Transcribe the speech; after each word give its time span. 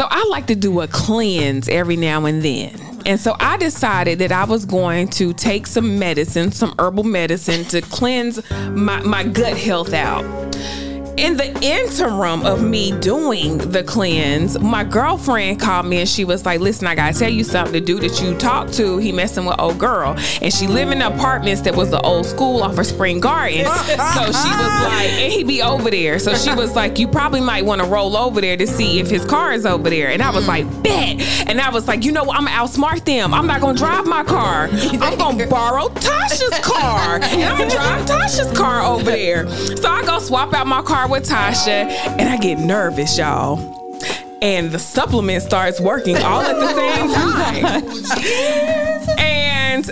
So 0.00 0.06
I 0.10 0.26
like 0.30 0.46
to 0.46 0.54
do 0.54 0.80
a 0.80 0.88
cleanse 0.88 1.68
every 1.68 1.96
now 1.96 2.24
and 2.24 2.40
then. 2.42 2.74
And 3.04 3.20
so 3.20 3.36
I 3.38 3.58
decided 3.58 4.18
that 4.20 4.32
I 4.32 4.44
was 4.44 4.64
going 4.64 5.08
to 5.08 5.34
take 5.34 5.66
some 5.66 5.98
medicine, 5.98 6.52
some 6.52 6.74
herbal 6.78 7.04
medicine 7.04 7.66
to 7.66 7.82
cleanse 7.82 8.40
my, 8.70 9.02
my 9.02 9.24
gut 9.24 9.58
health 9.58 9.92
out 9.92 10.49
in 11.20 11.36
the 11.36 11.52
interim 11.62 12.46
of 12.46 12.62
me 12.62 12.92
doing 12.98 13.58
the 13.58 13.84
cleanse, 13.84 14.58
my 14.58 14.82
girlfriend 14.84 15.60
called 15.60 15.84
me 15.84 16.00
and 16.00 16.08
she 16.08 16.24
was 16.24 16.46
like, 16.46 16.60
"Listen, 16.60 16.86
I 16.86 16.94
gotta 16.94 17.18
tell 17.18 17.28
you 17.28 17.44
something. 17.44 17.72
The 17.72 17.80
dude 17.80 18.02
that 18.02 18.22
you 18.22 18.34
talked 18.36 18.72
to, 18.74 18.96
he 18.96 19.12
messing 19.12 19.44
with 19.44 19.60
old 19.60 19.78
girl, 19.78 20.16
and 20.40 20.52
she 20.52 20.66
live 20.66 20.90
in 20.90 21.02
apartments 21.02 21.60
that 21.62 21.76
was 21.76 21.90
the 21.90 22.00
old 22.00 22.24
school 22.24 22.62
off 22.62 22.78
of 22.78 22.86
Spring 22.86 23.20
Garden. 23.20 23.66
so 23.86 24.24
she 24.24 24.50
was 24.50 24.82
like, 24.82 25.10
and 25.10 25.32
he 25.32 25.44
be 25.44 25.60
over 25.60 25.90
there. 25.90 26.18
So 26.18 26.34
she 26.34 26.54
was 26.54 26.74
like, 26.74 26.98
you 26.98 27.06
probably 27.06 27.40
might 27.40 27.66
want 27.66 27.82
to 27.82 27.86
roll 27.86 28.16
over 28.16 28.40
there 28.40 28.56
to 28.56 28.66
see 28.66 28.98
if 28.98 29.10
his 29.10 29.24
car 29.26 29.52
is 29.52 29.66
over 29.66 29.90
there. 29.90 30.08
And 30.08 30.22
I 30.22 30.30
was 30.30 30.48
like, 30.48 30.64
mm-hmm. 30.64 30.82
bet. 30.82 31.48
And 31.48 31.60
I 31.60 31.68
was 31.68 31.86
like, 31.86 32.02
you 32.02 32.12
know 32.12 32.24
what? 32.24 32.38
I'm 32.38 32.46
gonna 32.46 32.56
outsmart 32.56 33.04
them. 33.04 33.34
I'm 33.34 33.46
not 33.46 33.60
gonna 33.60 33.76
drive 33.76 34.06
my 34.06 34.24
car. 34.24 34.70
I'm 34.72 35.18
gonna 35.18 35.46
borrow 35.50 35.88
Tasha's 35.88 36.58
car, 36.60 37.16
and 37.16 37.42
I'm 37.42 37.58
gonna 37.58 37.70
drive 37.70 38.06
Tasha's 38.06 38.56
car 38.56 38.82
over 38.82 39.10
there. 39.10 39.50
So 39.50 39.90
I 39.90 40.02
go 40.06 40.18
swap 40.18 40.54
out 40.54 40.66
my 40.66 40.80
car 40.80 41.09
with 41.10 41.28
Tasha, 41.28 41.90
and 42.18 42.28
I 42.28 42.36
get 42.38 42.58
nervous, 42.58 43.18
y'all. 43.18 43.58
And 44.42 44.70
the 44.70 44.78
supplement 44.78 45.42
starts 45.42 45.80
working 45.80 46.16
all 46.16 46.40
at 46.40 46.56
the 46.58 46.74
same 46.74 47.10
time. 49.08 49.18
and 49.18 49.90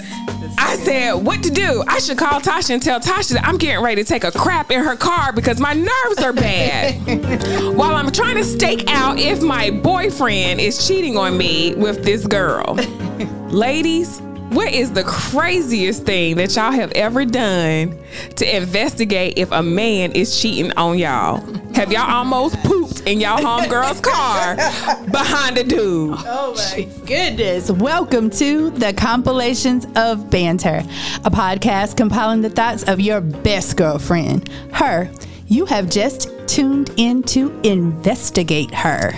I 0.57 0.77
said, 0.77 1.13
what 1.15 1.43
to 1.43 1.51
do? 1.51 1.85
I 1.87 1.99
should 1.99 2.17
call 2.19 2.41
Tasha 2.41 2.71
and 2.71 2.83
tell 2.83 2.99
Tasha 3.01 3.35
that 3.35 3.45
I'm 3.45 3.59
getting 3.59 3.83
ready 3.85 4.03
to 4.03 4.09
take 4.09 4.25
a 4.25 4.33
crap 4.33 4.71
in 4.71 4.83
her 4.83 4.97
car 4.97 5.33
because 5.33 5.61
my 5.61 5.75
nerves 5.75 6.23
are 6.23 6.33
bad. 6.33 6.95
While 7.77 7.95
I'm 7.95 8.11
trying 8.11 8.37
to 8.37 8.45
stake 8.45 8.85
out 8.89 9.19
if 9.19 9.43
my 9.43 9.71
boyfriend 9.71 10.61
is 10.61 10.87
cheating 10.87 11.17
on 11.17 11.37
me 11.37 11.75
with 11.75 12.05
this 12.05 12.27
girl. 12.27 12.75
Ladies, 13.51 14.21
what 14.51 14.73
is 14.73 14.93
the 14.93 15.05
craziest 15.05 16.05
thing 16.05 16.37
that 16.37 16.55
y'all 16.57 16.73
have 16.73 16.91
ever 16.93 17.25
done 17.25 17.99
to 18.37 18.57
investigate 18.57 19.35
if 19.37 19.51
a 19.53 19.63
man 19.63 20.13
is 20.13 20.41
cheating 20.41 20.73
on 20.73 20.99
y'all? 20.99 21.39
Have 21.75 21.93
y'all 21.93 22.11
almost 22.11 22.57
pooped 22.63 23.03
in 23.03 23.21
y'all 23.21 23.39
homegirl's 23.39 24.01
car 24.01 24.57
behind 25.11 25.59
a 25.59 25.65
dude? 25.65 26.15
Oh 26.21 26.55
my 26.57 26.89
goodness. 27.05 27.71
Welcome 27.71 28.31
to 28.31 28.71
the 28.71 28.95
Compilations 28.95 29.87
of 29.97 30.31
Banter, 30.31 30.83
a 31.25 31.31
podcast 31.31 31.97
compiling 31.99 32.41
the 32.41 32.51
thoughts 32.51 32.85
of 32.85 33.01
your 33.01 33.21
best 33.21 33.77
girlfriend, 33.77 34.49
her. 34.73 35.11
You 35.47 35.67
have 35.67 35.91
just 35.91 36.31
tuned 36.49 36.91
in 36.97 37.23
to 37.25 37.59
investigate 37.65 38.73
her. 38.75 39.13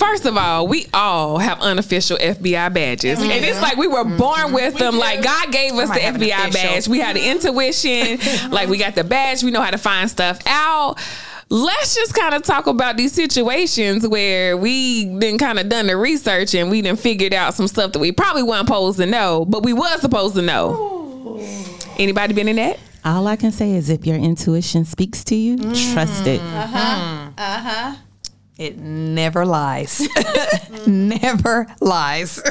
First 0.00 0.24
of 0.24 0.36
all, 0.38 0.66
we 0.66 0.86
all 0.94 1.36
have 1.36 1.60
unofficial 1.60 2.16
FBI 2.16 2.72
badges. 2.72 3.18
Mm-hmm. 3.18 3.30
And 3.30 3.44
it's 3.44 3.60
like 3.60 3.76
we 3.76 3.86
were 3.86 4.04
born 4.04 4.38
mm-hmm. 4.40 4.54
with 4.54 4.78
them. 4.78 4.96
Like 4.96 5.22
God 5.22 5.52
gave 5.52 5.74
us 5.74 5.90
the 5.90 6.00
FBI 6.00 6.52
badge. 6.52 6.88
We 6.88 6.98
had 7.00 7.16
the 7.16 7.28
intuition. 7.28 8.18
like 8.50 8.70
we 8.70 8.78
got 8.78 8.94
the 8.94 9.04
badge. 9.04 9.42
We 9.42 9.50
know 9.50 9.60
how 9.60 9.70
to 9.70 9.78
find 9.78 10.08
stuff 10.08 10.40
out 10.46 10.98
let's 11.50 11.96
just 11.96 12.14
kind 12.14 12.32
of 12.32 12.42
talk 12.42 12.68
about 12.68 12.96
these 12.96 13.12
situations 13.12 14.06
where 14.06 14.56
we 14.56 15.04
then 15.18 15.36
kind 15.36 15.58
of 15.58 15.68
done 15.68 15.88
the 15.88 15.96
research 15.96 16.54
and 16.54 16.70
we 16.70 16.80
then 16.80 16.94
figured 16.94 17.34
out 17.34 17.54
some 17.54 17.66
stuff 17.66 17.90
that 17.90 17.98
we 17.98 18.12
probably 18.12 18.44
weren't 18.44 18.68
supposed 18.68 18.98
to 18.98 19.06
know, 19.06 19.44
but 19.44 19.64
we 19.64 19.72
was 19.72 20.00
supposed 20.00 20.36
to 20.36 20.42
know. 20.42 20.70
Ooh. 20.70 21.40
Anybody 21.98 22.34
been 22.34 22.46
in 22.46 22.56
that? 22.56 22.78
All 23.04 23.26
I 23.26 23.34
can 23.34 23.50
say 23.50 23.72
is 23.72 23.90
if 23.90 24.06
your 24.06 24.16
intuition 24.16 24.84
speaks 24.84 25.24
to 25.24 25.34
you, 25.34 25.56
mm. 25.56 25.92
trust 25.92 26.26
it. 26.26 26.40
Uh 26.40 26.66
huh. 26.66 27.30
Uh 27.36 27.58
huh. 27.58 27.96
It 28.60 28.76
never 28.78 29.46
lies. 29.46 30.06
never 30.86 31.66
lies. 31.80 32.42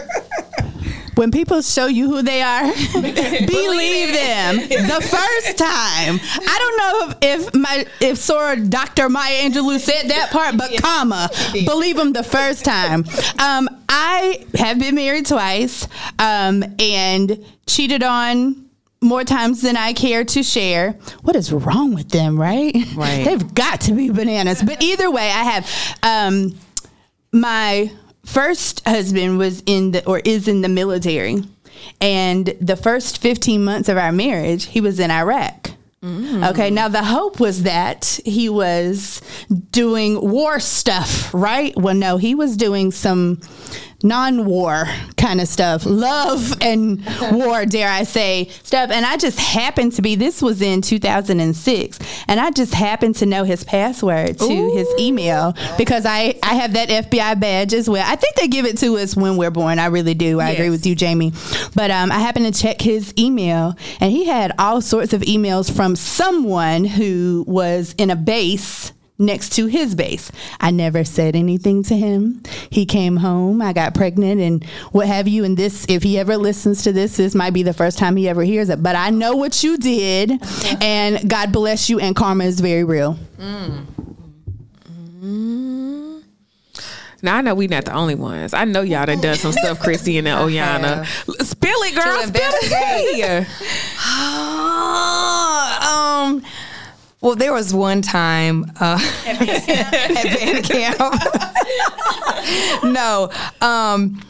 when 1.14 1.30
people 1.30 1.62
show 1.62 1.86
you 1.86 2.08
who 2.08 2.24
they 2.24 2.42
are, 2.42 2.64
believe 2.94 4.16
them 4.16 4.56
the 4.58 5.02
first 5.02 5.58
time. 5.60 6.20
I 6.20 6.58
don't 6.58 6.78
know 6.78 7.10
if, 7.22 7.46
if 7.46 7.54
my 7.54 7.86
if 8.02 8.18
Soror 8.18 8.68
Dr. 8.68 9.08
Maya 9.08 9.44
Angelou 9.44 9.78
said 9.80 10.10
that 10.10 10.32
part, 10.32 10.58
but 10.58 10.82
comma, 10.82 11.30
believe 11.54 11.98
them 11.98 12.12
the 12.14 12.24
first 12.24 12.66
time. 12.66 13.06
Um, 13.38 13.70
I 13.88 14.48
have 14.56 14.80
been 14.80 14.96
married 14.96 15.28
twice 15.28 15.88
um, 16.18 16.64
and 16.80 17.46
cheated 17.68 18.02
on 18.02 18.69
more 19.02 19.24
times 19.24 19.62
than 19.62 19.78
I 19.78 19.94
care 19.94 20.24
to 20.26 20.44
share. 20.44 20.94
What 21.22 21.36
is 21.36 21.52
wrong 21.52 21.94
with 21.94 22.10
them, 22.10 22.40
right? 22.40 22.76
Right. 22.96 23.24
They've 23.26 23.54
got 23.54 23.82
to 23.82 23.94
be 23.94 24.10
bananas. 24.10 24.62
But 24.62 24.84
either 24.84 25.10
way, 25.10 25.30
I 25.30 25.44
have 25.44 25.98
um, 26.04 26.58
my 27.32 27.92
first 28.26 28.86
husband 28.88 29.38
was 29.38 29.64
in 29.66 29.92
the 29.92 30.06
or 30.06 30.20
is 30.20 30.48
in 30.48 30.62
the 30.62 30.70
military. 30.70 31.44
And 32.02 32.54
the 32.60 32.76
first 32.76 33.22
15 33.22 33.64
months 33.64 33.90
of 33.90 33.98
our 33.98 34.12
marriage, 34.12 34.66
he 34.66 34.82
was 34.82 35.00
in 35.00 35.12
Iraq. 35.12 35.72
Mm. 36.04 36.50
Okay, 36.52 36.70
now 36.70 36.88
the 36.88 37.04
hope 37.04 37.42
was 37.42 37.64
that 37.64 38.20
he 38.24 38.48
was 38.48 39.22
doing 39.72 40.20
war 40.22 40.60
stuff, 40.60 41.34
right? 41.34 41.76
Well, 41.76 41.96
no, 41.96 42.18
he 42.18 42.36
was 42.36 42.56
doing 42.56 42.92
some 42.92 43.42
non-war 44.04 44.86
kind 45.18 45.42
of 45.42 45.48
stuff, 45.48 45.86
love 45.86 46.54
and 46.62 47.06
war, 47.32 47.66
dare 47.66 47.90
I 47.90 48.04
say, 48.04 48.48
stuff. 48.64 48.90
And 48.92 49.06
I 49.06 49.18
just 49.18 49.40
happened 49.40 49.94
to 49.94 50.02
be. 50.02 50.16
This 50.16 50.42
was 50.42 50.62
in 50.62 50.82
2006, 50.82 52.00
and 52.28 52.40
I 52.40 52.52
just 52.52 52.74
happened 52.74 53.16
to 53.18 53.26
know 53.26 53.44
his 53.44 53.64
password 53.64 54.40
to 54.40 54.46
Ooh. 54.46 54.76
his 54.76 54.88
email 55.00 55.56
because 55.78 56.06
I 56.06 56.36
I 56.44 56.56
have 56.56 56.74
that 56.74 56.90
FBI 56.90 57.40
badge 57.40 57.74
as 57.74 57.90
well. 57.90 58.06
I 58.08 58.16
think 58.16 58.36
they 58.36 58.48
give 58.48 58.66
it 58.66 58.78
to 58.80 58.98
us 58.98 59.16
when 59.16 59.38
we're 59.38 59.52
born. 59.52 59.80
I 59.80 59.88
really 59.88 60.14
do. 60.14 60.40
I 60.40 60.50
yes. 60.50 60.60
agree 60.60 60.70
with 60.70 60.86
you, 60.86 60.96
Jamie. 60.96 61.34
But 61.76 61.92
um, 61.92 62.12
I 62.12 62.20
happened 62.20 62.54
to 62.54 62.62
check 62.62 62.82
his 62.82 63.14
email, 63.18 63.76
and 64.00 64.12
he 64.12 64.26
had 64.26 64.54
all 64.58 64.82
sorts 64.82 65.14
of 65.14 65.22
emails 65.22 65.74
from 65.74 65.96
someone 65.96 66.86
who 66.86 67.44
was 67.48 67.96
in 67.98 68.10
a 68.10 68.16
base 68.16 68.94
next 69.20 69.50
to 69.54 69.68
his 69.68 69.94
base. 69.94 70.32
I 70.60 70.72
never 70.72 71.04
said 71.04 71.36
anything 71.36 71.84
to 71.84 71.98
him. 71.98 72.42
He 72.70 72.86
came 72.86 73.18
home, 73.18 73.62
I 73.62 73.74
got 73.74 73.94
pregnant 73.94 74.42
and 74.42 74.64
what 74.92 75.08
have 75.08 75.28
you. 75.28 75.44
And 75.44 75.58
this, 75.58 75.86
if 75.90 76.02
he 76.04 76.18
ever 76.18 76.38
listens 76.38 76.84
to 76.84 76.94
this, 76.94 77.18
this 77.18 77.36
might 77.36 77.52
be 77.52 77.62
the 77.62 77.74
first 77.74 77.98
time 77.98 78.16
he 78.16 78.30
ever 78.30 78.44
hears 78.44 78.70
it. 78.70 78.82
But 78.82 78.96
I 78.96 79.10
know 79.10 79.36
what 79.36 79.64
you 79.64 79.78
did, 79.78 80.32
and 80.82 81.30
God 81.30 81.52
bless 81.52 81.90
you, 81.90 82.00
and 82.00 82.16
karma 82.16 82.46
is 82.46 82.60
very 82.60 82.84
real. 82.84 83.20
Mm. 83.38 83.86
Mm. 85.22 86.24
Now 87.22 87.36
I 87.36 87.42
know 87.42 87.54
we 87.54 87.68
not 87.68 87.86
the 87.86 87.94
only 87.94 88.16
ones. 88.16 88.54
I 88.54 88.64
know 88.64 88.82
y'all 88.82 89.06
done 89.06 89.20
done 89.20 89.36
some 89.36 89.52
stuff, 89.52 89.80
Christy 89.80 90.18
and 90.18 90.28
Oyana. 90.28 91.06
Spill 91.44 91.80
it, 91.82 91.96
girl. 91.96 92.22
Spill 92.24 92.52
it. 92.62 93.48
um 95.84 96.42
well, 97.22 97.36
there 97.36 97.54
was 97.54 97.74
one 97.74 98.02
time 98.02 98.66
uh, 98.80 99.00
at 99.26 100.40
band 100.40 100.64
camp. 100.66 101.00
no, 102.84 103.32
um, 103.62 104.22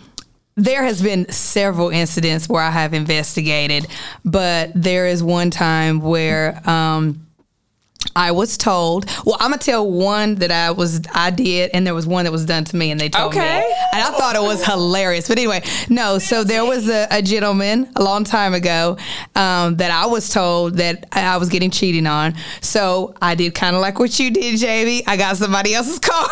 there 0.55 0.83
has 0.83 1.01
been 1.01 1.29
several 1.31 1.89
incidents 1.89 2.49
where 2.49 2.63
I 2.63 2.71
have 2.71 2.93
investigated, 2.93 3.87
but 4.25 4.71
there 4.75 5.07
is 5.07 5.23
one 5.23 5.51
time 5.51 6.01
where. 6.01 6.61
Um, 6.69 7.25
I 8.15 8.31
was 8.31 8.57
told. 8.57 9.05
Well, 9.25 9.37
I'm 9.39 9.51
gonna 9.51 9.61
tell 9.61 9.89
one 9.89 10.35
that 10.35 10.51
I 10.51 10.71
was 10.71 11.01
I 11.13 11.29
did, 11.29 11.71
and 11.73 11.85
there 11.85 11.93
was 11.93 12.07
one 12.07 12.25
that 12.25 12.31
was 12.31 12.45
done 12.45 12.63
to 12.65 12.75
me, 12.75 12.91
and 12.91 12.99
they 12.99 13.09
told 13.09 13.33
okay. 13.33 13.59
me, 13.59 13.75
and 13.93 14.01
I 14.01 14.11
thought 14.17 14.35
it 14.35 14.41
was 14.41 14.65
hilarious. 14.65 15.27
But 15.27 15.37
anyway, 15.37 15.63
no. 15.89 16.17
So 16.17 16.43
there 16.43 16.65
was 16.65 16.89
a, 16.89 17.07
a 17.11 17.21
gentleman 17.21 17.89
a 17.95 18.03
long 18.03 18.23
time 18.23 18.53
ago 18.53 18.97
um, 19.35 19.75
that 19.77 19.91
I 19.91 20.07
was 20.07 20.29
told 20.29 20.75
that 20.75 21.07
I 21.11 21.37
was 21.37 21.49
getting 21.49 21.69
cheated 21.71 22.05
on. 22.07 22.35
So 22.61 23.15
I 23.21 23.35
did 23.35 23.53
kind 23.53 23.75
of 23.75 23.81
like 23.81 23.99
what 23.99 24.17
you 24.19 24.31
did, 24.31 24.57
Jamie. 24.59 25.03
I 25.05 25.15
got 25.15 25.37
somebody 25.37 25.75
else's 25.75 25.99
car, 25.99 26.27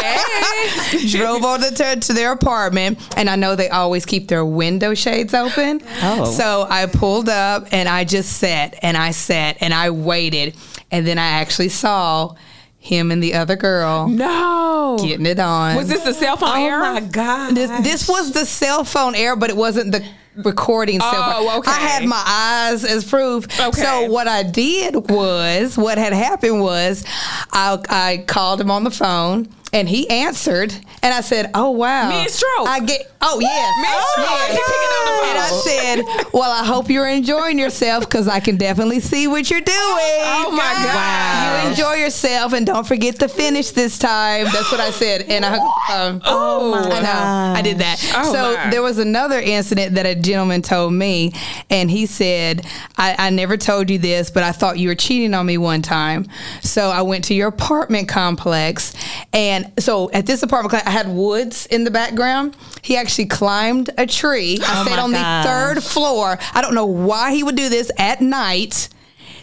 hey. 0.00 1.06
drove 1.08 1.44
on 1.44 1.60
the 1.60 1.98
to 2.02 2.12
their 2.12 2.32
apartment, 2.32 2.98
and 3.16 3.30
I 3.30 3.36
know 3.36 3.56
they 3.56 3.68
always 3.68 4.04
keep 4.04 4.28
their 4.28 4.44
window 4.44 4.94
shades 4.94 5.34
open. 5.34 5.82
Oh. 6.02 6.24
So 6.24 6.66
I 6.68 6.86
pulled 6.86 7.28
up 7.28 7.68
and 7.72 7.88
I 7.88 8.04
just 8.04 8.34
sat 8.38 8.78
and 8.82 8.96
I 8.96 9.12
sat 9.12 9.56
and 9.60 9.72
I 9.72 9.90
waited 9.90 10.54
and 10.92 11.06
then 11.06 11.18
I 11.18 11.26
actually 11.26 11.70
saw 11.70 12.36
him 12.78 13.10
and 13.10 13.22
the 13.22 13.34
other 13.34 13.56
girl. 13.56 14.06
No, 14.08 14.98
getting 15.00 15.26
it 15.26 15.40
on. 15.40 15.76
Was 15.76 15.88
this 15.88 16.04
the 16.04 16.14
cell 16.14 16.36
phone 16.36 16.50
oh 16.50 16.92
my 16.94 17.00
god! 17.00 17.56
This, 17.56 17.70
this, 17.80 18.08
was 18.08 18.32
the 18.32 18.44
cell 18.44 18.84
phone 18.84 19.14
error, 19.14 19.34
but 19.34 19.50
it 19.50 19.56
wasn't 19.56 19.90
the 19.90 20.06
recording 20.36 21.00
oh, 21.02 21.10
cell 21.10 21.32
phone. 21.32 21.58
Okay. 21.60 21.70
I 21.70 21.74
had 21.74 22.04
my 22.06 22.22
eyes 22.26 22.84
as 22.84 23.04
proof. 23.04 23.46
Okay. 23.58 23.80
So 23.82 24.10
what 24.10 24.28
I 24.28 24.42
did 24.42 24.94
was, 25.10 25.76
what 25.76 25.98
had 25.98 26.12
happened 26.12 26.60
was, 26.60 27.04
I, 27.52 27.78
I 27.88 28.24
called 28.26 28.60
him 28.60 28.70
on 28.70 28.84
the 28.84 28.90
phone 28.90 29.48
and 29.72 29.88
he 29.88 30.08
answered, 30.10 30.72
and 31.02 31.14
I 31.14 31.20
said, 31.20 31.50
"Oh 31.54 31.70
wow, 31.70 32.08
Mid-stroke. 32.08 32.68
I 32.68 32.80
get. 32.80 33.10
Oh 33.20 33.38
yes, 33.40 33.74
picking 34.16 34.64
up 34.64 35.04
the 35.06 35.12
phone. 35.12 35.28
And 35.30 35.38
I 35.38 35.50
said, 35.64 36.28
"Well, 36.32 36.50
I 36.50 36.64
hope 36.64 36.90
you're 36.90 37.08
enjoying 37.08 37.58
yourself 37.58 38.04
because 38.04 38.28
I 38.28 38.40
can 38.40 38.56
definitely 38.56 39.00
see 39.00 39.26
what 39.28 39.48
you're 39.50 39.60
doing. 39.60 39.76
Oh, 39.76 40.50
my 40.50 40.74
God. 40.84 41.64
You 41.64 41.70
enjoy 41.70 41.94
yourself, 42.02 42.52
and 42.52 42.66
don't 42.66 42.86
forget 42.86 43.18
to 43.20 43.28
finish 43.28 43.70
this 43.70 43.98
time." 43.98 44.44
That's 44.46 44.70
what 44.70 44.80
I 44.80 44.90
said, 44.90 45.22
and 45.22 45.44
I. 45.44 45.56
Um, 45.92 46.20
Oh, 46.24 46.74
I. 46.90 47.54
I 47.58 47.62
did 47.62 47.78
that. 47.78 47.98
Oh, 48.16 48.32
so 48.32 48.54
my. 48.56 48.70
there 48.70 48.82
was 48.82 48.98
another 48.98 49.38
incident 49.40 49.94
that 49.94 50.06
a 50.06 50.14
gentleman 50.14 50.62
told 50.62 50.92
me, 50.92 51.32
and 51.70 51.90
he 51.90 52.06
said, 52.06 52.66
I, 52.96 53.14
I 53.18 53.30
never 53.30 53.56
told 53.56 53.90
you 53.90 53.98
this, 53.98 54.30
but 54.30 54.42
I 54.42 54.52
thought 54.52 54.78
you 54.78 54.88
were 54.88 54.94
cheating 54.94 55.34
on 55.34 55.46
me 55.46 55.58
one 55.58 55.82
time. 55.82 56.26
So 56.60 56.90
I 56.90 57.02
went 57.02 57.24
to 57.24 57.34
your 57.34 57.48
apartment 57.48 58.08
complex, 58.08 58.92
and 59.32 59.61
so 59.78 60.10
at 60.12 60.26
this 60.26 60.42
apartment 60.42 60.86
I 60.86 60.90
had 60.90 61.08
woods 61.08 61.66
in 61.66 61.84
the 61.84 61.90
background. 61.90 62.56
He 62.82 62.96
actually 62.96 63.26
climbed 63.26 63.90
a 63.98 64.06
tree. 64.06 64.58
I 64.62 64.80
Oh 64.80 64.84
stayed 64.84 64.98
on 64.98 65.12
gosh. 65.12 65.44
the 65.44 65.48
third 65.50 65.84
floor. 65.84 66.38
I 66.54 66.60
don't 66.62 66.74
know 66.74 66.86
why 66.86 67.32
he 67.32 67.42
would 67.42 67.56
do 67.56 67.68
this 67.68 67.90
at 67.98 68.20
night. 68.20 68.88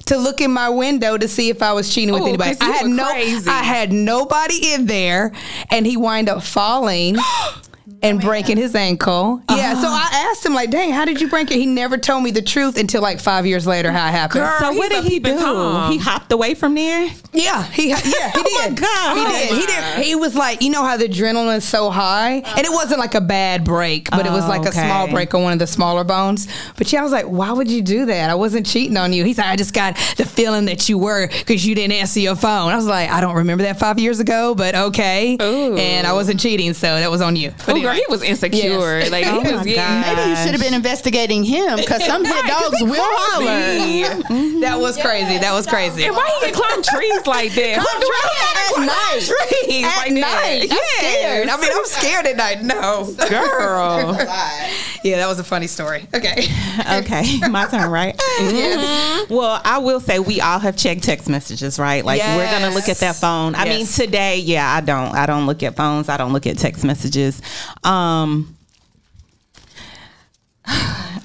To 0.06 0.18
look 0.18 0.42
in 0.42 0.52
my 0.52 0.70
window 0.70 1.18
to 1.18 1.28
see 1.28 1.50
if 1.50 1.62
I 1.62 1.74
was 1.74 1.94
cheating 1.94 2.12
with 2.16 2.24
Ooh, 2.24 2.30
anybody. 2.30 2.58
I 2.60 2.72
had 2.72 2.88
no, 2.88 3.12
crazy. 3.12 3.48
I 3.48 3.62
had 3.62 3.94
nobody 3.94 4.74
in 4.74 4.88
there, 4.88 5.32
and 5.70 5.86
he 5.86 5.98
wind 5.98 6.30
up 6.30 6.42
falling 6.42 7.16
and 8.02 8.18
oh, 8.24 8.26
breaking 8.28 8.58
his 8.58 8.76
ankle. 8.76 9.42
Yeah, 9.50 9.74
so 9.74 9.88
uh-huh. 9.88 10.10
I 10.12 10.30
asked 10.32 10.46
him 10.46 10.54
like, 10.54 10.70
"Dang, 10.72 10.92
how 10.92 11.06
did 11.06 11.20
you 11.22 11.28
break 11.30 11.52
it?" 11.52 11.56
He 11.58 11.66
never 11.66 11.98
told 11.98 12.24
me 12.24 12.32
the 12.32 12.42
truth 12.42 12.78
until 12.78 13.02
like 13.02 13.20
five 13.20 13.46
years 13.46 13.68
later 13.68 13.92
how 13.92 14.08
it 14.08 14.12
happened. 14.12 14.44
Girl. 14.44 14.58
So 14.60 14.74
what 14.74 14.90
did 14.92 15.04
he 15.06 15.20
do? 15.20 15.38
Tom. 15.38 15.92
He 15.92 15.98
hopped 15.98 16.32
away 16.32 16.54
from 16.56 16.76
there. 16.76 17.10
Yeah, 17.34 17.64
he 17.66 17.90
yeah 17.90 17.98
he 17.98 18.14
oh 18.16 18.32
did. 18.34 18.34
Oh 18.36 18.70
my 18.70 18.76
God. 18.76 19.18
He 19.18 19.24
Oh 19.26 19.30
did. 19.56 19.60
He 19.60 19.66
did. 19.66 20.06
He 20.06 20.16
was 20.16 20.36
like, 20.36 20.62
you 20.62 20.70
know 20.72 20.84
how 20.84 20.98
the 20.98 21.06
adrenaline's 21.08 21.66
so 21.66 21.90
high, 21.90 22.36
and 22.36 22.60
it 22.66 22.72
wasn't 22.72 23.00
like 23.00 23.16
a 23.16 23.22
bad 23.22 23.64
break, 23.64 24.10
but 24.12 24.26
it 24.26 24.32
was 24.32 24.46
Oh, 24.46 24.50
like 24.50 24.66
a 24.66 24.72
small 24.72 25.08
oh, 25.08 25.12
break 25.12 25.34
on 25.34 25.44
one 25.44 25.54
of 25.54 25.60
the 25.60 25.68
smaller 25.68 26.04
bones. 26.04 26.48
But 26.78 26.92
yeah, 26.92 27.02
I 27.02 27.04
was 27.04 27.12
like, 27.12 27.26
why 27.26 27.52
would 27.52 27.70
you 27.70 27.82
do 27.82 28.06
that? 28.06 28.30
I 28.30 28.36
wasn't 28.36 28.66
cheating 28.66 28.98
on 28.98 29.14
you. 29.14 29.24
He's 29.26 29.38
like, 29.38 29.48
I 29.48 29.56
just 29.56 29.74
got 29.74 29.96
the 30.18 30.26
feeling 30.26 30.66
that 30.66 30.88
you 30.90 30.98
were 30.98 31.28
because 31.28 31.66
you 31.66 31.76
didn't 31.76 31.94
answer 31.94 32.20
your 32.20 32.36
phone. 32.36 32.72
I 32.72 32.76
was 32.76 32.86
like, 32.86 33.10
I 33.10 33.20
don't 33.22 33.36
remember 33.36 33.64
that 33.66 33.78
five 33.80 34.00
years 34.00 34.20
ago, 34.20 34.56
but 34.56 34.74
okay. 34.76 35.38
Ooh. 35.42 35.76
And 35.76 36.08
I 36.08 36.14
wasn't 36.14 36.40
cheating, 36.40 36.74
so 36.74 36.88
that 36.88 37.12
was 37.12 37.22
on 37.22 37.36
you. 37.36 37.52
But 37.66 37.76
Oh, 37.76 37.89
girl, 37.90 37.96
he 37.96 38.06
was 38.10 38.22
insecure. 38.24 38.60
Yes. 38.60 39.12
Like 39.12 39.26
Oh 39.28 39.42
he 39.42 39.52
was 39.54 39.64
getting. 39.66 39.76
God. 39.76 40.16
Maybe 40.18 40.30
you 40.30 40.36
should 40.38 40.52
have 40.52 40.62
been 40.62 40.74
investigating 40.74 41.44
him 41.44 41.78
because 41.78 42.06
some 42.06 42.24
hit 42.26 42.46
dogs 42.46 42.82
will 42.82 42.96
holler. 43.02 43.50
Mm-hmm. 43.50 44.60
that 44.62 44.80
was 44.80 44.98
crazy. 44.98 45.38
That 45.38 45.54
was 45.54 45.66
crazy. 45.68 46.04
And 46.06 46.16
why 46.16 46.30
he 46.40 46.46
can 46.52 46.54
climb 46.56 46.82
trees 46.84 47.26
like 47.28 47.54
that? 47.54 47.78
Who 47.78 48.00
do 48.00 48.12
I 48.12 48.60
at 48.60 48.86
night. 48.86 49.22
trees 49.66 49.86
At 49.86 49.98
like 49.98 50.12
night. 50.14 50.70
that? 50.70 50.72
I'm 50.72 51.10
scared. 51.10 51.50
I 51.50 51.58
mean, 51.58 51.72
I'm 51.74 51.86
scared 51.86 52.26
at 52.28 52.38
night. 52.38 52.64
No, 52.64 53.14
Girl. 53.30 54.14
yeah, 55.04 55.18
that 55.18 55.28
was 55.28 55.40
a 55.40 55.44
funny 55.44 55.68
story. 55.68 56.08
Okay. 56.14 56.48
Okay, 56.90 57.40
my 57.50 57.66
turn, 57.68 57.90
right? 57.92 58.16
Mm-hmm. 58.40 59.34
Well, 59.34 59.62
I 59.66 59.80
will 59.80 60.00
say 60.00 60.20
we 60.20 60.40
all 60.40 60.60
have 60.60 60.78
checked 60.78 61.04
text 61.04 61.28
messages, 61.28 61.78
right? 61.78 62.06
Like 62.06 62.22
we're 62.22 62.50
gonna 62.50 62.74
look 62.74 62.88
at 62.88 62.98
that 62.98 63.18
phone. 63.18 63.54
I 63.56 63.66
mean, 63.66 63.86
today, 63.86 64.38
yeah, 64.40 64.72
I 64.74 64.80
don't. 64.82 65.14
I 65.14 65.26
don't 65.26 65.46
look 65.46 65.62
at 65.62 65.76
phones. 65.76 66.08
I 66.08 66.16
don't 66.18 66.32
look 66.32 66.48
at 66.48 66.58
text 66.58 66.86
messages. 66.86 67.42
Um, 67.84 68.56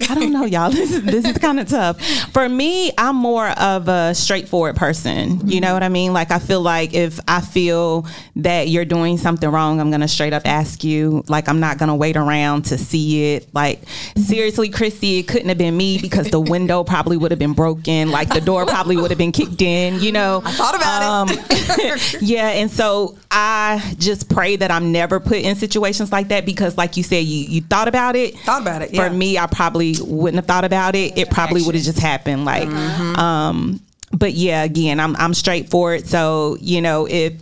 I 0.08 0.14
don't 0.14 0.32
know, 0.32 0.44
y'all. 0.44 0.72
This 0.84 0.92
is 0.92 1.02
this 1.04 1.24
is 1.24 1.38
kind 1.38 1.60
of 1.60 1.68
tough. 1.68 2.00
For 2.32 2.48
me, 2.48 2.90
I'm 2.98 3.16
more 3.16 3.48
of 3.50 3.88
a 3.88 4.14
straightforward 4.14 4.76
person. 4.76 5.48
You 5.48 5.60
know 5.60 5.72
what 5.72 5.82
I 5.82 5.88
mean? 5.88 6.12
Like 6.12 6.30
I 6.30 6.38
feel 6.38 6.60
like 6.60 6.94
if 6.94 7.20
I 7.28 7.40
feel 7.40 8.06
that 8.36 8.68
you're 8.68 8.84
doing 8.84 9.18
something 9.18 9.48
wrong, 9.48 9.80
I'm 9.80 9.90
gonna 9.90 10.08
straight 10.08 10.32
up 10.32 10.42
ask 10.46 10.82
you. 10.82 11.22
Like 11.28 11.48
I'm 11.48 11.60
not 11.60 11.78
gonna 11.78 11.94
wait 11.94 12.16
around 12.16 12.66
to 12.66 12.78
see 12.78 13.34
it. 13.34 13.48
Like 13.54 13.82
seriously, 14.16 14.68
Christy, 14.68 15.18
it 15.18 15.28
couldn't 15.28 15.48
have 15.48 15.58
been 15.58 15.76
me 15.76 15.98
because 15.98 16.30
the 16.30 16.40
window 16.40 16.82
probably 16.82 17.16
would 17.16 17.30
have 17.30 17.38
been 17.38 17.52
broken. 17.54 18.10
Like 18.10 18.28
the 18.28 18.40
door 18.40 18.66
probably 18.66 18.96
would 18.96 19.10
have 19.10 19.18
been 19.18 19.32
kicked 19.32 19.62
in. 19.62 20.00
You 20.00 20.12
know. 20.12 20.42
I 20.44 20.52
thought 20.52 20.74
about 20.74 21.30
it. 21.30 21.38
Um, 21.38 22.18
yeah, 22.20 22.48
and 22.48 22.70
so 22.70 23.16
I 23.30 23.94
just 23.98 24.28
pray 24.28 24.56
that 24.56 24.70
I'm 24.70 24.92
never 24.92 25.20
put 25.20 25.38
in 25.38 25.56
situations 25.56 26.12
like 26.12 26.28
that 26.28 26.46
because, 26.46 26.76
like 26.76 26.96
you 26.96 27.02
said, 27.02 27.24
you 27.24 27.46
you 27.46 27.60
thought 27.60 27.88
about 27.88 28.16
it. 28.16 28.36
Thought 28.38 28.62
about 28.62 28.82
it, 28.82 28.92
yeah. 28.92 29.08
For 29.08 29.14
me, 29.14 29.38
I 29.38 29.46
probably 29.46 29.83
wouldn't 30.00 30.36
have 30.36 30.46
thought 30.46 30.64
about 30.64 30.94
it. 30.94 31.18
It 31.18 31.30
probably 31.30 31.62
would 31.62 31.74
have 31.74 31.84
just 31.84 31.98
happened. 31.98 32.44
Like, 32.44 32.68
Mm-hmm. 32.68 33.16
um, 33.16 33.80
but 34.12 34.32
yeah, 34.32 34.62
again, 34.62 35.00
I'm 35.00 35.14
I'm 35.16 35.34
straightforward. 35.34 36.06
So 36.06 36.56
you 36.60 36.80
know, 36.80 37.06
if 37.10 37.32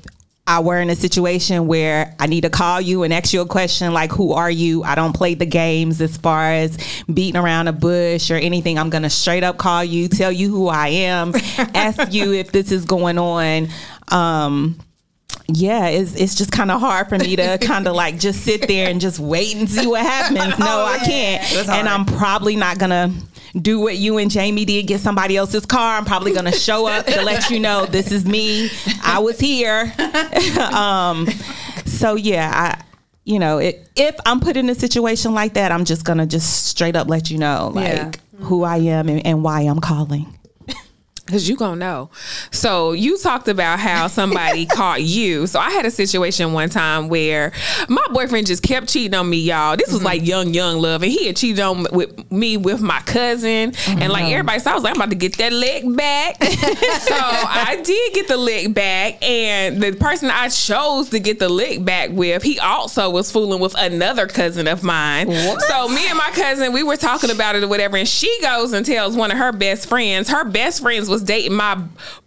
I 0.47 0.59
were 0.59 0.81
in 0.81 0.91
a 0.91 0.97
situation 0.97 1.69
where 1.69 2.17
I 2.19 2.27
need 2.27 2.41
to 2.41 2.51
call 2.51 2.81
you 2.81 3.05
and 3.05 3.13
ask 3.15 3.33
you 3.33 3.41
a 3.43 3.47
question 3.47 3.93
like, 3.93 4.11
"Who 4.13 4.33
are 4.33 4.51
you?" 4.51 4.83
I 4.83 4.95
don't 4.95 5.13
play 5.13 5.35
the 5.35 5.47
games 5.47 6.01
as 6.01 6.17
far 6.17 6.51
as 6.53 6.77
beating 7.13 7.41
around 7.41 7.69
a 7.69 7.73
bush 7.73 8.31
or 8.31 8.37
anything. 8.37 8.79
I'm 8.79 8.91
gonna 8.91 9.11
straight 9.11 9.45
up 9.45 9.57
call 9.59 9.85
you, 9.85 10.09
tell 10.09 10.33
you 10.33 10.49
who 10.51 10.69
I 10.69 10.89
am, 10.89 11.33
ask 11.59 12.13
you 12.13 12.33
if 12.33 12.51
this 12.53 12.73
is 12.73 12.85
going 12.87 13.19
on. 13.19 13.69
Um, 14.09 14.79
yeah, 15.49 15.89
it's 15.89 16.15
it's 16.15 16.35
just 16.35 16.53
kind 16.53 16.71
of 16.71 16.81
hard 16.81 17.09
for 17.09 17.19
me 17.19 17.37
to 17.37 17.59
kind 17.63 17.87
of 17.87 17.95
like 17.95 18.19
just 18.19 18.43
sit 18.45 18.67
there 18.69 18.89
and 18.89 19.01
just 19.01 19.19
wait 19.19 19.55
and 19.57 19.69
see 19.69 19.87
what 19.87 20.03
happens. 20.03 20.59
No, 20.59 20.85
I 20.85 20.99
can't. 20.99 21.69
And. 21.69 21.89
I'm 21.89 22.05
probably 22.05 22.57
not 22.57 22.79
gonna 22.79 23.13
do 23.61 23.81
what 23.81 23.99
you 23.99 24.17
and 24.19 24.31
Jamie 24.31 24.65
did, 24.65 24.87
get 24.87 25.01
somebody 25.01 25.37
else's 25.37 25.67
car. 25.67 25.99
I'm 25.99 26.05
probably 26.05 26.33
gonna 26.33 26.53
show 26.53 26.87
up 26.87 27.07
to 27.07 27.23
let 27.23 27.51
you 27.51 27.61
know 27.61 27.85
this 27.87 28.11
is 28.13 28.25
me. 28.25 28.71
I 29.05 29.19
was 29.19 29.39
here. 29.39 29.93
um, 30.73 31.27
so 31.87 32.15
yeah, 32.15 32.51
I. 32.79 32.85
You 33.25 33.39
know, 33.39 33.59
it, 33.59 33.89
if 33.95 34.17
I'm 34.27 34.41
put 34.41 34.57
in 34.57 34.69
a 34.69 34.75
situation 34.75 35.33
like 35.33 35.55
that, 35.55 35.71
I'm 35.71 35.85
just 35.85 36.05
gonna 36.05 36.27
just 36.27 36.67
straight 36.67 36.97
up 36.97 37.09
let 37.09 37.31
you 37.31 37.39
know, 37.39 37.71
like 37.73 37.87
Yeah. 37.87 38.11
who 38.41 38.65
I 38.65 38.79
am 38.79 39.09
and, 39.09 39.25
and 39.25 39.45
why 39.45 39.61
I'm 39.61 39.79
calling. 39.79 40.27
Cause 41.29 41.49
you 41.49 41.57
gonna 41.57 41.77
know. 41.77 42.11
So 42.51 42.93
you 42.93 43.17
talked 43.17 43.47
about 43.47 43.79
how 43.79 44.09
somebody 44.09 44.67
caught 44.75 45.03
you. 45.03 45.47
So 45.47 45.61
I 45.61 45.71
had 45.71 45.87
a 45.87 45.91
situation 45.91 46.53
one 46.53 46.69
time 46.69 47.09
where 47.09 47.53
my 47.89 48.05
boyfriend 48.11 48.49
just 48.49 48.65
kept 48.65 48.89
cheating 48.89 49.15
on 49.15 49.31
me, 49.31 49.37
y'all. 49.39 49.77
This 49.77 49.89
was 49.89 49.99
mm-hmm. 49.99 50.07
like 50.07 50.27
young, 50.27 50.53
young 50.53 50.81
love, 50.81 51.03
and 51.05 51.13
he 51.13 51.27
had 51.27 51.37
cheated 51.37 51.61
on 51.61 51.87
with 51.93 52.31
me 52.33 52.57
with 52.57 52.81
my 52.81 52.99
cousin, 53.01 53.73
oh, 53.75 53.97
and 54.01 54.13
like 54.13 54.25
everybody. 54.33 54.59
So 54.59 54.73
I 54.73 54.75
was 54.75 54.83
like, 54.83 54.97
I'm 54.97 55.01
about 55.01 55.11
to 55.11 55.17
get 55.17 55.39
that 55.39 55.53
lick 55.53 55.85
back. 55.97 56.43
so 56.43 57.15
I 57.15 57.81
did 57.85 58.15
get 58.15 58.27
the 58.27 58.37
lick 58.37 58.75
back, 58.75 59.23
and 59.23 59.81
the 59.81 59.93
person 59.93 60.29
I 60.29 60.49
chose 60.49 61.11
to 61.11 61.21
get 61.21 61.39
the 61.39 61.49
lick 61.49 61.85
back 61.85 62.11
with, 62.11 62.43
he 62.43 62.59
also 62.59 63.09
was 63.11 63.31
fooling 63.31 63.61
with 63.61 63.77
another 63.79 64.27
cousin 64.27 64.67
of 64.67 64.83
mine. 64.83 65.31
So 65.33 65.89
me 65.89 66.09
and 66.09 66.19
my 66.19 66.31
cousin, 66.35 66.73
we 66.73 66.83
were 66.83 66.97
talking 66.97 67.31
about 67.31 67.55
it 67.55 67.63
or 67.63 67.69
whatever, 67.69 67.97
and 67.97 68.09
she 68.09 68.41
goes 68.43 68.73
and 68.73 68.85
tells 68.85 69.17
one 69.17 69.31
of 69.31 69.39
her 69.39 69.53
best 69.53 69.89
friends. 69.89 70.29
Her 70.29 70.45
best 70.45 70.83
friends 70.83 71.12
was 71.13 71.23
dating 71.23 71.55
my 71.55 71.81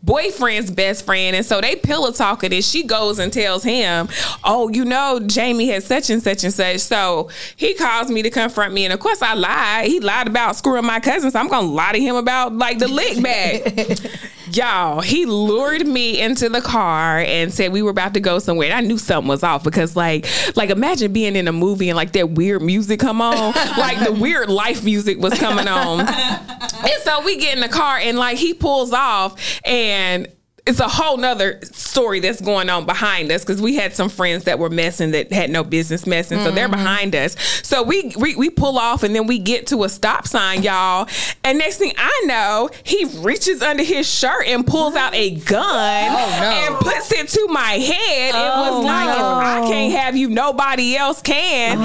boyfriend's 0.04 0.72
best 0.72 1.06
friend, 1.06 1.36
and 1.36 1.46
so 1.46 1.60
they 1.60 1.76
pillow 1.76 2.12
talking, 2.12 2.54
and 2.54 2.64
she 2.64 2.84
goes 2.84 3.20
and 3.20 3.34
tells 3.34 3.64
him, 3.64 4.08
"Oh, 4.44 4.70
you 4.70 4.86
know, 4.86 5.20
Jamie 5.26 5.68
had 5.68 5.84
such 5.84 6.10
and 6.10 6.22
such 6.22 6.44
and 6.44 6.54
such." 6.54 6.80
So 6.80 7.30
he 7.56 7.74
calls 7.74 8.10
me 8.10 8.22
to 8.22 8.30
confront 8.30 8.74
me, 8.74 8.86
and 8.86 8.94
of 8.94 9.00
course 9.00 9.22
I 9.22 9.34
lied. 9.34 9.88
He 9.88 10.00
lied 10.00 10.28
about 10.28 10.56
screwing 10.56 10.86
my 10.86 11.00
cousin, 11.00 11.32
so 11.32 11.40
I'm 11.40 11.48
gonna 11.48 11.68
lie 11.68 11.94
to 11.94 12.00
him 12.00 12.16
about 12.16 12.54
like 12.54 12.80
the 12.80 12.88
lick 12.88 13.22
back. 13.22 13.74
Y'all, 14.52 15.02
he 15.02 15.26
lured 15.26 15.88
me 15.88 16.22
into 16.22 16.50
the 16.50 16.62
car 16.62 17.20
and 17.20 17.52
said 17.52 17.72
we 17.72 17.82
were 17.82 17.90
about 17.90 18.14
to 18.14 18.20
go 18.20 18.38
somewhere. 18.38 18.68
And 18.70 18.76
I 18.76 18.82
knew 18.82 18.98
something 19.00 19.28
was 19.28 19.44
off 19.44 19.64
because, 19.64 19.96
like, 19.96 20.28
like 20.56 20.70
imagine 20.70 21.12
being 21.12 21.36
in 21.36 21.48
a 21.48 21.52
movie 21.52 21.90
and 21.90 21.98
like 21.98 22.12
that 22.12 22.32
weird 22.32 22.62
music 22.62 23.00
come 23.00 23.22
on, 23.22 23.54
like 23.78 24.00
the 24.06 24.12
weird 24.22 24.50
life 24.50 24.84
music 24.84 25.18
was 25.18 25.34
coming 25.40 25.68
on. 25.68 26.08
And 26.86 27.04
so 27.04 27.24
we 27.24 27.38
get 27.38 27.56
in 27.56 27.62
the 27.62 27.70
car 27.70 27.98
and 27.98 28.18
like 28.18 28.38
he 28.38 28.54
pulls 28.54 28.94
off 28.94 29.60
and 29.66 30.28
it's 30.68 30.80
a 30.80 30.88
whole 30.88 31.18
nother 31.18 31.60
story 31.64 32.20
that's 32.20 32.42
going 32.42 32.70
on 32.72 32.88
behind 32.88 33.32
us 33.32 33.44
because 33.46 33.62
we 33.62 33.76
had 33.76 33.96
some 33.96 34.10
friends 34.10 34.46
that 34.46 34.58
were 34.58 34.70
messing 34.70 35.12
that 35.12 35.32
had 35.32 35.52
no 35.52 35.64
business 35.64 36.08
messing. 36.08 36.40
So 36.40 36.50
they're 36.50 36.68
mm-hmm. 36.68 36.84
behind 36.84 37.16
us. 37.16 37.36
So 37.62 37.84
we, 37.84 38.12
we 38.18 38.36
we 38.36 38.50
pull 38.50 38.80
off 38.80 39.04
and 39.04 39.16
then 39.16 39.28
we 39.28 39.38
get 39.38 39.68
to 39.68 39.84
a 39.84 39.90
stop 39.90 40.28
sign, 40.28 40.64
y'all. 40.64 41.08
And 41.44 41.60
next 41.60 41.78
thing 41.78 41.94
I 41.98 42.24
know, 42.26 42.72
he 42.84 43.06
reaches 43.20 43.62
under 43.62 43.84
his 43.84 44.12
shirt 44.12 44.48
and 44.48 44.66
pulls 44.66 44.96
out 44.96 45.14
a 45.14 45.36
gun 45.36 46.12
oh, 46.12 46.44
and 46.44 46.76
puts 46.78 47.12
it 47.12 47.30
to 47.30 47.48
my 47.52 47.74
head. 47.74 48.30
it 48.30 48.58
was 48.58 48.74
oh, 48.74 48.82
like, 48.82 49.16
if 49.16 49.24
I 49.24 49.70
can't 49.70 49.94
have 49.94 50.16
you, 50.18 50.30
nobody 50.30 50.96
else 50.96 51.22
can. 51.22 51.78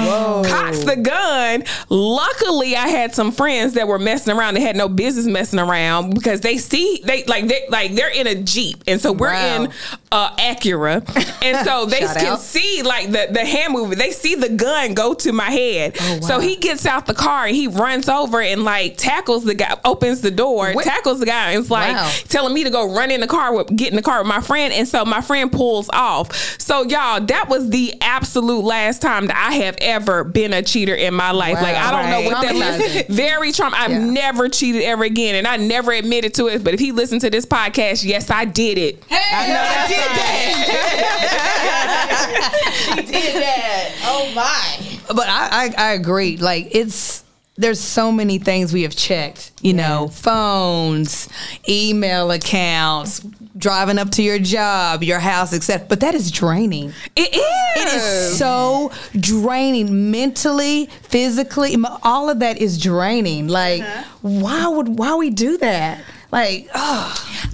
Cocks 0.43 0.83
the 0.83 0.95
gun. 0.95 1.63
Luckily, 1.89 2.75
I 2.75 2.87
had 2.87 3.13
some 3.13 3.31
friends 3.31 3.73
that 3.73 3.87
were 3.87 3.99
messing 3.99 4.35
around. 4.35 4.55
They 4.55 4.61
had 4.61 4.75
no 4.75 4.89
business 4.89 5.27
messing 5.27 5.59
around 5.59 6.15
because 6.15 6.41
they 6.41 6.57
see 6.57 7.01
they 7.03 7.23
like 7.25 7.47
they 7.47 7.67
like 7.69 7.93
they're 7.93 8.09
in 8.09 8.25
a 8.25 8.35
jeep 8.35 8.70
Jeep, 8.71 8.83
and 8.87 8.99
so 9.01 9.11
we're 9.11 9.31
Wow. 9.33 9.63
in 9.63 9.71
uh, 10.11 10.35
Acura, 10.37 11.01
and 11.43 11.65
so 11.65 11.85
they 11.87 11.99
can 11.99 12.25
out. 12.33 12.39
see 12.39 12.81
like 12.83 13.07
the 13.11 13.27
the 13.31 13.45
hand 13.45 13.73
movement. 13.73 13.99
They 13.99 14.11
see 14.11 14.35
the 14.35 14.49
gun 14.49 14.93
go 14.93 15.13
to 15.15 15.31
my 15.31 15.49
head. 15.51 15.95
Oh, 15.99 16.19
So 16.21 16.39
he 16.39 16.55
gets 16.57 16.85
out 16.85 17.05
the 17.05 17.13
car 17.13 17.45
and 17.45 17.55
he 17.55 17.67
runs 17.67 18.09
over 18.09 18.41
and 18.41 18.63
like 18.63 18.97
tackles 18.97 19.43
the 19.45 19.53
guy, 19.55 19.77
opens 19.85 20.21
the 20.21 20.31
door, 20.31 20.73
Wait. 20.75 20.85
tackles 20.85 21.19
the 21.19 21.25
guy, 21.25 21.51
and 21.51 21.61
it's 21.61 21.69
like 21.71 21.95
Wow. 21.95 22.11
telling 22.29 22.53
me 22.53 22.63
to 22.63 22.69
go 22.69 22.93
run 22.93 23.11
in 23.11 23.21
the 23.21 23.27
car 23.27 23.53
with 23.55 23.75
get 23.75 23.89
in 23.89 23.95
the 23.95 24.01
car 24.01 24.19
with 24.19 24.27
my 24.27 24.41
friend. 24.41 24.73
And 24.73 24.87
so 24.87 25.05
my 25.05 25.21
friend 25.21 25.51
pulls 25.51 25.89
off. 25.93 26.33
So 26.59 26.83
y'all, 26.83 27.21
that 27.21 27.49
was 27.49 27.69
the 27.69 27.93
absolute 28.01 28.63
last 28.63 29.01
time 29.01 29.27
that 29.27 29.37
I 29.37 29.55
have 29.57 29.77
ever 29.81 30.23
been 30.23 30.53
a 30.53 30.61
cheater 30.61 30.95
in 30.95 31.13
my 31.13 31.31
life. 31.31 31.55
Wow. 31.55 31.61
like 31.63 31.75
I 31.75 31.91
don't 31.91 32.09
know 32.09 32.29
what 32.29 32.41
that. 32.41 33.05
Very 33.09 33.51
trauma. 33.51 33.75
I've 33.77 33.91
Yeah. 33.91 33.99
never 34.05 34.49
cheated 34.49 34.83
ever 34.83 35.03
again, 35.03 35.35
and 35.35 35.47
I 35.47 35.57
never 35.57 35.91
admitted 35.91 36.33
to 36.35 36.47
it. 36.47 36.63
But 36.63 36.73
if 36.73 36.79
he 36.79 36.91
listened 36.91 37.21
to 37.21 37.29
this 37.29 37.45
podcast, 37.45 38.03
yes, 38.03 38.29
I 38.29 38.45
did 38.45 38.60
it. 38.69 39.03
I 39.09 39.47
know 39.47 39.61
I 39.61 39.87
did 39.87 39.97
that. 39.97 40.57
she 42.97 43.03
did 43.11 43.35
that. 43.41 43.91
Oh 44.03 44.31
my. 44.35 44.87
But 45.07 45.27
I, 45.27 45.49
I, 45.51 45.73
I 45.77 45.91
agree. 45.93 46.37
Like 46.37 46.69
it's 46.71 47.23
there's 47.55 47.79
so 47.79 48.11
many 48.11 48.39
things 48.39 48.73
we 48.73 48.83
have 48.83 48.95
checked. 48.95 49.51
You 49.61 49.73
know, 49.73 50.07
phones, 50.07 51.29
email 51.67 52.31
accounts, 52.31 53.19
driving 53.57 53.99
up 53.99 54.09
to 54.11 54.23
your 54.23 54.39
job, 54.39 55.03
your 55.03 55.19
house, 55.19 55.53
etc. 55.53 55.85
But 55.87 55.99
that 55.99 56.15
is 56.15 56.31
draining. 56.31 56.93
It 57.15 57.35
is. 57.35 57.83
It 57.83 57.93
is 57.95 58.37
so 58.37 58.91
draining 59.19 60.11
mentally, 60.11 60.87
physically. 61.03 61.75
All 62.03 62.29
of 62.29 62.39
that 62.39 62.57
is 62.57 62.81
draining. 62.81 63.47
Like, 63.47 63.81
uh-huh. 63.81 64.03
why 64.21 64.67
would 64.67 64.97
why 64.97 65.15
we 65.15 65.29
do 65.29 65.57
that? 65.57 66.03
Like, 66.31 66.69
oh, 66.73 67.49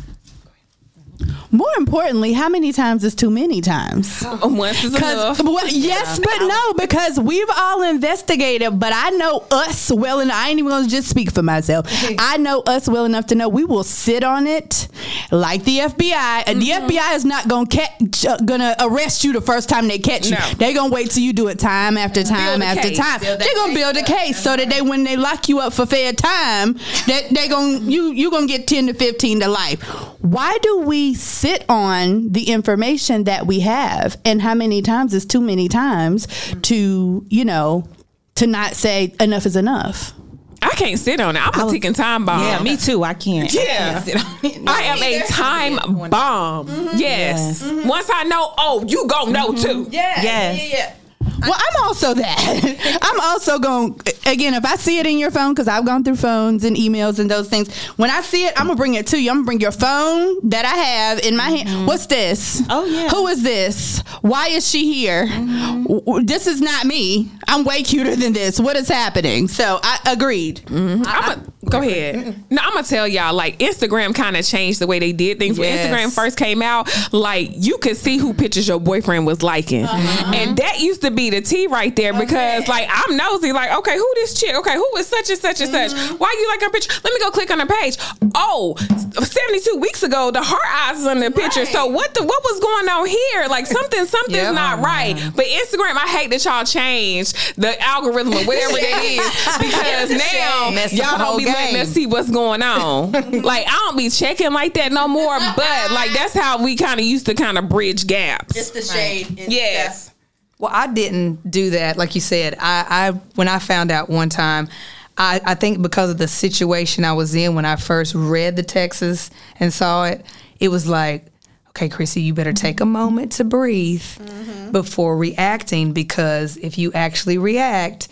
More 1.52 1.72
importantly, 1.78 2.34
how 2.34 2.50
many 2.50 2.74
times 2.74 3.04
is 3.04 3.16
too 3.16 3.30
many 3.30 3.62
times? 3.62 4.24
Once 4.44 4.84
is 4.84 4.96
enough. 4.96 5.42
Well, 5.42 5.68
yes, 5.68 6.20
but 6.20 6.46
no, 6.46 6.74
because 6.74 7.20
we've 7.20 7.50
all 7.56 7.84
investigated. 7.84 8.80
But 8.80 8.92
I 8.94 9.12
know 9.12 9.46
us 9.52 9.92
well 9.92 10.20
enough. 10.20 10.36
I 10.36 10.50
ain't 10.50 10.60
even 10.60 10.70
gonna 10.72 10.88
just 10.88 11.08
speak 11.10 11.32
for 11.32 11.42
myself. 11.44 11.88
I 12.20 12.38
know 12.38 12.62
us 12.68 12.88
well 12.88 13.06
enough 13.06 13.28
to 13.28 13.36
know 13.36 13.48
we 13.50 13.64
will 13.64 13.84
sit 13.84 14.24
on 14.24 14.46
it 14.48 14.88
like 15.32 15.64
the 15.64 15.80
FBI. 15.80 16.44
And 16.48 16.62
the 16.62 16.68
FBI 16.70 17.16
is 17.16 17.26
not 17.26 17.48
gonna 17.48 17.68
catch, 17.68 18.26
uh, 18.26 18.38
gonna 18.38 18.76
arrest 18.80 19.24
you 19.24 19.34
the 19.34 19.42
first 19.42 19.70
time 19.70 19.88
they 19.88 20.00
catch 20.00 20.28
you. 20.30 20.36
No. 20.36 20.50
They 20.58 20.74
gonna 20.74 20.94
wait 20.94 21.12
till 21.12 21.24
you 21.24 21.34
do 21.34 21.48
it 21.48 21.60
time 21.60 21.98
after 21.98 22.24
time 22.24 22.62
after 22.62 22.90
case. 22.90 22.98
time. 22.98 23.22
They're 23.22 23.56
gonna 23.56 23.74
build 23.74 23.98
a 23.98 24.04
case 24.04 24.38
so 24.42 24.56
that 24.56 24.70
they 24.70 24.82
when 24.82 25.04
they 25.04 25.16
lock 25.16 25.48
you 25.50 25.60
up 25.60 25.74
for 25.74 25.86
fair 25.86 26.12
time, 26.14 26.74
that 27.08 27.28
they 27.32 27.48
gonna 27.48 27.80
you 27.80 28.12
you 28.12 28.32
gonna 28.32 28.48
get 28.48 28.68
ten 28.68 28.88
to 28.88 28.94
fifteen 28.94 29.40
to 29.40 29.48
life. 29.48 29.82
Why 30.22 30.58
do 30.62 30.80
we 30.80 31.14
sit 31.14 31.64
on 31.70 32.32
the 32.32 32.50
information 32.50 33.26
that 33.26 33.46
we 33.46 33.60
have, 33.62 34.18
and 34.26 34.42
how 34.42 34.54
many 34.56 34.82
times 34.82 35.14
is 35.14 35.26
too 35.26 35.42
many 35.42 35.68
times 35.68 36.28
to 36.64 37.26
you 37.30 37.46
know 37.46 37.88
to 38.36 38.48
not 38.48 38.76
say 38.76 39.14
enough 39.20 39.46
is 39.46 39.56
enough? 39.56 40.14
I 40.62 40.70
can't 40.72 41.00
sit 41.00 41.20
on 41.20 41.36
it. 41.36 41.42
I'm 41.46 41.68
a 41.68 41.72
ticking 41.72 41.94
time 41.94 42.26
bomb. 42.26 42.42
Yeah, 42.42 42.62
me 42.64 42.78
too. 42.78 43.04
I 43.04 43.14
can't. 43.14 43.50
I 43.56 43.62
Yeah. 43.62 43.92
can't 43.94 44.06
sit 44.06 44.16
on 44.26 44.38
it. 44.44 44.62
I 44.68 44.82
am 44.84 45.04
a 45.04 45.26
time 45.28 45.76
bomb. 46.10 46.68
Mm-hmm. 46.68 46.98
Yes. 46.98 47.64
Once 47.86 48.10
I 48.12 48.24
know, 48.24 48.54
oh, 48.58 48.84
you 48.88 49.08
gon' 49.08 49.32
know 49.32 49.50
mm-hmm. 49.52 49.62
too. 49.86 49.88
Yeah, 49.92 50.22
Yes. 50.22 50.96
Well, 51.42 51.54
I'm 51.56 51.84
also 51.84 52.14
that. 52.16 53.00
I'm 53.02 53.20
also 53.20 53.60
going 53.60 54.00
again. 54.26 54.54
If 54.54 54.66
I 54.66 54.76
see 54.76 55.00
it 55.00 55.06
in 55.06 55.18
your 55.18 55.32
phone, 55.32 55.54
because 55.54 55.68
I've 55.68 55.86
gone 55.86 56.04
through 56.04 56.16
phones 56.18 56.64
and 56.64 56.76
emails 56.76 57.20
and 57.20 57.30
those 57.30 57.48
things. 57.50 57.74
When 57.98 58.10
I 58.10 58.22
see 58.22 58.46
it, 58.46 58.54
I'm 58.60 58.68
gonna 58.68 58.78
bring 58.78 58.96
it 58.96 59.08
to 59.08 59.22
you. 59.22 59.30
I'm 59.30 59.38
gonna 59.38 59.46
bring 59.46 59.60
your 59.62 59.72
phone 59.72 60.50
that 60.50 60.66
I 60.66 60.70
have 60.76 61.20
in 61.20 61.36
my 61.38 61.50
hand. 61.50 61.70
Mm-hmm. 61.70 61.86
What's 61.86 62.06
this? 62.08 62.62
Oh, 62.70 62.86
yeah. 62.86 63.10
Who 63.10 63.28
is 63.28 63.44
this? 63.44 64.00
Why 64.22 64.48
is 64.50 64.68
she 64.68 64.92
here? 64.94 65.26
Mm-hmm. 65.28 65.84
W- 65.84 66.02
w- 66.02 66.26
This 66.26 66.48
is 66.48 66.62
not 66.62 66.86
me. 66.86 67.32
I'm 67.48 67.64
way 67.64 67.84
cuter 67.84 68.16
than 68.16 68.34
this. 68.34 68.60
What 68.60 68.76
is 68.76 68.88
happening? 68.90 69.48
So 69.48 69.80
I 69.84 70.00
agreed. 70.08 70.58
Mm-hmm. 70.66 71.04
I'm 71.06 71.40
a, 71.40 71.70
go 71.70 71.82
ahead. 71.82 72.44
No, 72.50 72.62
I'm 72.64 72.74
gonna 72.74 72.84
tell 72.86 73.08
y'all. 73.08 73.34
Like 73.34 73.60
Instagram 73.60 74.14
kind 74.16 74.36
of 74.36 74.46
changed 74.46 74.80
the 74.80 74.88
way 74.88 75.00
they 75.00 75.14
did 75.14 75.40
things. 75.40 75.58
When 75.60 75.68
Yes. 75.74 75.88
Instagram 75.88 76.14
first 76.14 76.38
came 76.38 76.62
out, 76.62 76.90
like 77.14 77.50
you 77.54 77.78
could 77.78 77.98
see 77.98 78.18
who 78.18 78.34
pictures 78.34 78.68
your 78.68 78.80
boyfriend 78.80 79.26
was 79.26 79.44
liking, 79.44 79.84
uh-huh. 79.86 80.32
and 80.36 80.58
that 80.58 80.80
used 80.80 81.02
to 81.02 81.12
be 81.12 81.27
the 81.30 81.42
T 81.42 81.68
right 81.68 81.96
there 81.96 82.14
because 82.14 82.68
like 82.68 82.88
I'm 82.92 83.16
nosy. 83.18 83.52
Like 83.52 83.72
okay, 83.80 83.96
who 83.98 84.12
this 84.16 84.40
chick? 84.40 84.56
Okay, 84.56 84.76
who 84.76 84.88
is 84.98 85.08
such 85.08 85.30
and 85.30 85.40
such 85.40 85.62
and 85.62 85.72
such? 85.72 85.92
Mm-hmm. 85.92 86.16
Why 86.18 86.36
you 86.40 86.48
like 86.48 86.62
her 86.62 86.70
picture? 86.70 86.92
Let 87.04 87.14
me 87.14 87.20
go 87.20 87.32
click 87.32 87.52
on 87.52 87.60
her 87.60 87.66
page. 87.66 87.98
Oh, 88.36 88.76
72 88.78 89.78
weeks 89.78 90.04
ago, 90.04 90.32
the 90.32 90.42
heart 90.42 90.62
eyes 90.92 91.02
is 91.02 91.08
on 91.08 91.20
the 91.20 91.32
picture. 91.32 91.66
So 91.66 91.88
what 91.88 92.14
the 92.14 92.24
what 92.24 92.44
was 92.44 92.60
going 92.60 92.88
on 92.90 93.08
here? 93.08 93.48
Like 93.50 93.66
something 93.66 94.06
something's 94.06 94.38
Yeah. 94.38 94.52
not 94.52 94.80
right. 94.80 95.16
But 95.36 95.46
Instagram, 95.46 95.96
I 95.96 96.08
hate 96.08 96.30
that 96.32 96.44
y'all 96.46 96.66
changed 96.66 97.36
the 97.58 97.80
algorithm 97.82 98.34
or 98.34 98.44
whatever 98.46 98.74
that 98.74 99.04
is 99.04 99.58
because 99.60 100.10
now 100.12 100.72
Messed 100.72 100.94
y'all 100.94 101.18
don't 101.18 101.20
whole 101.28 101.38
be 101.38 101.46
letting 101.46 101.76
game. 101.76 101.82
us 101.82 101.90
see 101.90 102.06
what's 102.06 102.30
going 102.30 102.62
on. 102.62 103.12
like 103.12 103.66
I 103.68 103.72
don't 103.88 103.98
be 103.98 104.10
checking 104.10 104.52
like 104.54 104.74
that 104.76 104.92
no 104.92 105.08
more. 105.08 105.38
But 105.56 105.92
like 105.92 106.12
that's 106.12 106.34
how 106.34 106.64
we 106.64 106.76
kind 106.76 107.00
of 107.00 107.06
used 107.06 107.26
to 107.28 107.34
kind 107.34 107.58
of 107.58 107.70
bridge 107.70 108.06
gaps. 108.08 108.56
It's 108.56 108.70
the 108.72 108.82
shade. 108.82 109.40
yes. 109.48 110.12
Well, 110.60 110.72
I 110.74 110.88
didn't 110.88 111.50
do 111.50 111.72
that. 111.72 111.98
Like 111.98 112.16
you 112.16 112.22
said, 112.22 112.56
I, 112.60 112.86
I 112.90 113.12
when 113.36 113.48
I 113.48 113.60
found 113.60 113.92
out 113.92 114.10
one 114.10 114.30
time, 114.30 114.70
I, 115.18 115.42
I 115.46 115.56
think 115.56 115.82
because 115.82 116.10
of 116.10 116.18
the 116.18 116.28
situation 116.28 117.06
I 117.06 117.14
was 117.14 117.36
in 117.36 117.56
when 117.56 117.66
I 117.66 117.76
first 117.76 118.14
read 118.16 118.56
the 118.56 118.64
texts 118.64 119.32
and 119.60 119.74
saw 119.74 120.06
it, 120.06 120.26
it 120.60 120.70
was 120.70 120.88
like, 120.88 121.26
okay, 121.70 121.90
Chrissy, 121.90 122.22
you 122.22 122.34
better 122.34 122.54
take 122.54 122.82
a 122.82 122.86
moment 122.86 123.34
to 123.34 123.44
breathe 123.44 124.02
mm-hmm. 124.02 124.72
before 124.72 125.16
reacting 125.16 125.94
because 125.94 126.58
if 126.58 126.78
you 126.78 126.92
actually 126.94 127.38
react, 127.38 128.08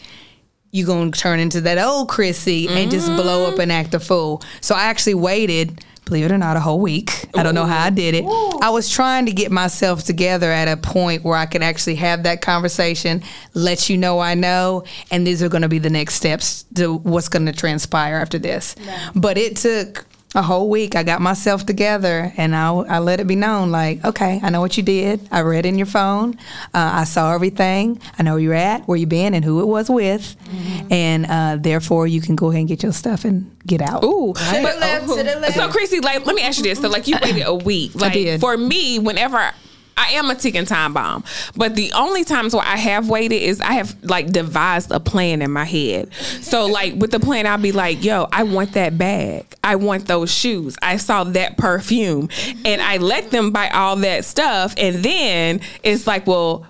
you're 0.71 0.85
going 0.85 1.11
to 1.11 1.19
turn 1.19 1.39
into 1.39 1.61
that 1.61 1.77
old 1.77 2.09
Chrissy 2.09 2.67
and 2.67 2.91
just 2.91 3.07
blow 3.07 3.45
up 3.45 3.53
mm-hmm. 3.53 3.61
and 3.61 3.71
act 3.71 3.93
a 3.93 3.99
fool. 3.99 4.43
So 4.61 4.75
I 4.75 4.83
actually 4.83 5.15
waited, 5.15 5.83
believe 6.05 6.25
it 6.25 6.31
or 6.31 6.37
not, 6.37 6.55
a 6.55 6.59
whole 6.59 6.79
week. 6.79 7.25
I 7.35 7.43
don't 7.43 7.55
know 7.55 7.65
how 7.65 7.83
I 7.83 7.89
did 7.89 8.15
it. 8.15 8.23
I 8.61 8.69
was 8.69 8.89
trying 8.89 9.25
to 9.25 9.33
get 9.33 9.51
myself 9.51 10.03
together 10.03 10.51
at 10.51 10.67
a 10.67 10.77
point 10.77 11.23
where 11.23 11.37
I 11.37 11.45
could 11.45 11.63
actually 11.63 11.95
have 11.95 12.23
that 12.23 12.41
conversation, 12.41 13.23
let 13.53 13.89
you 13.89 13.97
know 13.97 14.19
I 14.19 14.35
know, 14.35 14.83
and 15.11 15.25
these 15.25 15.41
are 15.43 15.49
going 15.49 15.63
to 15.63 15.69
be 15.69 15.79
the 15.79 15.89
next 15.89 16.15
steps 16.15 16.63
to 16.75 16.95
what's 16.97 17.27
going 17.27 17.45
to 17.47 17.51
transpire 17.51 18.15
after 18.15 18.37
this. 18.37 18.75
But 19.15 19.37
it 19.37 19.57
took 19.57 20.05
a 20.33 20.41
whole 20.41 20.69
week. 20.69 20.95
I 20.95 21.03
got 21.03 21.21
myself 21.21 21.65
together 21.65 22.33
and 22.35 22.55
I, 22.55 22.69
I 22.69 22.99
let 22.99 23.19
it 23.19 23.27
be 23.27 23.35
known 23.35 23.71
like, 23.71 24.03
okay, 24.03 24.39
I 24.43 24.49
know 24.49 24.59
what 24.59 24.75
you 24.75 24.83
did. 24.83 25.27
I 25.31 25.41
read 25.41 25.65
in 25.65 25.77
your 25.77 25.85
phone. 25.85 26.35
Uh, 26.73 26.91
I 26.93 27.03
saw 27.05 27.33
everything. 27.33 28.01
I 28.19 28.23
know 28.23 28.33
where 28.33 28.41
you're 28.41 28.53
at, 28.53 28.87
where 28.87 28.97
you've 28.97 29.09
been, 29.09 29.33
and 29.33 29.45
who 29.45 29.61
it 29.61 29.65
was 29.65 29.89
with. 29.89 30.35
And 30.91 31.25
uh, 31.25 31.57
therefore, 31.59 32.07
you 32.07 32.21
can 32.21 32.35
go 32.35 32.49
ahead 32.49 32.59
and 32.59 32.67
get 32.67 32.83
your 32.83 32.91
stuff 32.91 33.23
and 33.23 33.55
get 33.65 33.81
out. 33.81 34.03
Ooh, 34.03 34.33
but, 34.33 34.79
left, 34.79 35.07
to 35.07 35.23
the 35.23 35.39
left. 35.39 35.55
so 35.55 35.69
Chrissy, 35.69 35.99
like, 35.99 36.25
let 36.25 36.35
me 36.35 36.41
ask 36.41 36.57
you 36.57 36.63
this: 36.63 36.79
so, 36.79 36.89
like, 36.89 37.07
you 37.07 37.15
waited 37.21 37.43
a 37.45 37.55
week. 37.55 37.95
Like, 37.95 38.13
did. 38.13 38.41
for 38.41 38.57
me, 38.57 38.99
whenever 38.99 39.51
I 39.97 40.11
am 40.11 40.29
a 40.29 40.35
ticking 40.35 40.65
time 40.65 40.93
bomb, 40.93 41.23
but 41.55 41.75
the 41.75 41.91
only 41.93 42.23
times 42.23 42.53
where 42.53 42.65
I 42.65 42.75
have 42.75 43.09
waited 43.09 43.41
is 43.41 43.61
I 43.61 43.73
have 43.73 43.95
like 44.03 44.27
devised 44.27 44.91
a 44.91 44.99
plan 44.99 45.41
in 45.41 45.51
my 45.51 45.65
head. 45.65 46.13
So, 46.41 46.65
like, 46.65 46.95
with 46.95 47.11
the 47.11 47.19
plan, 47.19 47.47
I'll 47.47 47.57
be 47.57 47.71
like, 47.71 48.03
"Yo, 48.03 48.27
I 48.31 48.43
want 48.43 48.73
that 48.73 48.97
bag. 48.97 49.45
I 49.63 49.75
want 49.77 50.07
those 50.07 50.31
shoes. 50.31 50.75
I 50.81 50.97
saw 50.97 51.23
that 51.23 51.57
perfume," 51.57 52.29
and 52.65 52.81
I 52.81 52.97
let 52.97 53.31
them 53.31 53.51
buy 53.51 53.69
all 53.69 53.95
that 53.97 54.25
stuff, 54.25 54.73
and 54.77 55.03
then 55.03 55.61
it's 55.83 56.07
like, 56.07 56.27
well. 56.27 56.65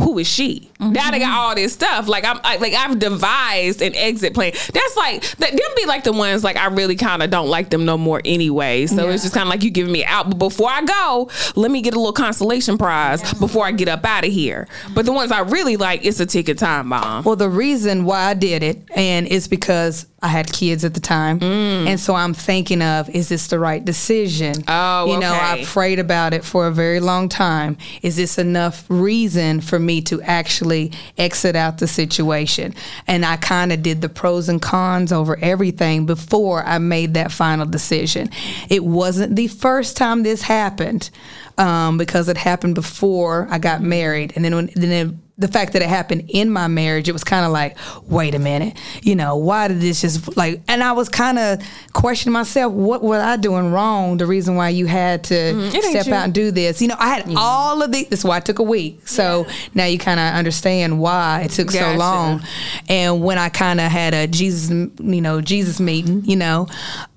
Who 0.00 0.18
is 0.18 0.26
she? 0.26 0.70
Now 0.80 1.10
they 1.10 1.18
got 1.18 1.26
mm-hmm. 1.26 1.38
all 1.38 1.54
this 1.54 1.72
stuff. 1.72 2.08
Like 2.08 2.24
I'm, 2.24 2.40
I, 2.42 2.56
like 2.56 2.72
I've 2.72 2.98
devised 2.98 3.82
an 3.82 3.94
exit 3.94 4.34
plan. 4.34 4.52
That's 4.72 4.96
like 4.96 5.22
that. 5.38 5.50
Them 5.50 5.60
be 5.76 5.86
like 5.86 6.04
the 6.04 6.12
ones 6.12 6.42
like 6.42 6.56
I 6.56 6.66
really 6.66 6.96
kind 6.96 7.22
of 7.22 7.30
don't 7.30 7.48
like 7.48 7.70
them 7.70 7.84
no 7.84 7.98
more 7.98 8.20
anyway. 8.24 8.86
So 8.86 9.08
it's 9.08 9.22
just 9.22 9.34
kind 9.34 9.46
of 9.46 9.50
like 9.50 9.62
you 9.62 9.70
giving 9.70 9.92
me 9.92 10.04
out. 10.04 10.30
But 10.30 10.38
before 10.38 10.70
I 10.70 10.82
go, 10.82 11.30
let 11.54 11.70
me 11.70 11.82
get 11.82 11.94
a 11.94 11.98
little 11.98 12.12
consolation 12.12 12.78
prize 12.78 13.22
before 13.34 13.66
I 13.66 13.72
get 13.72 13.88
up 13.88 14.04
out 14.04 14.24
of 14.24 14.32
here. 14.32 14.68
But 14.94 15.06
the 15.06 15.12
ones 15.12 15.32
I 15.32 15.40
really 15.40 15.76
like, 15.76 16.04
it's 16.04 16.20
a 16.20 16.26
ticket 16.26 16.58
time 16.58 16.88
bomb. 16.88 17.24
Well, 17.24 17.36
the 17.36 17.50
reason 17.50 18.04
why 18.04 18.30
I 18.30 18.34
did 18.34 18.62
it, 18.62 18.82
and 18.94 19.26
it's 19.30 19.48
because 19.48 20.06
I 20.22 20.28
had 20.28 20.52
kids 20.52 20.84
at 20.84 20.92
the 20.92 21.00
time, 21.00 21.42
and 21.42 21.98
so 21.98 22.14
I'm 22.14 22.34
thinking 22.34 22.82
of, 22.82 23.08
is 23.08 23.30
this 23.30 23.46
the 23.46 23.58
right 23.58 23.82
decision? 23.82 24.54
Oh, 24.68 25.14
you 25.14 25.18
know, 25.18 25.32
okay. 25.34 25.62
I 25.62 25.64
prayed 25.64 25.98
about 25.98 26.34
it 26.34 26.44
for 26.44 26.66
a 26.66 26.70
very 26.70 27.00
long 27.00 27.30
time. 27.30 27.78
Is 28.02 28.16
this 28.16 28.36
enough 28.36 28.84
reason 28.90 29.62
for 29.62 29.78
me 29.78 30.02
to 30.02 30.20
actually 30.22 30.92
exit 31.16 31.56
out 31.56 31.78
the 31.78 31.86
situation? 31.86 32.74
And 33.06 33.24
I 33.24 33.36
kind 33.38 33.72
of 33.72 33.82
did 33.82 34.02
the 34.02 34.10
pros 34.10 34.50
and 34.50 34.60
cons 34.60 35.10
over 35.10 35.38
everything 35.40 36.04
before 36.04 36.64
I 36.64 36.76
made 36.78 37.14
that 37.14 37.32
final 37.32 37.64
decision. 37.64 38.28
It 38.68 38.84
wasn't 38.84 39.36
the 39.36 39.48
first 39.48 39.96
time 39.96 40.22
this 40.22 40.42
happened. 40.42 41.10
Um, 41.58 41.98
because 41.98 42.30
it 42.30 42.38
happened 42.38 42.74
before 42.74 43.46
I 43.50 43.58
got 43.58 43.82
married, 43.82 44.32
and 44.34 44.42
then 44.42 44.54
when 44.54 44.70
then 44.74 45.08
it, 45.08 45.14
the 45.40 45.48
fact 45.48 45.72
that 45.72 45.82
it 45.82 45.88
happened 45.88 46.24
in 46.28 46.50
my 46.50 46.68
marriage, 46.68 47.08
it 47.08 47.12
was 47.12 47.24
kind 47.24 47.46
of 47.46 47.50
like, 47.50 47.76
wait 48.06 48.34
a 48.34 48.38
minute, 48.38 48.76
you 49.02 49.16
know, 49.16 49.36
why 49.36 49.68
did 49.68 49.80
this 49.80 50.02
just 50.02 50.36
like? 50.36 50.60
And 50.68 50.82
I 50.82 50.92
was 50.92 51.08
kind 51.08 51.38
of 51.38 51.60
questioning 51.94 52.32
myself, 52.32 52.72
what 52.72 53.02
was 53.02 53.22
I 53.22 53.36
doing 53.36 53.72
wrong? 53.72 54.18
The 54.18 54.26
reason 54.26 54.54
why 54.54 54.68
you 54.68 54.86
had 54.86 55.24
to 55.24 55.34
mm-hmm, 55.34 55.74
ain't 55.74 55.84
step 55.84 56.06
you. 56.06 56.14
out 56.14 56.24
and 56.24 56.34
do 56.34 56.50
this, 56.50 56.82
you 56.82 56.88
know, 56.88 56.96
I 56.98 57.08
had 57.08 57.34
all 57.36 57.82
of 57.82 57.90
the. 57.90 58.04
That's 58.04 58.22
why 58.22 58.36
it 58.36 58.44
took 58.44 58.58
a 58.58 58.62
week. 58.62 59.08
So 59.08 59.46
now 59.74 59.86
you 59.86 59.98
kind 59.98 60.20
of 60.20 60.34
understand 60.34 61.00
why 61.00 61.42
it 61.46 61.52
took 61.52 61.70
so 61.70 61.94
long. 61.94 62.42
And 62.88 63.22
when 63.22 63.38
I 63.38 63.48
kind 63.48 63.80
of 63.80 63.90
had 63.90 64.12
a 64.14 64.26
Jesus, 64.26 64.70
you 64.70 65.20
know, 65.20 65.40
Jesus 65.40 65.80
meeting, 65.80 66.24
you 66.26 66.36
know, 66.36 66.68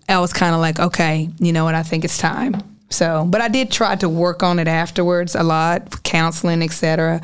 I 0.08 0.20
was 0.20 0.32
kind 0.32 0.56
of 0.56 0.62
like, 0.62 0.80
okay, 0.80 1.30
you 1.40 1.52
know 1.52 1.66
what, 1.66 1.76
I 1.76 1.84
think 1.84 2.06
it's 2.06 2.18
time. 2.18 2.73
So, 2.94 3.26
but 3.28 3.42
I 3.42 3.48
did 3.48 3.72
try 3.72 3.96
to 3.98 4.08
work 4.08 4.44
on 4.44 4.60
it 4.60 4.68
afterwards 4.68 5.36
a 5.36 5.44
lot, 5.44 6.04
counseling, 6.04 6.62
etc. 6.62 7.22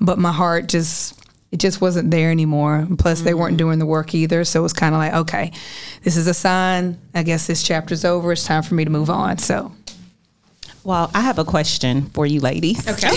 But 0.00 0.18
my 0.18 0.32
heart 0.32 0.68
just 0.68 1.14
it 1.50 1.58
just 1.60 1.80
wasn't 1.80 2.10
there 2.10 2.30
anymore. 2.30 2.86
Plus, 2.98 3.22
they 3.22 3.32
weren't 3.34 3.56
doing 3.56 3.78
the 3.78 3.86
work 3.86 4.14
either, 4.14 4.44
so 4.44 4.60
it 4.60 4.62
was 4.62 4.74
kind 4.74 4.94
of 4.94 4.98
like, 5.00 5.14
okay, 5.14 5.50
this 6.02 6.16
is 6.16 6.26
a 6.26 6.34
sign. 6.34 6.98
I 7.14 7.22
guess 7.22 7.46
this 7.46 7.62
chapter's 7.62 8.04
over. 8.04 8.32
It's 8.32 8.44
time 8.44 8.62
for 8.62 8.74
me 8.74 8.84
to 8.84 8.90
move 8.90 9.08
on. 9.08 9.38
So, 9.38 9.72
Well, 10.84 11.10
I 11.14 11.22
have 11.22 11.38
a 11.38 11.44
question 11.46 12.02
for 12.10 12.26
you 12.26 12.40
ladies. 12.40 12.86
Okay. 12.86 13.08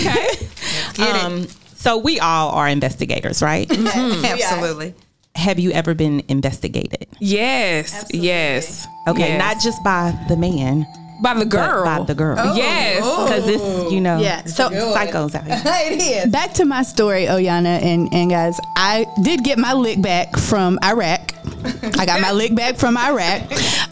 get 0.94 0.98
it. 0.98 1.24
Um, 1.24 1.46
so 1.76 1.98
we 1.98 2.20
all 2.20 2.50
are 2.52 2.68
investigators, 2.68 3.42
right? 3.42 3.70
absolutely. 3.94 4.94
have 5.34 5.58
you 5.58 5.70
ever 5.72 5.92
been 5.94 6.22
investigated? 6.28 7.06
yes. 7.20 8.06
Yes. 8.14 8.86
Okay, 9.08 9.28
Yes. 9.36 9.38
not 9.38 9.62
just 9.62 9.84
by 9.84 10.18
the 10.28 10.36
man, 10.38 10.86
by 11.22 11.34
the 11.34 11.44
girl. 11.44 11.84
by 11.84 12.02
the 12.02 12.14
girl. 12.14 12.36
Oh. 12.38 12.54
Yes. 12.56 13.00
Oh. 13.04 13.24
Because 13.24 13.46
this, 13.46 13.92
you 13.92 14.00
know, 14.00 14.18
Yeah, 14.20 14.44
so- 14.44 14.70
psychos 14.70 15.34
out 15.34 15.44
here. 15.44 15.62
it 15.64 16.26
is. 16.26 16.32
Back 16.32 16.52
to 16.54 16.64
my 16.64 16.82
story, 16.82 17.24
Oyana 17.26 17.80
and, 17.82 18.12
and 18.12 18.30
guys. 18.30 18.58
I 18.76 19.06
did 19.22 19.44
get 19.44 19.58
my 19.58 19.72
lick 19.72 20.02
back 20.02 20.36
from 20.36 20.78
Iraq. 20.84 21.32
I 21.64 22.06
got 22.06 22.20
my 22.20 22.32
lick 22.32 22.54
back 22.54 22.76
from 22.76 22.96
Iraq 22.96 23.42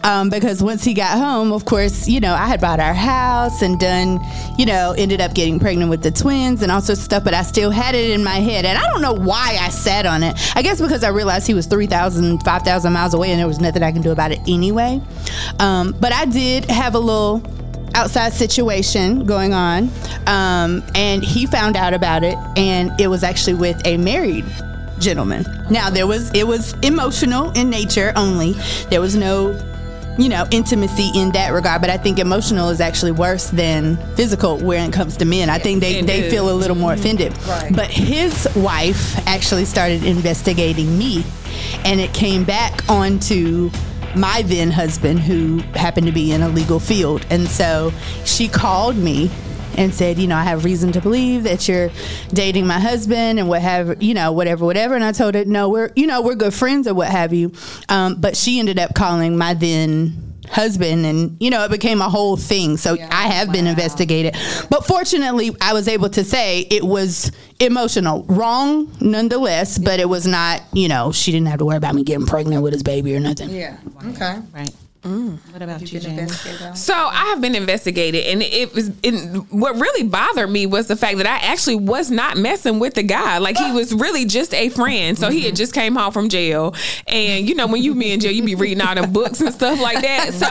um, 0.05 0.31
because 0.31 0.62
once 0.62 0.83
he 0.83 0.95
got 0.95 1.19
home, 1.19 1.53
of 1.53 1.65
course, 1.65 2.09
you 2.09 2.21
know, 2.21 2.35
I 2.35 2.47
had 2.47 2.61
bought 2.61 2.81
our 2.81 2.95
house 2.95 3.62
and 3.62 3.79
done, 3.79 4.21
you 4.59 4.67
know, 4.67 4.95
ended 4.97 5.21
up 5.21 5.35
getting 5.35 5.61
pregnant 5.61 5.91
with 5.91 6.03
the 6.03 6.11
twins 6.11 6.62
and 6.62 6.73
all 6.73 6.81
sorts 6.81 7.00
of 7.00 7.05
stuff, 7.05 7.25
but 7.25 7.35
I 7.35 7.43
still 7.43 7.71
had 7.71 7.95
it 7.95 8.11
in 8.11 8.25
my 8.25 8.37
head. 8.37 8.65
And 8.65 8.77
I 8.77 8.91
don't 8.91 9.03
know 9.03 9.12
why 9.12 9.59
I 9.61 9.69
sat 9.69 10.07
on 10.07 10.23
it. 10.23 10.37
I 10.57 10.62
guess 10.62 10.81
because 10.81 11.05
I 11.05 11.11
realized 11.11 11.47
he 11.47 11.55
was 11.55 11.67
3,000, 11.67 12.43
5,000 12.43 12.93
miles 12.93 13.15
away 13.15 13.31
and 13.31 13.39
there 13.39 13.47
was 13.47 13.61
nothing 13.61 13.83
I 13.83 13.93
can 13.93 14.03
do 14.03 14.11
about 14.11 14.33
it 14.33 14.41
anyway. 14.49 15.00
Um, 15.59 15.95
but 16.00 16.12
I 16.12 16.25
did 16.25 16.65
have 16.67 16.95
a 16.95 16.99
little 16.99 17.43
outside 17.95 18.33
situation 18.33 19.27
going 19.27 19.53
on 19.53 19.91
um, 20.27 20.83
and 20.95 21.25
he 21.25 21.47
found 21.47 21.77
out 21.77 21.93
about 21.93 22.23
it 22.23 22.37
and 22.57 22.99
it 23.00 23.09
was 23.09 23.25
actually 23.25 23.55
with 23.55 23.81
a 23.85 23.97
married 23.97 24.45
gentleman 25.00 25.45
now 25.71 25.88
there 25.88 26.07
was 26.07 26.30
it 26.35 26.47
was 26.47 26.75
emotional 26.83 27.50
in 27.52 27.71
nature 27.71 28.12
only. 28.16 28.52
There 28.90 29.00
was 29.00 29.14
no 29.16 29.59
you 30.19 30.28
know 30.28 30.47
intimacy 30.50 31.11
in 31.14 31.30
that 31.30 31.52
regard 31.52 31.80
but 31.80 31.88
i 31.88 31.97
think 31.97 32.19
emotional 32.19 32.69
is 32.69 32.80
actually 32.80 33.12
worse 33.12 33.49
than 33.50 33.97
physical 34.16 34.59
when 34.59 34.90
it 34.90 34.92
comes 34.92 35.16
to 35.16 35.25
men. 35.25 35.49
I 35.49 35.59
think 35.59 35.80
they, 35.80 36.02
they 36.02 36.28
feel 36.28 36.50
a 36.50 36.52
little 36.52 36.76
more 36.76 36.92
offended. 36.92 37.33
Mm-hmm. 37.33 37.75
But 37.76 37.90
his 37.90 38.49
wife 38.57 39.16
actually 39.26 39.64
started 39.64 40.04
investigating 40.04 40.99
me 40.99 41.25
and 41.85 42.00
it 42.00 42.12
came 42.12 42.45
back 42.45 42.88
onto 42.90 43.71
my 44.16 44.42
then 44.42 44.73
husband 44.73 45.21
who 45.21 45.59
happened 45.75 46.09
to 46.09 46.12
be 46.12 46.33
in 46.33 46.42
a 46.42 46.49
legal 46.49 46.80
field. 46.80 47.25
And 47.30 47.47
so 47.47 47.92
she 48.25 48.49
called 48.49 48.97
me 48.97 49.30
and 49.77 49.95
said 49.95 50.19
you 50.19 50.27
know 50.27 50.37
i 50.37 50.43
have 50.43 50.65
reason 50.65 50.93
to 50.93 51.00
believe 51.00 51.43
that 51.45 51.69
you're 51.69 51.91
dating 52.33 52.67
my 52.67 52.79
husband 52.79 53.39
and 53.39 53.49
what 53.49 53.62
have 53.62 54.03
you 54.03 54.15
know 54.15 54.33
whatever 54.33 54.65
whatever. 54.65 54.95
And 54.95 55.05
i 55.05 55.12
told 55.12 55.35
her 55.35 55.45
no 55.45 55.69
we're 55.69 55.91
you 55.97 56.07
know 56.07 56.23
we're 56.23 56.35
good 56.35 56.55
friends 56.55 56.87
or 56.87 56.95
what 56.95 57.09
have 57.09 57.33
you. 57.33 57.53
Um, 57.89 58.21
but 58.21 58.37
she 58.37 58.59
ended 58.59 58.79
up 58.79 58.95
calling 58.95 59.37
my 59.37 59.55
then 59.55 60.27
husband 60.49 61.07
and 61.07 61.37
you 61.39 61.50
know 61.50 61.65
it 61.65 61.71
became 61.71 62.00
a 62.00 62.09
whole 62.09 62.37
thing. 62.37 62.77
So 62.77 62.97
i 63.11 63.29
have 63.29 63.53
been 63.53 63.67
investigated. 63.67 64.35
But 64.69 64.87
fortunately 64.87 65.55
i 65.61 65.73
was 65.73 65.89
able 65.89 66.11
to 66.11 66.25
say 66.25 66.61
it 66.61 66.83
was 66.83 67.31
emotional. 67.59 68.25
Wrong 68.25 68.91
nonetheless 69.00 69.79
but 69.79 70.00
it 70.00 70.09
was 70.09 70.27
not 70.27 70.62
you 70.73 70.89
know 70.89 71.12
she 71.12 71.31
didn't 71.33 71.49
have 71.49 71.59
to 71.59 71.65
worry 71.65 71.77
about 71.77 71.95
me 71.95 72.05
getting 72.05 72.27
pregnant 72.27 72.62
with 72.62 72.73
his 72.73 72.83
baby 72.83 73.15
or 73.15 73.21
nothing. 73.21 73.50
Yeah. 73.50 73.77
Okay. 74.09 74.41
Right. 74.53 74.71
Mm. 75.02 75.38
What 75.52 75.62
about 75.62 75.80
you, 75.92 75.99
Jen? 75.99 76.28
So 76.76 76.95
I 76.95 77.26
have 77.26 77.40
been 77.40 77.54
investigated, 77.54 78.26
and 78.26 78.42
it 78.42 78.75
was. 78.75 78.90
And 79.02 79.50
what 79.50 79.76
really 79.76 80.07
bothered 80.07 80.50
me 80.50 80.66
was 80.66 80.88
the 80.88 80.97
fact 80.97 81.16
that 81.19 81.26
I 81.26 81.38
actually 81.38 81.76
was 81.76 82.11
not 82.11 82.37
messing 82.37 82.78
with 82.78 82.95
the 82.95 83.02
guy. 83.02 83.38
Like 83.38 83.57
he 83.57 83.73
was 83.73 83.95
really 83.95 84.26
just 84.26 84.52
a 84.52 84.69
friend. 84.69 85.19
So 85.19 85.30
he 85.30 85.42
had 85.42 85.57
just 85.57 85.73
came 85.73 85.97
home 85.97 86.12
from 86.12 86.28
jail, 86.28 86.75
and 87.07 87.49
you 87.49 87.54
know 87.54 87.66
when 87.66 87.83
you 87.83 87.95
be 87.95 88.12
in 88.12 88.21
jail, 88.21 88.33
you 88.33 88.42
be 88.42 88.54
reading 88.54 88.83
all 88.83 88.95
the 88.95 89.07
books 89.07 89.40
and 89.40 89.52
stuff 89.54 89.80
like 89.80 90.02
that. 90.02 90.35
So 90.35 90.47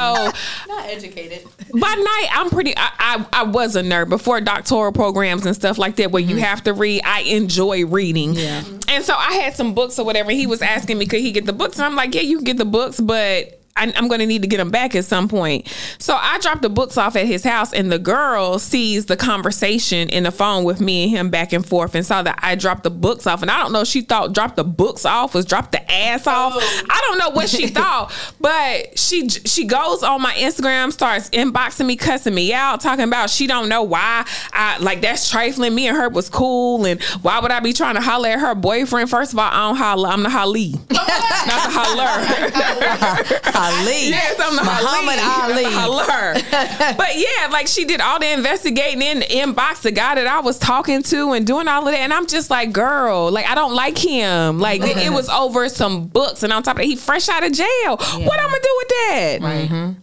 not 0.67 0.85
educated 0.85 1.45
by 1.73 1.93
night 1.93 2.27
i'm 2.31 2.49
pretty 2.49 2.73
I, 2.75 2.91
I 2.99 3.25
i 3.33 3.43
was 3.43 3.75
a 3.75 3.81
nerd 3.81 4.09
before 4.09 4.41
doctoral 4.41 4.91
programs 4.91 5.45
and 5.45 5.55
stuff 5.55 5.77
like 5.77 5.97
that 5.97 6.11
where 6.11 6.21
you 6.21 6.35
mm-hmm. 6.35 6.43
have 6.43 6.63
to 6.63 6.73
read 6.73 7.01
i 7.05 7.21
enjoy 7.21 7.85
reading 7.85 8.33
Yeah. 8.33 8.63
and 8.87 9.03
so 9.03 9.13
i 9.15 9.33
had 9.33 9.55
some 9.55 9.73
books 9.73 9.99
or 9.99 10.05
whatever 10.05 10.31
and 10.31 10.39
he 10.39 10.47
was 10.47 10.61
asking 10.61 10.97
me 10.97 11.05
could 11.05 11.21
he 11.21 11.31
get 11.31 11.45
the 11.45 11.53
books 11.53 11.77
and 11.77 11.85
i'm 11.85 11.95
like 11.95 12.15
yeah 12.15 12.21
you 12.21 12.37
can 12.37 12.45
get 12.45 12.57
the 12.57 12.65
books 12.65 12.99
but 12.99 13.58
I, 13.79 13.93
I'm 13.95 14.07
going 14.07 14.19
to 14.19 14.25
need 14.25 14.41
to 14.41 14.47
get 14.47 14.57
them 14.57 14.71
back 14.71 14.95
at 14.95 15.05
some 15.05 15.27
point. 15.27 15.67
So 15.97 16.15
I 16.15 16.39
dropped 16.39 16.61
the 16.61 16.69
books 16.69 16.97
off 16.97 17.15
at 17.15 17.25
his 17.25 17.43
house, 17.43 17.73
and 17.73 17.91
the 17.91 17.99
girl 17.99 18.59
sees 18.59 19.05
the 19.05 19.17
conversation 19.17 20.09
in 20.09 20.23
the 20.23 20.31
phone 20.31 20.63
with 20.63 20.81
me 20.81 21.03
and 21.03 21.11
him 21.11 21.29
back 21.29 21.53
and 21.53 21.65
forth, 21.65 21.95
and 21.95 22.05
saw 22.05 22.21
that 22.21 22.39
I 22.41 22.55
dropped 22.55 22.83
the 22.83 22.89
books 22.91 23.25
off. 23.25 23.41
And 23.41 23.49
I 23.49 23.61
don't 23.61 23.71
know, 23.71 23.83
she 23.83 24.01
thought 24.01 24.33
drop 24.33 24.55
the 24.55 24.63
books 24.63 25.05
off 25.05 25.33
was 25.33 25.45
drop 25.45 25.71
the 25.71 25.91
ass 25.91 26.27
off. 26.27 26.53
Oh. 26.55 26.83
I 26.89 27.01
don't 27.07 27.17
know 27.17 27.29
what 27.29 27.49
she 27.49 27.67
thought, 27.79 28.13
but 28.39 28.97
she 28.97 29.29
she 29.29 29.65
goes 29.65 30.03
on 30.03 30.21
my 30.21 30.33
Instagram, 30.33 30.91
starts 30.91 31.29
inboxing 31.29 31.85
me, 31.85 31.95
cussing 31.95 32.33
me 32.35 32.53
out, 32.53 32.81
talking 32.81 33.05
about 33.05 33.29
she 33.29 33.47
don't 33.47 33.69
know 33.69 33.83
why 33.83 34.25
I 34.53 34.77
like 34.79 35.01
that's 35.01 35.29
trifling. 35.29 35.75
Me 35.75 35.87
and 35.87 35.97
her 35.97 36.09
was 36.09 36.29
cool, 36.29 36.85
and 36.85 37.01
why 37.21 37.39
would 37.39 37.51
I 37.51 37.59
be 37.59 37.73
trying 37.73 37.95
to 37.95 38.01
holler 38.01 38.29
at 38.29 38.39
her 38.39 38.55
boyfriend? 38.55 39.09
First 39.09 39.33
of 39.33 39.39
all, 39.39 39.49
I 39.49 39.67
don't 39.67 39.77
holler. 39.77 40.09
I'm 40.09 40.23
the 40.23 40.29
Holly, 40.29 40.73
not 40.89 41.05
the 41.05 41.71
holler. 41.71 43.29
Ali. 43.69 44.09
Yes, 44.09 44.39
I'm 44.39 44.55
the 44.55 44.63
Muhammad 44.63 45.19
Ali. 45.21 45.65
Ali. 45.65 45.65
I'm 45.65 45.71
the 45.73 45.79
holler. 45.79 46.95
but 46.97 47.17
yeah, 47.17 47.47
like 47.51 47.67
she 47.67 47.85
did 47.85 48.01
all 48.01 48.19
the 48.19 48.31
investigating 48.31 49.01
in 49.01 49.19
the 49.19 49.25
inbox, 49.25 49.81
the 49.81 49.91
guy 49.91 50.15
that 50.15 50.27
I 50.27 50.39
was 50.39 50.57
talking 50.57 51.03
to 51.03 51.31
and 51.33 51.45
doing 51.45 51.67
all 51.67 51.87
of 51.87 51.93
that. 51.93 51.99
And 51.99 52.13
I'm 52.13 52.27
just 52.27 52.49
like, 52.49 52.71
girl, 52.71 53.31
like 53.31 53.45
I 53.47 53.55
don't 53.55 53.73
like 53.73 53.97
him. 53.97 54.59
Like 54.59 54.81
it, 54.81 54.97
it 54.97 55.11
was 55.11 55.29
over 55.29 55.69
some 55.69 56.07
books. 56.07 56.43
And 56.43 56.51
on 56.53 56.63
top 56.63 56.75
of 56.75 56.79
that, 56.79 56.85
he 56.85 56.95
fresh 56.95 57.29
out 57.29 57.43
of 57.43 57.51
jail. 57.51 57.97
What 57.97 58.39
I'm 58.39 58.49
gonna 58.49 58.59
do 58.61 58.75
with 58.77 58.89
that? 58.89 59.37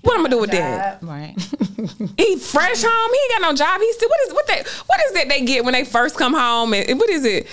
What 0.02 0.14
I'm 0.16 0.22
gonna 0.22 0.28
do 0.28 0.40
with 0.40 0.50
that? 0.52 1.02
Right. 1.02 1.34
Mm-hmm. 1.36 1.52
He 2.16 2.36
fresh 2.36 2.82
home. 2.82 3.10
He 3.12 3.34
ain't 3.34 3.42
got 3.42 3.50
no 3.50 3.54
job. 3.56 3.80
He 3.80 3.92
still 3.92 4.08
what 4.08 4.20
is 4.26 4.32
what 4.32 4.46
they 4.46 4.62
what 4.86 5.00
is 5.06 5.12
that 5.12 5.28
they 5.28 5.42
get 5.42 5.64
when 5.64 5.74
they 5.74 5.84
first 5.84 6.16
come 6.16 6.32
home? 6.34 6.72
And 6.72 6.98
what 6.98 7.10
is 7.10 7.24
it? 7.24 7.46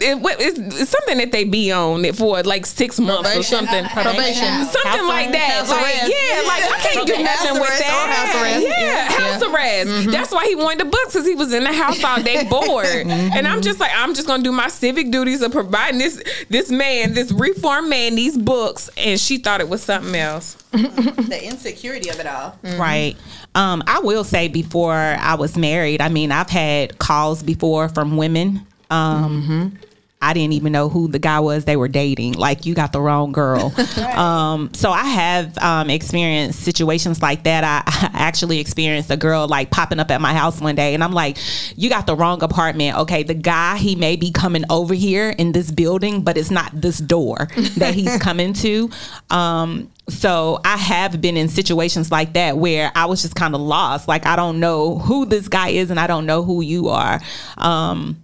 It, 0.00 0.18
what, 0.20 0.36
it's, 0.40 0.58
it's 0.58 0.90
something 0.90 1.18
that 1.18 1.32
they 1.32 1.44
be 1.44 1.72
on 1.72 2.04
it 2.04 2.16
for 2.16 2.42
like 2.42 2.66
six 2.66 3.00
months 3.00 3.30
or 3.30 3.32
Probation. 3.32 3.56
something. 3.66 3.84
Probation. 3.86 4.64
Something 4.66 4.90
House 4.90 5.08
like 5.08 5.32
that. 5.32 5.58
arrest. 5.60 5.70
Like, 5.70 5.94
House 5.94 6.10
yeah, 6.10 6.42
like 6.46 6.62
I 6.64 6.78
can't 6.92 7.06
do 7.06 7.22
nothing 7.22 7.54
with 7.60 7.78
that. 7.78 8.12
house 8.12 8.42
arrest. 8.42 8.66
Yeah, 8.66 8.80
Yeah. 8.80 9.12
house 9.12 9.42
arrest. 9.42 9.88
Mm-hmm. 9.90 10.10
That's 10.10 10.30
why 10.32 10.46
he 10.46 10.54
wanted 10.54 10.80
the 10.80 10.84
books 10.90 11.12
because 11.14 11.26
he 11.26 11.34
was 11.34 11.52
in 11.52 11.64
the 11.64 11.72
house 11.72 12.02
all 12.04 12.22
day 12.22 12.44
bored. 12.50 12.84
Mm-hmm. 12.86 13.10
And 13.36 13.46
I'm 13.48 13.62
just 13.62 13.80
like, 13.80 13.90
I'm 13.94 14.14
just 14.14 14.26
gonna 14.26 14.42
do 14.42 14.52
my 14.52 14.68
civic 14.68 15.10
duties 15.10 15.42
of 15.42 15.52
providing 15.52 15.98
this 15.98 16.22
this 16.48 16.70
man, 16.70 17.14
this 17.14 17.32
reformed 17.32 17.88
man, 17.88 18.14
these 18.14 18.36
books. 18.36 18.90
And 18.96 19.18
she 19.18 19.38
thought 19.38 19.60
it 19.60 19.68
was 19.68 19.82
something 19.82 20.14
else. 20.14 20.54
the 20.72 21.40
insecurity 21.44 22.08
of 22.08 22.18
it 22.18 22.26
all 22.26 22.58
Right. 22.62 23.14
Um, 23.54 23.82
I 23.86 23.98
will 24.00 24.24
say 24.24 24.48
before 24.48 24.94
I 24.94 25.34
was 25.34 25.56
married, 25.58 26.00
I 26.00 26.08
mean, 26.08 26.32
I've 26.32 26.48
had 26.48 26.98
calls 26.98 27.42
before 27.42 27.88
from 27.90 28.16
women. 28.16 28.66
Um, 28.92 29.78
I 30.22 30.34
didn't 30.34 30.52
even 30.52 30.70
know 30.70 30.88
who 30.88 31.08
the 31.08 31.18
guy 31.18 31.40
was 31.40 31.64
they 31.64 31.76
were 31.76 31.88
dating. 31.88 32.34
Like, 32.34 32.64
you 32.64 32.74
got 32.74 32.92
the 32.92 33.00
wrong 33.00 33.32
girl. 33.32 33.74
um, 34.16 34.72
so 34.72 34.92
I 34.92 35.02
have 35.02 35.58
um, 35.58 35.90
experienced 35.90 36.60
situations 36.60 37.20
like 37.20 37.42
that. 37.42 37.64
I, 37.64 37.82
I 38.14 38.22
actually 38.22 38.60
experienced 38.60 39.10
a 39.10 39.16
girl 39.16 39.48
like 39.48 39.72
popping 39.72 39.98
up 39.98 40.12
at 40.12 40.20
my 40.20 40.32
house 40.32 40.60
one 40.60 40.76
day, 40.76 40.94
and 40.94 41.02
I'm 41.02 41.12
like, 41.12 41.38
you 41.76 41.90
got 41.90 42.06
the 42.06 42.14
wrong 42.14 42.40
apartment. 42.42 42.98
Okay, 42.98 43.24
the 43.24 43.34
guy, 43.34 43.76
he 43.78 43.96
may 43.96 44.14
be 44.14 44.30
coming 44.30 44.64
over 44.70 44.94
here 44.94 45.30
in 45.30 45.50
this 45.50 45.72
building, 45.72 46.22
but 46.22 46.38
it's 46.38 46.52
not 46.52 46.70
this 46.72 46.98
door 46.98 47.48
that 47.78 47.94
he's 47.94 48.16
coming 48.18 48.52
to. 48.54 48.90
Um, 49.30 49.90
so 50.08 50.60
I 50.64 50.76
have 50.76 51.20
been 51.20 51.36
in 51.36 51.48
situations 51.48 52.12
like 52.12 52.34
that 52.34 52.56
where 52.56 52.92
I 52.94 53.06
was 53.06 53.22
just 53.22 53.34
kind 53.34 53.54
of 53.54 53.60
lost. 53.60 54.06
Like 54.06 54.26
I 54.26 54.36
don't 54.36 54.60
know 54.60 54.98
who 54.98 55.26
this 55.26 55.48
guy 55.48 55.70
is 55.70 55.90
and 55.90 55.98
I 55.98 56.06
don't 56.06 56.26
know 56.26 56.42
who 56.42 56.60
you 56.60 56.88
are. 56.88 57.20
Um, 57.56 58.21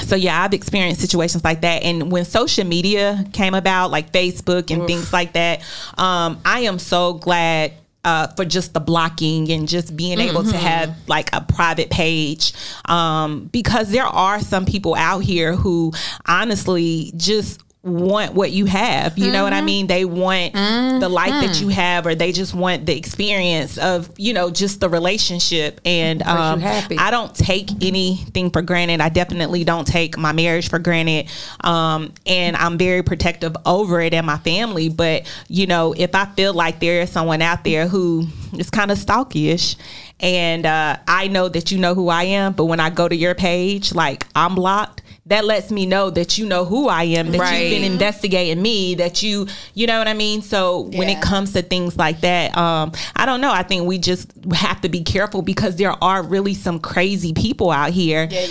so 0.00 0.16
yeah, 0.16 0.42
I've 0.42 0.54
experienced 0.54 1.00
situations 1.00 1.44
like 1.44 1.60
that. 1.62 1.82
And 1.82 2.10
when 2.10 2.24
social 2.24 2.64
media 2.64 3.24
came 3.32 3.54
about, 3.54 3.90
like 3.90 4.12
Facebook 4.12 4.70
and 4.70 4.86
things 4.86 5.12
like 5.12 5.32
that, 5.34 5.60
um, 5.98 6.40
I 6.44 6.60
am 6.60 6.78
so 6.78 7.14
glad 7.14 7.72
uh, 8.04 8.28
for 8.28 8.44
just 8.44 8.74
the 8.74 8.80
blocking 8.80 9.50
and 9.50 9.68
just 9.68 9.96
being 9.96 10.18
able 10.18 10.44
to 10.44 10.56
have 10.56 10.96
like 11.08 11.28
a 11.34 11.40
private 11.40 11.90
page. 11.90 12.52
Um, 12.86 13.46
because 13.52 13.90
there 13.90 14.06
are 14.06 14.40
some 14.40 14.64
people 14.64 14.94
out 14.94 15.20
here 15.20 15.54
who 15.54 15.92
honestly 16.26 17.12
just 17.16 17.60
want 17.84 18.34
what 18.34 18.50
you 18.50 18.64
have 18.66 19.16
you 19.16 19.30
know 19.30 19.44
what 19.44 19.52
i 19.52 19.60
mean? 19.60 19.86
They 19.86 20.04
want 20.04 20.52
the 20.52 21.08
life 21.08 21.30
that 21.30 21.60
you 21.60 21.68
have 21.68 22.06
or 22.06 22.14
they 22.14 22.32
just 22.32 22.52
want 22.52 22.86
the 22.86 22.96
experience 22.96 23.78
of 23.78 24.10
you 24.18 24.32
know 24.34 24.50
just 24.50 24.80
the 24.80 24.88
relationship. 24.88 25.80
And 25.84 26.22
um, 26.22 26.60
i 26.98 27.10
don't 27.10 27.34
take 27.34 27.70
anything 27.82 28.50
for 28.50 28.62
granted. 28.62 29.00
I 29.00 29.08
definitely 29.10 29.64
don't 29.64 29.86
take 29.86 30.18
my 30.18 30.32
marriage 30.32 30.68
for 30.68 30.78
granted. 30.78 31.28
Um, 31.60 32.12
and 32.26 32.56
i'm 32.56 32.78
very 32.78 33.02
protective 33.02 33.56
over 33.64 34.00
it 34.00 34.12
and 34.12 34.26
my 34.26 34.38
family. 34.38 34.88
But 34.88 35.26
you 35.48 35.66
know 35.66 35.94
if 35.96 36.14
i 36.14 36.26
feel 36.26 36.52
like 36.52 36.80
there 36.80 37.00
is 37.00 37.10
someone 37.10 37.42
out 37.42 37.62
there 37.64 37.86
who 37.86 38.26
is 38.58 38.70
kind 38.70 38.90
of 38.90 38.98
stalkish 38.98 39.76
and 40.20 40.66
uh, 40.66 40.96
i 41.06 41.28
know 41.28 41.48
that 41.48 41.70
you 41.70 41.78
know 41.78 41.94
who 41.94 42.08
i 42.08 42.24
am 42.24 42.52
but 42.52 42.64
when 42.64 42.80
i 42.80 42.90
go 42.90 43.06
to 43.08 43.14
your 43.16 43.34
page 43.34 43.94
like 43.94 44.26
i'm 44.34 44.54
blocked 44.54 45.02
that 45.28 45.44
lets 45.44 45.70
me 45.70 45.84
know 45.86 46.08
that 46.10 46.38
you 46.38 46.46
know 46.46 46.64
who 46.64 46.88
I 46.88 47.04
am, 47.04 47.30
that 47.32 47.38
Right. 47.40 47.60
you've 47.60 47.70
been 47.82 47.90
investigating 47.92 48.62
me, 48.62 48.94
that 48.96 49.22
you, 49.22 49.46
you 49.74 49.86
know 49.86 49.98
what 49.98 50.08
I 50.08 50.14
mean? 50.14 50.40
So 50.42 50.88
when 50.94 51.08
it 51.10 51.20
comes 51.20 51.52
to 51.52 51.60
things 51.62 51.96
like 51.96 52.20
that, 52.22 52.56
um, 52.56 52.92
I 53.14 53.26
don't 53.26 53.40
know. 53.42 53.52
I 53.52 53.62
think 53.62 53.86
we 53.86 53.98
just 53.98 54.32
have 54.54 54.80
to 54.80 54.88
be 54.88 55.02
careful 55.02 55.42
because 55.42 55.76
there 55.76 55.92
are 56.02 56.22
really 56.22 56.54
some 56.54 56.78
crazy 56.80 57.34
people 57.34 57.70
out 57.70 57.90
here. 57.90 58.26
Yeah, 58.30 58.46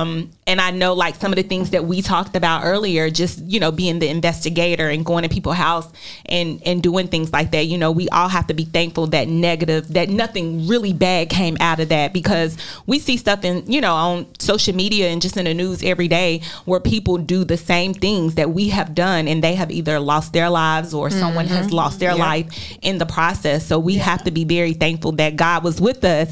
Um, 0.00 0.30
and 0.48 0.60
I 0.60 0.70
know 0.70 0.94
like 0.94 1.16
some 1.16 1.32
of 1.32 1.36
the 1.36 1.42
things 1.42 1.70
that 1.70 1.84
we 1.84 2.02
talked 2.02 2.36
about 2.36 2.64
earlier, 2.64 3.10
just, 3.10 3.40
you 3.42 3.58
know, 3.58 3.72
being 3.72 3.98
the 3.98 4.08
investigator 4.08 4.88
and 4.88 5.04
going 5.04 5.24
to 5.24 5.28
people's 5.28 5.56
house 5.56 5.88
and, 6.26 6.62
and 6.64 6.80
doing 6.82 7.08
things 7.08 7.32
like 7.32 7.50
that, 7.50 7.66
you 7.66 7.76
know, 7.76 7.90
we 7.90 8.08
all 8.10 8.28
have 8.28 8.46
to 8.46 8.54
be 8.54 8.64
thankful 8.64 9.08
that 9.08 9.26
negative, 9.26 9.88
that 9.94 10.08
nothing 10.08 10.68
really 10.68 10.92
bad 10.92 11.30
came 11.30 11.56
out 11.58 11.80
of 11.80 11.88
that 11.88 12.12
because 12.12 12.56
we 12.86 13.00
see 13.00 13.16
stuff 13.16 13.44
in, 13.44 13.70
you 13.70 13.80
know, 13.80 13.92
on 13.92 14.26
social 14.38 14.74
media 14.74 15.08
and 15.08 15.20
just 15.20 15.36
in 15.36 15.46
the 15.46 15.54
news 15.54 15.82
every 15.82 16.06
day 16.06 16.40
where 16.64 16.78
people 16.78 17.18
do 17.18 17.42
the 17.42 17.56
same 17.56 17.92
things 17.92 18.36
that 18.36 18.50
we 18.50 18.68
have 18.68 18.94
done 18.94 19.26
and 19.26 19.42
they 19.42 19.54
have 19.56 19.72
either 19.72 19.98
lost 19.98 20.32
their 20.32 20.48
lives 20.48 20.94
or 20.94 21.10
someone 21.10 21.46
has 21.46 21.72
lost 21.72 21.98
their 21.98 22.14
life 22.14 22.78
in 22.82 22.98
the 22.98 23.06
process. 23.06 23.66
So 23.66 23.80
we 23.80 23.96
have 23.96 24.22
to 24.24 24.30
be 24.30 24.44
very 24.44 24.74
thankful 24.74 25.10
that 25.12 25.34
God 25.34 25.64
was 25.64 25.80
with 25.80 26.04
us 26.04 26.30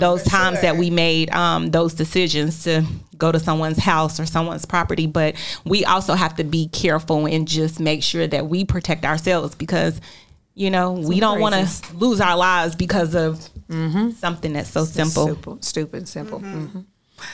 those 0.00 0.22
times 0.24 0.60
that 0.60 0.76
we 0.76 0.90
made 0.90 1.30
um, 1.30 1.70
those 1.70 1.94
decisions 1.94 2.64
to 2.64 2.84
go 3.18 3.32
to 3.32 3.38
someone's 3.40 3.78
house 3.78 4.18
or 4.20 4.26
someone's 4.26 4.64
property. 4.64 5.06
But 5.06 5.34
we 5.64 5.84
also 5.84 6.14
have 6.14 6.36
to 6.36 6.44
be 6.44 6.68
careful 6.68 7.26
and 7.26 7.46
just 7.48 7.80
make 7.80 8.02
sure 8.02 8.26
that 8.26 8.48
we 8.48 8.64
protect 8.64 9.04
ourselves 9.04 9.54
because. 9.54 10.00
You 10.58 10.70
know, 10.70 10.92
we 10.92 11.20
don't 11.20 11.38
want 11.38 11.54
to 11.54 11.94
lose 11.96 12.18
our 12.18 12.34
lives 12.34 12.74
because 12.74 13.14
of 13.14 13.46
something 13.68 14.54
that's 14.54 14.70
so 14.70 14.86
simple. 14.86 15.26
Simple, 15.26 15.58
stupid, 15.60 16.08
simple. 16.08 16.40
Mhm. 16.40 16.86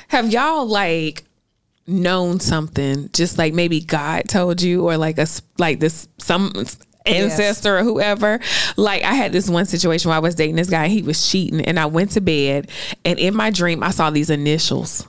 Have 0.09 0.33
y'all 0.33 0.67
like 0.67 1.23
known 1.87 2.41
something 2.41 3.09
just 3.13 3.39
like 3.39 3.55
maybe 3.55 3.81
God 3.81 4.23
told 4.29 4.61
you 4.61 4.89
or 4.89 4.97
like 4.97 5.19
a 5.19 5.29
like 5.59 5.79
this 5.79 6.09
some 6.19 6.53
ancestor 7.07 7.79
or 7.79 7.85
whoever 7.85 8.41
like 8.77 9.03
I 9.05 9.15
had 9.15 9.31
this 9.33 9.49
one 9.49 9.67
situation 9.67 10.09
where 10.09 10.17
I 10.17 10.21
was 10.21 10.35
dating 10.35 10.57
this 10.57 10.71
guy 10.71 10.89
he 10.89 11.03
was 11.03 11.29
cheating 11.29 11.61
and 11.61 11.79
I 11.79 11.87
went 11.87 12.13
to 12.13 12.21
bed 12.21 12.71
and 13.05 13.19
in 13.21 13.35
my 13.37 13.51
dream 13.51 13.83
I 13.85 13.91
saw 13.91 14.11
these 14.11 14.31
initials 14.31 15.07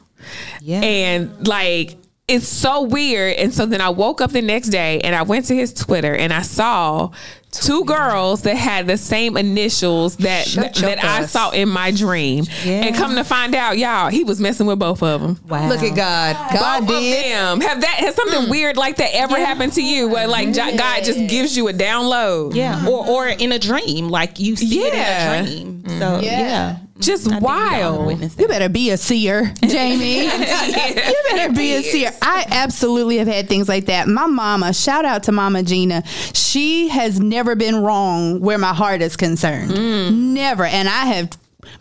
Yeah. 0.61 0.81
and 0.81 1.47
like 1.47 1.97
it's 2.27 2.47
so 2.47 2.83
weird 2.83 3.35
and 3.35 3.53
so 3.53 3.65
then 3.65 3.81
I 3.81 3.89
woke 3.89 4.21
up 4.21 4.31
the 4.31 4.41
next 4.41 4.69
day 4.69 5.01
and 5.01 5.13
I 5.13 5.23
went 5.23 5.45
to 5.47 5.55
his 5.55 5.73
Twitter 5.73 6.15
and 6.15 6.31
I 6.31 6.41
saw 6.41 7.11
two 7.51 7.83
girls 7.85 8.43
that 8.43 8.55
had 8.55 8.87
the 8.87 8.97
same 8.97 9.35
initials 9.37 10.15
that 10.17 10.47
Shut 10.47 10.79
your 10.79 10.89
that 10.89 11.03
I 11.03 11.25
saw 11.25 11.51
in 11.51 11.67
my 11.69 11.91
dream 11.91 12.45
and 12.65 12.95
come 12.95 13.15
to 13.15 13.23
find 13.25 13.53
out 13.53 13.77
y'all 13.77 14.09
he 14.09 14.23
was 14.23 14.39
messing 14.39 14.65
with 14.65 14.79
both 14.79 15.03
of 15.03 15.21
them 15.21 15.39
wow. 15.47 15.67
Look 15.67 15.83
at 15.83 15.95
God. 15.95 16.35
God 16.53 16.87
both 16.87 17.01
did. 17.01 17.25
of 17.25 17.59
them. 17.59 17.61
Have 17.61 17.81
that 17.81 17.95
has 17.99 18.15
something 18.15 18.43
mm. 18.43 18.49
weird 18.49 18.77
like 18.77 18.95
that 18.97 19.13
ever 19.13 19.35
happened 19.35 19.73
to 19.73 19.83
you? 19.83 20.07
Where 20.07 20.27
like 20.27 20.53
Jo- 20.53 20.75
God 20.77 21.03
just 21.03 21.27
gives 21.29 21.55
you 21.55 21.67
a 21.67 21.73
download? 21.73 22.55
Yeah, 22.55 22.87
or 22.87 23.05
or 23.07 23.27
in 23.27 23.51
a 23.51 23.59
dream, 23.59 24.09
like 24.09 24.39
you 24.39 24.55
see 24.55 24.87
Yeah. 24.87 25.41
it 25.43 25.49
in 25.49 25.67
a 25.67 25.81
dream. 25.83 25.99
So 25.99 26.19
Yeah. 26.21 26.77
Yeah, 27.07 27.13
Just 27.13 27.27
I 27.27 27.31
think 27.31 27.41
we 27.41 27.47
all 27.81 28.05
wild. 28.05 28.39
You 28.39 28.47
better 28.47 28.69
be 28.69 28.89
a 28.91 28.97
seer, 28.97 29.53
Jamie. 29.61 30.23
you 30.23 31.23
better 31.29 31.53
be 31.53 31.73
a 31.73 31.83
seer. 31.83 32.11
I 32.21 32.45
absolutely 32.49 33.17
have 33.17 33.27
had 33.27 33.47
things 33.47 33.67
like 33.67 33.85
that. 33.85 34.07
My 34.07 34.27
mama, 34.27 34.73
shout 34.73 35.05
out 35.05 35.23
to 35.23 35.31
Mama 35.31 35.63
Gina. 35.63 36.03
She 36.33 36.89
has 36.89 37.19
never 37.19 37.55
been 37.55 37.75
wrong 37.75 38.39
where 38.39 38.57
my 38.57 38.73
heart 38.73 39.01
is 39.01 39.15
concerned. 39.15 39.71
Mm. 39.71 40.33
Never. 40.33 40.65
And 40.65 40.87
I 40.87 41.05
have 41.05 41.29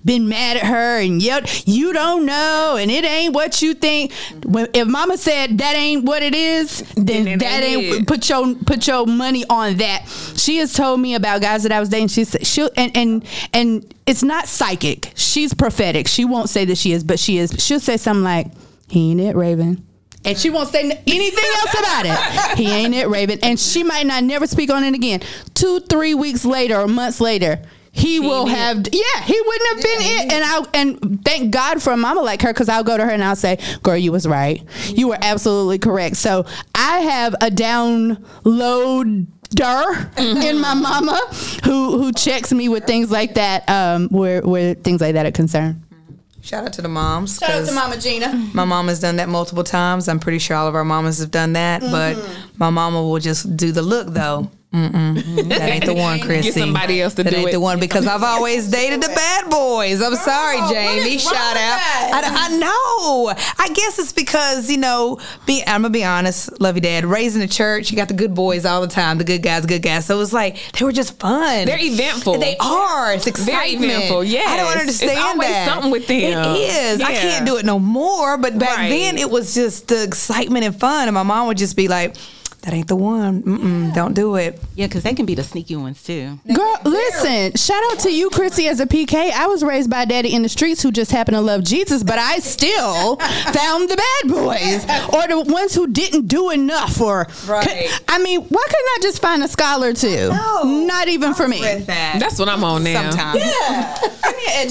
been 0.05 0.29
mad 0.29 0.57
at 0.57 0.65
her 0.65 1.01
and 1.01 1.23
yelled, 1.23 1.49
you 1.67 1.93
don't 1.93 2.27
know, 2.27 2.77
and 2.79 2.91
it 2.91 3.05
ain't 3.05 3.35
what 3.35 3.63
you 3.63 3.75
think. 3.75 4.13
When, 4.45 4.69
if 4.75 4.87
mama 4.89 5.17
said 5.17 5.59
that 5.59 5.77
ain't 5.77 6.05
what 6.05 6.23
it 6.23 6.35
is, 6.35 6.81
then, 6.97 7.29
it 7.29 7.41
that 7.41 7.63
ain't 7.63 7.95
ain't 7.95 8.09
put 8.09 8.29
your 8.29 8.55
put 8.55 8.87
your 8.87 9.07
money 9.07 9.45
on 9.49 9.77
that. 9.79 10.07
She 10.37 10.59
has 10.59 10.73
told 10.73 11.01
me 11.01 11.15
about 11.15 11.41
guys 11.41 11.63
that 11.63 11.73
I 11.73 11.81
was 11.81 11.89
dating. 11.89 12.09
She 12.09 12.25
said 12.25 12.47
she'll 12.47 12.71
and 12.77 12.97
and 12.97 13.25
and 13.53 13.95
it's 14.07 14.23
not 14.23 14.47
psychic. 14.47 15.13
She's 15.15 15.55
prophetic. 15.55 16.09
She 16.09 16.25
won't 16.25 16.49
say 16.49 16.65
that 16.65 16.79
she 16.79 16.93
is, 16.93 17.05
but 17.05 17.19
she 17.19 17.39
is. 17.39 17.55
She'll 17.59 17.81
say 17.81 17.97
something 17.97 18.25
like, 18.25 18.49
"He 18.89 19.11
ain't 19.11 19.21
it, 19.21 19.37
Raven." 19.37 19.87
And 20.25 20.39
she 20.39 20.51
won't 20.51 20.69
say 20.69 20.83
anything 20.83 21.51
else 21.57 21.79
about 21.79 22.07
it. 22.07 22.57
He 22.59 22.71
ain't 22.71 22.95
it, 22.95 23.09
Raven. 23.09 23.39
And 23.43 23.59
she 23.59 23.83
might 23.83 24.07
not 24.07 24.23
never 24.25 24.47
speak 24.47 24.71
on 24.71 24.85
it 24.85 24.95
again. 24.95 25.21
Two, 25.55 25.81
three 25.81 26.15
weeks 26.15 26.45
later 26.45 26.79
or 26.79 26.87
months 26.87 27.21
later, 27.21 27.61
he, 27.95 28.21
will 28.21 28.47
have. 28.47 28.79
Yeah, 28.91 29.23
he 29.25 29.41
wouldn't 29.41 29.69
have 29.75 29.83
been 29.83 30.01
it. 30.01 30.33
And 30.33 30.45
I 30.45 30.65
and 30.75 31.25
thank 31.25 31.53
God 31.53 31.83
for 31.83 31.93
a 31.93 31.97
mama 31.97 32.23
like 32.23 32.43
her 32.43 32.53
because 32.53 32.69
I'll 32.69 32.85
go 32.85 32.97
to 32.97 33.05
her 33.05 33.11
and 33.11 33.23
I'll 33.23 33.37
say, 33.37 33.59
"Girl, 33.83 33.97
you 33.97 34.13
was 34.13 34.27
right. 34.27 34.63
You 34.89 35.09
were 35.09 35.19
absolutely 35.21 35.79
correct." 35.79 36.17
So 36.17 36.47
I 36.75 37.01
have 37.01 37.35
a 37.35 37.51
downloader 37.51 39.27
in 40.19 40.61
my 40.61 40.75
mama 40.75 41.21
who 41.65 41.99
who 41.99 42.13
checks 42.13 42.53
me 42.53 42.69
with 42.69 42.87
things 42.87 43.11
like 43.11 43.35
that, 43.35 43.69
um, 43.69 44.09
where 44.09 44.41
where 44.41 44.75
things 44.75 45.01
like 45.01 45.15
that 45.15 45.27
are 45.27 45.33
concerned. 45.33 45.83
Shout 46.41 46.65
out 46.65 46.73
to 46.73 46.83
the 46.83 46.89
moms. 46.89 47.39
Shout 47.39 47.51
out 47.51 47.69
to 47.69 47.73
Mama 47.73 47.97
Gina. 47.99 48.51
My 48.53 48.65
mom 48.65 48.89
has 48.89 48.99
done 48.99 49.17
that 49.17 49.29
multiple 49.29 49.63
times. 49.63 50.09
I'm 50.09 50.19
pretty 50.19 50.41
sure 50.41 50.57
all 50.57 50.67
of 50.67 50.75
our 50.75 50.85
mamas 50.85 51.21
have 51.21 51.31
done 51.31 51.53
that. 51.53 51.83
But 51.83 52.19
my 52.57 52.69
mama 52.69 53.01
will 53.01 53.21
just 53.21 53.57
do 53.57 53.71
the 53.71 53.83
look 53.83 54.09
though. 54.09 54.51
Mm-mm. 54.73 55.49
That 55.51 55.61
ain't 55.69 55.85
the 55.85 55.93
one, 55.95 56.19
Chrissy. 56.27 56.51
Get 56.51 56.55
somebody 56.55 57.03
else 57.03 57.15
to 57.15 57.23
that 57.25 57.31
do 57.31 57.37
ain't 57.37 57.49
it. 57.51 57.53
the 57.53 57.61
one 57.61 57.79
because 57.79 58.07
I've 58.07 58.23
always 58.23 58.69
dated 58.71 59.03
the 59.03 59.09
bad 59.09 59.51
boys. 59.51 60.01
I'm 60.01 60.15
sorry, 60.17 60.59
Jamie. 60.73 61.19
Shout 61.19 61.35
out. 61.35 61.79
I, 61.79 62.23
I 62.25 62.57
know. 62.57 63.35
I 63.59 63.69
guess 63.75 63.99
it's 63.99 64.13
because 64.13 64.71
you 64.71 64.79
know. 64.79 65.19
Be, 65.47 65.63
I'm 65.67 65.83
gonna 65.83 65.91
be 65.91 66.05
honest. 66.05 66.59
Love 66.61 66.77
you, 66.77 66.81
Dad. 66.81 67.05
Raised 67.05 67.35
in 67.35 67.41
the 67.43 67.49
church, 67.49 67.91
you 67.91 67.97
got 67.97 68.09
the 68.09 68.15
good 68.15 68.35
boys 68.35 68.65
all 68.65 68.81
the 68.81 68.87
time. 68.89 69.19
The 69.19 69.25
good 69.25 69.43
guys, 69.43 69.67
good 69.67 69.83
guys. 69.83 70.07
So 70.07 70.21
it's 70.21 70.33
like 70.33 70.57
they 70.79 70.85
were 70.85 70.93
just 70.93 71.19
fun. 71.21 71.67
They're 71.67 71.79
eventful. 71.79 72.39
They 72.39 72.57
are. 72.59 73.13
It's 73.13 73.29
Very 73.41 73.73
eventful, 73.73 74.25
Yeah. 74.25 74.45
I 74.47 74.57
don't 74.57 74.79
understand 74.79 75.13
It's 75.13 75.21
always 75.21 75.49
that. 75.49 75.69
something 75.69 75.91
with 75.91 76.07
them. 76.07 76.57
It 76.57 76.59
is. 76.59 77.01
I 77.01 77.13
can't 77.13 77.45
do 77.47 77.57
it 77.59 77.65
no 77.67 77.79
more. 77.79 78.39
But 78.39 78.59
back 78.59 78.77
Right. 78.79 78.89
then, 78.89 79.19
it 79.19 79.31
was 79.31 79.55
just 79.55 79.89
the 79.89 80.03
excitement 80.03 80.65
and 80.65 80.79
fun. 80.79 81.09
And 81.09 81.15
my 81.15 81.23
mom 81.23 81.47
would 81.49 81.59
just 81.59 81.77
be 81.77 81.89
like, 81.89 82.17
"That 82.63 82.73
ain't 82.75 82.89
the 82.89 82.97
one. 82.97 83.43
Mm-mm, 83.43 83.95
don't 83.95 84.15
do 84.15 84.37
it." 84.37 84.61
Yeah, 84.75 84.87
because 84.87 85.03
they 85.03 85.15
can 85.15 85.27
be 85.27 85.35
the 85.35 85.43
sneaky 85.45 85.77
ones 85.77 86.03
too. 86.03 86.39
Girl, 86.53 86.77
listen, 86.85 87.55
shout 87.57 87.83
out 87.93 87.99
to 88.01 88.13
you, 88.13 88.31
Chrissy, 88.31 88.69
as 88.69 88.81
a 88.81 88.87
PK. 88.87 89.31
I 89.33 89.47
was 89.47 89.63
raised 89.63 89.91
by 89.91 90.05
daddy 90.05 90.35
in 90.35 90.43
the 90.43 90.49
streets 90.49 90.83
who 90.83 90.91
just 90.93 91.11
happened 91.13 91.35
to 91.37 91.41
love 91.41 91.63
Jesus, 91.65 92.03
but 92.03 92.19
I 92.19 92.39
still 92.39 93.17
found 93.53 93.89
the 93.91 93.97
bad 93.97 94.31
boys 94.33 94.85
or 95.15 95.27
the 95.29 95.45
ones 95.53 95.75
who 95.75 95.87
didn't 95.89 96.27
do 96.29 96.51
enough. 96.51 97.01
Or, 97.01 97.27
Right. 97.47 97.89
I 98.09 98.19
mean, 98.19 98.41
why 98.43 98.63
couldn't 98.67 98.89
I 98.95 98.99
just 99.03 99.21
find 99.21 99.43
a 99.43 99.49
scholar 99.49 99.93
too? 99.93 100.31
No. 100.31 100.63
Not 100.87 101.09
even 101.09 101.35
for 101.35 101.47
me. 101.49 101.61
that. 101.61 102.17
That's 102.19 102.39
what 102.39 102.49
I'm 102.49 102.63
on 102.65 102.85
now. 102.85 103.11
Sometimes. 103.11 103.43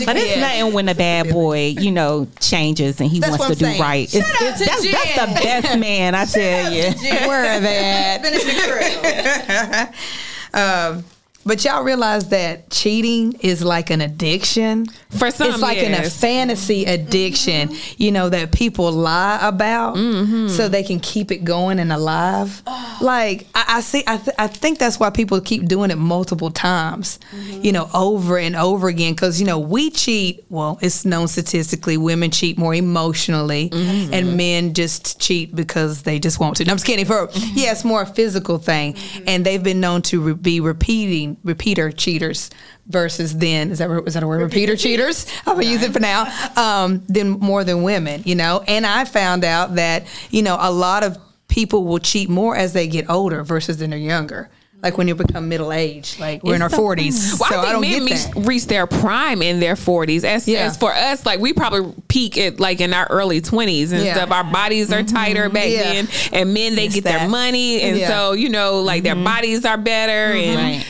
But 0.06 0.16
it's 0.18 0.38
nothing 0.38 0.74
when 0.74 0.88
a 0.90 0.96
bad 0.96 1.30
boy, 1.30 1.76
you 1.78 1.92
know, 1.92 2.28
changes 2.40 3.00
and 3.02 3.10
he 3.10 3.20
That's 3.20 3.38
wants 3.38 3.46
to 3.46 3.52
I'm 3.52 3.58
do 3.58 3.66
saying. 3.66 3.82
right. 3.82 4.04
It's, 4.14 4.14
Shout 4.14 4.42
out 4.42 4.50
it's, 4.50 4.60
to 4.60 4.66
that's, 4.66 4.92
that's 4.92 5.34
the 5.36 5.44
best 5.44 5.80
man, 5.80 6.16
I 6.16 6.26
tell 6.26 6.72
you. 6.72 6.84
Where 7.28 7.56
are 7.56 7.60
they 7.60 7.81
um, 10.54 11.04
but 11.46 11.64
y'all 11.66 11.84
realize 11.84 12.30
that 12.30 12.70
cheating 12.70 13.34
is 13.42 13.64
like 13.64 13.90
an 13.90 14.02
addiction. 14.02 14.86
For 15.10 15.32
some, 15.32 15.50
it's 15.50 15.62
like 15.62 15.78
in 15.78 15.94
a 15.94 16.10
fantasy 16.10 16.86
addiction. 16.86 17.70
Mm-hmm. 17.70 18.04
You 18.04 18.12
know 18.12 18.30
that 18.30 18.52
people 18.52 18.92
lie 18.92 19.40
about 19.42 19.96
Mm-hmm. 19.96 20.48
so 20.50 20.68
they 20.68 20.84
can 20.84 21.00
keep 21.00 21.32
it 21.32 21.44
going 21.44 21.80
and 21.80 21.92
alive. 21.92 22.62
Like 23.02 23.48
I, 23.56 23.66
I 23.68 23.82
see, 23.82 24.04
I, 24.06 24.18
th- 24.18 24.36
I 24.38 24.46
think 24.46 24.78
that's 24.78 25.00
why 25.00 25.10
people 25.10 25.42
keep 25.42 25.66
doing 25.66 25.90
it 25.90 25.98
multiple 25.98 26.52
times, 26.52 27.18
mm-hmm. 27.36 27.62
you 27.64 27.72
know, 27.72 27.90
over 27.96 28.38
and 28.38 28.56
over 28.56 28.90
again. 28.90 29.14
Because 29.14 29.40
you 29.42 29.48
know 29.48 29.58
we 29.58 29.90
cheat. 29.90 30.46
Well, 30.50 30.78
it's 30.84 31.04
known 31.04 31.28
statistically, 31.28 31.98
women 31.98 32.30
cheat 32.30 32.60
more 32.60 32.76
emotionally, 32.76 33.72
mm-hmm. 33.72 34.14
and 34.14 34.38
men 34.38 34.76
just 34.76 35.20
cheat 35.20 35.56
because 35.56 36.04
they 36.04 36.20
just 36.20 36.40
want 36.40 36.58
to. 36.58 36.66
No, 36.66 36.74
I'm 36.74 36.78
just 36.78 36.86
kidding. 36.86 37.06
For 37.06 37.28
yeah, 37.54 37.72
it's 37.72 37.84
more 37.84 38.04
a 38.04 38.06
physical 38.06 38.60
thing, 38.60 38.96
and 39.26 39.44
they've 39.44 39.64
been 39.64 39.80
known 39.80 40.04
to 40.04 40.22
re- 40.22 40.34
be 40.34 40.60
repeating 40.60 41.31
repeater 41.44 41.92
cheaters 41.92 42.50
versus 42.88 43.38
then 43.38 43.72
is 43.72 43.78
that 43.80 43.90
is 44.06 44.14
that 44.16 44.24
a 44.24 44.28
word? 44.28 44.42
Repeater 44.42 44.76
cheaters. 44.76 45.26
i'm 45.46 45.56
gonna 45.56 45.66
use 45.68 45.84
it 45.84 45.94
for 45.94 46.00
now. 46.00 46.26
Um 46.56 47.04
then 47.08 47.32
more 47.32 47.64
than 47.64 47.84
women 47.84 48.22
you 48.26 48.36
know? 48.36 48.64
And 48.68 48.86
i 48.86 49.06
found 49.06 49.44
out 49.44 49.76
that 49.76 50.06
you 50.30 50.42
know 50.42 50.58
a 50.60 50.72
lot 50.72 51.04
of 51.04 51.18
people 51.48 51.84
will 51.84 52.00
cheat 52.00 52.30
more 52.30 52.56
as 52.56 52.74
they 52.74 52.88
get 52.88 53.10
older 53.10 53.44
versus 53.44 53.80
when 53.80 53.90
they're 53.90 54.00
younger. 54.00 54.50
Like 54.84 54.98
when 54.98 55.08
you 55.08 55.14
become 55.14 55.48
middle 55.48 55.72
aged 55.72 56.20
like 56.20 56.44
we're 56.44 56.56
in 56.56 56.62
our 56.64 56.68
It's 56.68 56.76
so 56.76 56.82
40s 56.82 57.40
Well, 57.40 57.50
so 57.52 57.56
I 57.60 57.66
i, 57.68 57.72
don't 57.74 57.82
men 57.82 58.04
get 58.06 58.18
that. 58.18 58.36
reach, 58.36 58.46
reach 58.48 58.66
their 58.66 58.88
prime 58.88 59.44
in 59.44 59.60
their 59.60 59.76
40s. 59.76 60.24
As, 60.24 60.48
Yeah. 60.48 60.62
as 60.62 60.76
for 60.76 60.92
us, 60.92 61.24
like 61.24 61.40
we 61.40 61.54
probably 61.54 61.94
peak 62.08 62.36
at 62.40 62.60
like 62.60 62.82
in 62.82 62.92
our 62.92 63.06
early 63.12 63.42
20s 63.42 63.92
and 63.92 64.04
Yeah. 64.04 64.16
stuff. 64.16 64.32
Our 64.32 64.44
bodies 64.44 64.92
are 64.92 65.04
tighter 65.04 65.50
back 65.50 65.70
Yeah. 65.70 65.84
then, 65.84 66.08
and 66.34 66.54
men 66.56 66.74
they 66.74 66.86
It's 66.86 66.96
get 66.96 67.04
their 67.04 67.28
money, 67.30 67.80
and 67.82 68.00
so 68.08 68.32
you 68.32 68.50
know, 68.50 68.82
like 68.82 69.04
their 69.04 69.14
bodies 69.16 69.66
are 69.66 69.78
better, 69.78 70.34
and 70.36 70.56
Right. 70.60 70.86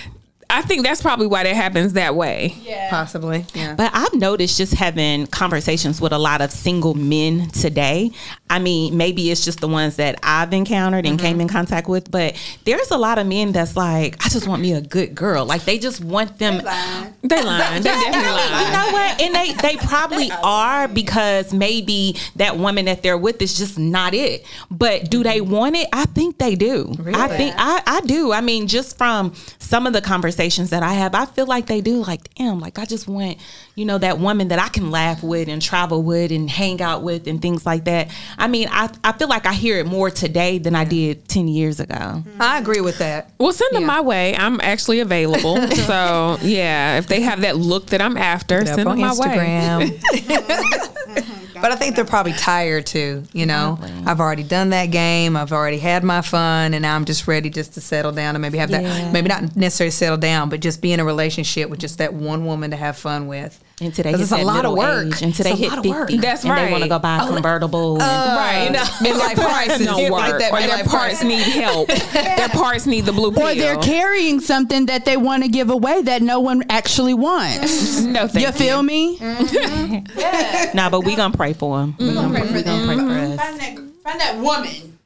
I 0.52 0.62
think 0.62 0.84
that's 0.84 1.02
probably 1.02 1.28
why 1.28 1.44
that 1.44 1.56
happens 1.56 1.94
that 1.94 2.14
way. 2.14 2.56
Yeah. 2.62 2.90
Possibly 2.90 3.46
yeah 3.54 3.74
But 3.76 3.92
I've 3.94 4.14
noticed 4.14 4.58
just 4.58 4.74
having 4.74 5.28
conversations 5.28 6.02
with 6.02 6.12
a 6.12 6.18
lot 6.18 6.42
of 6.42 6.52
single 6.52 6.94
men 6.94 7.50
today. 7.52 8.12
I 8.50 8.60
mean, 8.60 8.98
maybe 8.98 9.32
it's 9.32 9.46
just 9.46 9.62
the 9.62 9.70
ones 9.70 9.96
that 9.96 10.20
I've 10.24 10.52
encountered 10.52 11.06
and 11.06 11.18
came 11.18 11.34
mm-hmm. 11.34 11.42
in 11.42 11.48
contact 11.48 11.88
with, 11.88 12.12
but 12.12 12.36
there's 12.66 12.92
a 12.92 12.98
lot 12.98 13.18
of 13.18 13.28
men 13.28 13.54
that's 13.54 13.78
like, 13.78 14.24
I 14.26 14.30
just 14.30 14.46
want 14.46 14.62
me 14.62 14.74
a 14.74 14.82
good 14.82 15.16
girl. 15.16 15.46
Like 15.46 15.64
they 15.64 15.80
just 15.80 16.04
want 16.04 16.38
them. 16.38 16.58
They 16.58 17.42
lying. 17.42 17.82
They 17.82 17.90
definitely 17.90 18.22
lying. 18.22 18.52
You 18.62 18.72
know 18.74 18.92
what? 18.92 19.22
And 19.22 19.36
they 19.36 19.54
they 19.54 19.76
probably 19.78 20.32
are 20.44 20.88
because 20.88 21.54
maybe 21.54 22.18
that 22.36 22.58
woman 22.58 22.86
that 22.86 23.02
they're 23.02 23.18
with 23.18 23.42
is 23.42 23.58
just 23.58 23.80
not 23.80 24.14
it. 24.14 24.46
But 24.70 25.10
do 25.10 25.24
they 25.24 25.40
mm-hmm. 25.40 25.52
want 25.52 25.76
it? 25.78 25.88
I 25.94 26.06
think 26.06 26.38
they 26.38 26.56
do. 26.56 26.94
I 27.14 27.28
think 27.30 27.56
I, 27.58 27.82
I 27.88 28.02
do. 28.02 28.34
I 28.34 28.42
mean, 28.42 28.68
just 28.68 28.98
from 28.98 29.34
some 29.60 29.88
of 29.88 29.94
the 29.94 30.02
conversations 30.02 30.40
that 30.49 30.82
I 30.84 30.93
have, 30.93 31.13
I 31.15 31.25
feel 31.25 31.45
like 31.45 31.67
they 31.67 31.82
do. 31.82 32.04
Like, 32.04 32.34
damn, 32.36 32.60
like 32.60 32.80
I 32.80 32.86
just 32.86 33.08
want, 33.08 33.38
you 33.75 33.86
know, 33.86 33.97
that 33.97 34.19
woman 34.19 34.47
that 34.49 34.60
I 34.60 34.69
can 34.69 34.89
laugh 34.91 35.21
with 35.23 35.47
and 35.47 35.62
travel 35.62 36.01
with 36.04 36.32
and 36.32 36.49
hang 36.49 36.82
out 36.82 37.04
with 37.04 37.27
and 37.27 37.41
things 37.41 37.65
like 37.65 37.86
that. 37.86 38.10
I 38.38 38.47
mean, 38.47 38.67
I, 38.71 38.89
I 39.04 39.12
feel 39.13 39.27
like 39.27 39.45
I 39.45 39.54
hear 39.54 39.77
it 39.77 39.86
more 39.86 40.10
today 40.10 40.58
than 40.58 40.75
I 40.75 40.84
did 40.84 41.27
ten 41.27 41.47
years 41.47 41.80
ago. 41.80 41.95
Mm-hmm. 41.95 42.41
i 42.41 42.58
agree 42.58 42.82
with 42.82 42.97
that 42.99 43.32
Well, 43.38 43.54
send 43.54 43.73
them 43.75 43.82
Yeah. 43.84 43.88
my 43.88 44.01
way. 44.01 44.36
I'm 44.36 44.60
actually 44.62 44.99
available. 44.99 45.58
so 45.88 46.38
yeah, 46.41 46.97
if 46.97 47.08
they 47.08 47.21
have 47.21 47.41
that 47.41 47.58
look 47.58 47.88
that 47.88 48.01
I'm 48.01 48.17
after, 48.17 48.60
Put 48.60 48.67
send 48.67 48.80
them 48.80 48.88
on 48.88 48.99
my 48.99 49.13
way. 49.13 49.27
Instagram. 49.27 50.62
but 51.62 51.71
I 51.71 51.75
think 51.75 51.95
they're 51.95 52.06
probably 52.06 52.34
tired 52.34 52.86
too. 52.86 53.23
You 53.34 53.45
know, 53.45 53.77
I've 54.06 54.19
already 54.19 54.43
done 54.43 54.69
that 54.69 54.88
game. 54.88 55.36
I've 55.38 55.51
already 55.51 55.77
had 55.77 56.04
my 56.04 56.21
fun, 56.21 56.73
and 56.73 56.82
now 56.82 56.95
I'm 56.95 57.06
just 57.06 57.27
ready 57.27 57.49
just 57.49 57.73
to 57.75 57.82
settle 57.82 58.12
down 58.12 58.36
and 58.36 58.41
maybe 58.41 58.58
have 58.58 58.69
Yeah. 58.71 58.82
that. 58.82 59.13
Maybe 59.13 59.27
not 59.27 59.56
necessarily 59.56 59.91
settle 59.91 60.17
down, 60.17 60.31
but 60.50 60.60
just 60.60 60.82
be 60.82 60.94
in 60.94 61.00
a 61.00 61.06
relationship 61.06 61.70
with 61.70 61.80
just 61.80 61.98
that 61.98 62.13
one 62.13 62.46
woman 62.46 62.72
to 62.72 62.78
have 62.78 62.98
fun 62.98 63.28
with. 63.28 63.62
And 63.82 63.94
today 63.94 64.12
'Cause 64.12 64.22
it's 64.22 64.32
it's 64.32 64.41
a 64.41 64.46
lot 64.46 64.63
of 64.65 64.76
work. 64.78 65.08
age, 65.08 65.22
and 65.24 65.34
today 65.34 65.52
It's 65.52 65.60
a 65.60 65.63
hit 65.63 65.70
lot 65.70 65.78
of 65.80 65.84
fifty. 65.84 65.89
work. 66.15 66.22
That's 66.22 66.44
and 66.46 66.56
They 66.58 66.72
want 66.72 66.84
to 66.84 66.89
go 66.89 67.00
buy 67.00 67.17
a 67.17 67.24
oh, 67.24 67.34
convertible. 67.34 67.94
and, 67.94 68.02
uh, 68.04 68.36
Right. 68.38 68.63
You 68.65 68.72
know, 68.74 68.84
midlife 69.20 69.36
crisis. 69.44 69.86
don't 69.88 70.12
Like 70.12 70.32
work. 70.34 70.39
that 70.41 70.52
or 70.54 70.60
their 70.67 70.84
parts 70.86 71.20
crisis. 71.20 71.24
need 71.24 71.41
help. 71.41 71.88
their 72.13 72.50
parts 72.50 72.86
need 72.86 73.06
the 73.06 73.12
blue 73.12 73.32
pill. 73.32 73.48
Or 73.48 73.56
they're 73.56 73.78
carrying 73.78 74.39
something 74.39 74.86
that 74.86 75.06
they 75.06 75.17
want 75.17 75.41
to 75.44 75.50
give 75.50 75.72
away 75.72 76.04
that 76.04 76.22
no 76.22 76.39
one 76.39 76.63
actually 76.70 77.15
wants. 77.15 78.02
no, 78.02 78.28
thank 78.28 78.46
You 78.46 78.52
feel 78.52 78.84
me? 78.84 79.17
Mm-hmm. 79.17 80.76
Nah, 80.78 80.89
but 80.89 81.02
we 81.02 81.15
gonna 81.15 81.36
pray 81.36 81.54
for 81.54 81.82
him. 81.82 81.96
We 82.00 82.13
gonna 82.13 82.30
pray, 82.39 82.54
we 82.54 82.62
gonna 82.63 82.86
pray 82.86 82.96
for 82.98 83.02
mm-hmm. 83.02 83.32
us. 83.34 83.39
Find 83.39 83.60
that, 83.60 83.76
find 84.04 84.20
that 84.22 84.38
woman. 84.38 84.98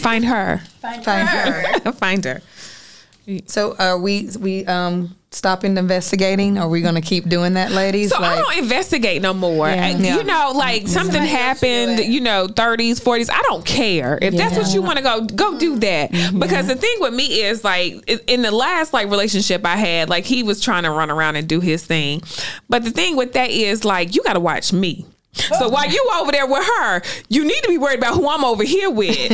Find 0.00 0.24
her. 0.24 0.60
Find, 0.80 1.04
Find 1.04 1.28
her. 1.28 1.92
Find 1.92 2.24
her. 2.24 2.42
So 3.46 3.76
are 3.78 3.98
we 3.98 4.28
we 4.40 4.64
um 4.66 5.14
stopping 5.30 5.76
investigating? 5.76 6.56
Are 6.58 6.68
we 6.68 6.80
going 6.80 6.94
to 6.94 7.00
keep 7.00 7.28
doing 7.28 7.54
that, 7.54 7.70
ladies? 7.70 8.10
So 8.10 8.16
I 8.18 8.36
don't 8.36 8.58
investigate 8.58 9.20
no 9.20 9.34
more. 9.34 9.68
Yeah. 9.68 10.16
You 10.16 10.24
know, 10.24 10.52
like 10.54 10.88
something 10.88 11.12
Somebody 11.12 11.28
happened, 11.28 11.98
you 12.12 12.20
know, 12.20 12.46
30s, 12.46 13.00
40s. 13.02 13.30
I 13.30 13.42
don't 13.42 13.64
care. 13.64 14.18
If 14.20 14.34
that's 14.34 14.56
what 14.56 14.72
you 14.72 14.82
want 14.82 14.96
to 14.98 15.04
go, 15.04 15.24
go 15.26 15.58
do 15.58 15.78
that. 15.80 16.10
Because 16.38 16.66
the 16.66 16.76
thing 16.76 16.96
with 17.00 17.14
me 17.14 17.42
is 17.42 17.64
like 17.64 18.08
in 18.26 18.42
the 18.42 18.50
last 18.50 18.92
like 18.92 19.10
relationship 19.10 19.64
I 19.66 19.76
had, 19.76 20.08
like 20.08 20.24
he 20.24 20.42
was 20.42 20.60
trying 20.60 20.84
to 20.84 20.90
run 20.90 21.10
around 21.10 21.36
and 21.36 21.46
do 21.46 21.60
his 21.60 21.84
thing. 21.84 22.22
But 22.68 22.84
the 22.84 22.90
thing 22.90 23.16
with 23.16 23.34
that 23.34 23.50
is 23.50 23.84
like 23.84 24.14
you 24.14 24.22
got 24.22 24.34
to 24.34 24.40
watch 24.40 24.72
me. 24.72 25.06
So 25.32 25.66
oh. 25.66 25.68
while 25.68 25.88
you 25.88 26.04
over 26.16 26.32
there 26.32 26.46
with 26.46 26.64
her, 26.64 27.02
you 27.28 27.44
need 27.44 27.62
to 27.62 27.68
be 27.68 27.78
worried 27.78 27.98
about 27.98 28.14
who 28.14 28.28
I'm 28.28 28.44
over 28.44 28.64
here 28.64 28.90
with. 28.90 29.16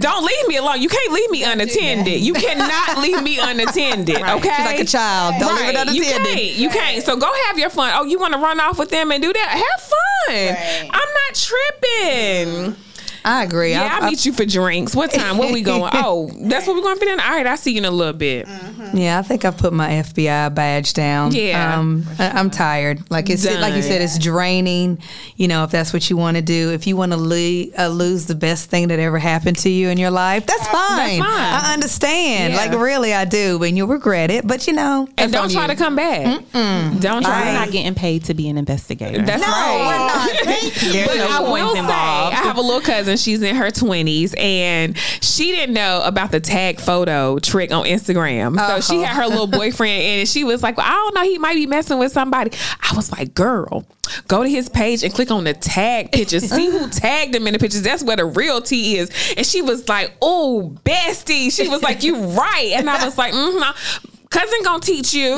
Don't 0.00 0.24
leave 0.24 0.48
me 0.48 0.56
alone. 0.56 0.80
You 0.80 0.88
can't 0.88 1.12
leave 1.12 1.30
me 1.30 1.44
unattended. 1.44 2.20
You 2.20 2.32
cannot 2.32 2.98
leave 2.98 3.22
me 3.22 3.38
unattended. 3.42 4.16
Okay, 4.16 4.54
She's 4.56 4.66
like 4.66 4.80
a 4.80 4.84
child. 4.84 5.34
Don't 5.38 5.54
leave 5.56 5.68
it 5.70 5.76
Right. 5.76 5.94
You 5.94 6.02
unattended. 6.02 6.34
can't. 6.34 6.54
You 6.56 6.68
can't. 6.70 7.04
So 7.04 7.16
go 7.16 7.30
have 7.46 7.58
your 7.58 7.70
fun. 7.70 7.92
Oh, 7.94 8.04
you 8.04 8.18
want 8.18 8.32
to 8.34 8.38
run 8.38 8.60
off 8.60 8.78
with 8.78 8.90
them 8.90 9.10
and 9.12 9.22
do 9.22 9.32
that? 9.32 9.48
Have 9.50 9.82
fun. 9.82 9.98
Right. 10.28 10.90
I'm 10.90 11.08
not 11.28 11.34
tripping. 11.34 12.76
I 13.24 13.44
agree. 13.44 13.70
Yeah, 13.70 13.82
I- 13.82 13.96
I'll 13.98 14.04
I- 14.04 14.10
meet 14.10 14.24
you 14.26 14.32
for 14.32 14.44
drinks. 14.44 14.94
What 14.96 15.10
time? 15.12 15.38
Where 15.38 15.52
we 15.52 15.62
going? 15.72 15.90
Oh, 15.94 16.30
that's 16.42 16.66
what 16.66 16.76
we're 16.76 16.82
going 16.82 16.98
for 16.98 17.04
dinner. 17.04 17.22
All 17.22 17.30
right, 17.30 17.46
I'll 17.46 17.56
see 17.56 17.72
you 17.72 17.78
in 17.78 17.84
a 17.84 17.90
little 17.90 18.12
bit. 18.12 18.48
Yeah, 18.94 19.18
I 19.18 19.22
think 19.22 19.44
I 19.44 19.50
put 19.52 19.72
my 19.72 19.88
FBI 19.90 20.54
badge 20.54 20.92
down. 20.92 21.32
Yeah. 21.34 21.78
um, 21.78 22.04
I, 22.18 22.30
I'm 22.30 22.50
tired. 22.50 23.10
Like 23.10 23.30
it's 23.30 23.44
like 23.44 23.74
you 23.74 23.82
said, 23.82 24.02
it's 24.02 24.18
draining. 24.18 24.98
You 25.36 25.48
know, 25.48 25.64
if 25.64 25.70
that's 25.70 25.92
what 25.92 26.08
you 26.10 26.16
want 26.16 26.36
to 26.36 26.42
do, 26.42 26.72
if 26.72 26.86
you 26.86 26.96
want 26.96 27.12
to 27.12 27.18
le- 27.18 27.66
uh, 27.78 27.88
lose 27.88 28.26
the 28.26 28.34
best 28.34 28.70
thing 28.70 28.88
that 28.88 28.98
ever 28.98 29.18
happened 29.18 29.58
to 29.58 29.70
you 29.70 29.88
in 29.88 29.98
your 29.98 30.10
life, 30.10 30.44
that's 30.46 30.66
fine. 30.68 30.96
That's 30.96 31.18
fine. 31.18 31.70
I 31.70 31.72
understand. 31.74 32.52
Yeah. 32.54 32.58
Like 32.58 32.72
really, 32.72 33.14
I 33.14 33.24
do, 33.24 33.62
and 33.62 33.76
you'll 33.76 33.88
regret 33.88 34.30
it. 34.30 34.46
But 34.46 34.66
you 34.66 34.72
know, 34.72 35.08
And 35.16 35.32
don't 35.32 35.50
try 35.50 35.62
you. 35.62 35.68
to 35.68 35.76
come 35.76 35.96
back. 35.96 36.24
Don't 36.52 37.00
try. 37.00 37.18
We're 37.18 37.20
try. 37.22 37.52
not 37.54 37.70
getting 37.70 37.94
paid 37.94 38.24
to 38.24 38.34
be 38.34 38.48
an 38.48 38.58
investigator. 38.58 39.22
That's 39.22 39.42
right. 39.42 40.32
There's 40.92 41.06
But 41.06 41.16
no 41.16 41.28
I 41.30 41.40
will 41.52 41.72
say, 41.72 41.78
involved. 41.78 42.36
I 42.36 42.40
have 42.42 42.56
a 42.56 42.60
little 42.60 42.80
cousin. 42.80 43.11
She's 43.16 43.42
in 43.42 43.56
her 43.56 43.70
twenties, 43.70 44.34
and 44.38 44.96
she 45.20 45.50
didn't 45.52 45.74
know 45.74 46.02
about 46.04 46.30
the 46.30 46.40
tag 46.40 46.80
photo 46.80 47.38
trick 47.38 47.72
on 47.72 47.84
Instagram. 47.84 48.56
So 48.58 48.80
she 48.80 48.96
Uh-huh. 49.02 49.06
had 49.06 49.22
her 49.22 49.26
little 49.28 49.46
boyfriend, 49.46 50.02
and 50.02 50.28
she 50.28 50.44
was 50.44 50.62
like, 50.62 50.76
well, 50.76 50.86
"I 50.86 50.92
don't 50.92 51.14
know, 51.14 51.22
he 51.22 51.38
might 51.38 51.54
be 51.54 51.66
messing 51.66 51.98
with 51.98 52.12
somebody." 52.12 52.52
I 52.82 52.94
was 52.96 53.10
like, 53.12 53.34
"Girl, 53.34 53.84
go 54.28 54.42
to 54.42 54.48
his 54.48 54.68
page 54.68 55.02
and 55.02 55.12
click 55.12 55.30
on 55.30 55.44
the 55.44 55.54
tag 55.54 56.12
pictures. 56.12 56.48
See 56.50 56.70
who 56.70 56.88
tagged 56.90 57.34
him 57.34 57.46
in 57.46 57.52
the 57.52 57.58
pictures. 57.58 57.82
That's 57.82 58.02
where 58.02 58.16
the 58.16 58.24
real 58.24 58.60
tea 58.60 58.98
is." 58.98 59.10
And 59.36 59.46
she 59.46 59.62
was 59.62 59.88
like, 59.88 60.12
"Oh, 60.22 60.76
bestie." 60.84 61.52
She 61.52 61.68
was 61.68 61.82
like, 61.82 62.02
"You 62.02 62.16
right," 62.16 62.72
and 62.74 62.88
I 62.90 63.04
was 63.04 63.16
like, 63.18 63.32
"Mm-hmm." 63.32 64.08
Cousin 64.32 64.58
gonna 64.64 64.80
teach 64.80 65.12
you. 65.14 65.36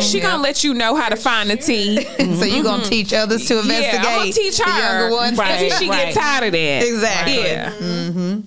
She 0.00 0.20
gonna 0.20 0.42
let 0.42 0.62
you 0.62 0.74
know 0.74 0.94
how 0.94 1.08
to 1.08 1.16
find 1.16 1.48
the 1.50 1.56
tea. 1.56 2.04
so 2.36 2.44
you 2.44 2.62
gonna 2.62 2.84
teach 2.84 3.12
others 3.12 3.46
to 3.48 3.58
investigate? 3.60 3.94
Yeah, 3.94 4.08
I'm 4.10 4.18
gonna 4.18 4.32
teach 4.32 4.58
her. 4.58 4.64
the 4.64 4.78
younger 4.78 5.16
ones. 5.16 5.38
Right. 5.38 5.62
Until 5.62 5.78
she 5.78 5.88
Right. 5.88 6.14
get 6.14 6.20
tired 6.20 6.44
of 6.44 6.52
that. 6.52 6.82
Exactly. 6.86 7.36
Yeah. 7.42 8.40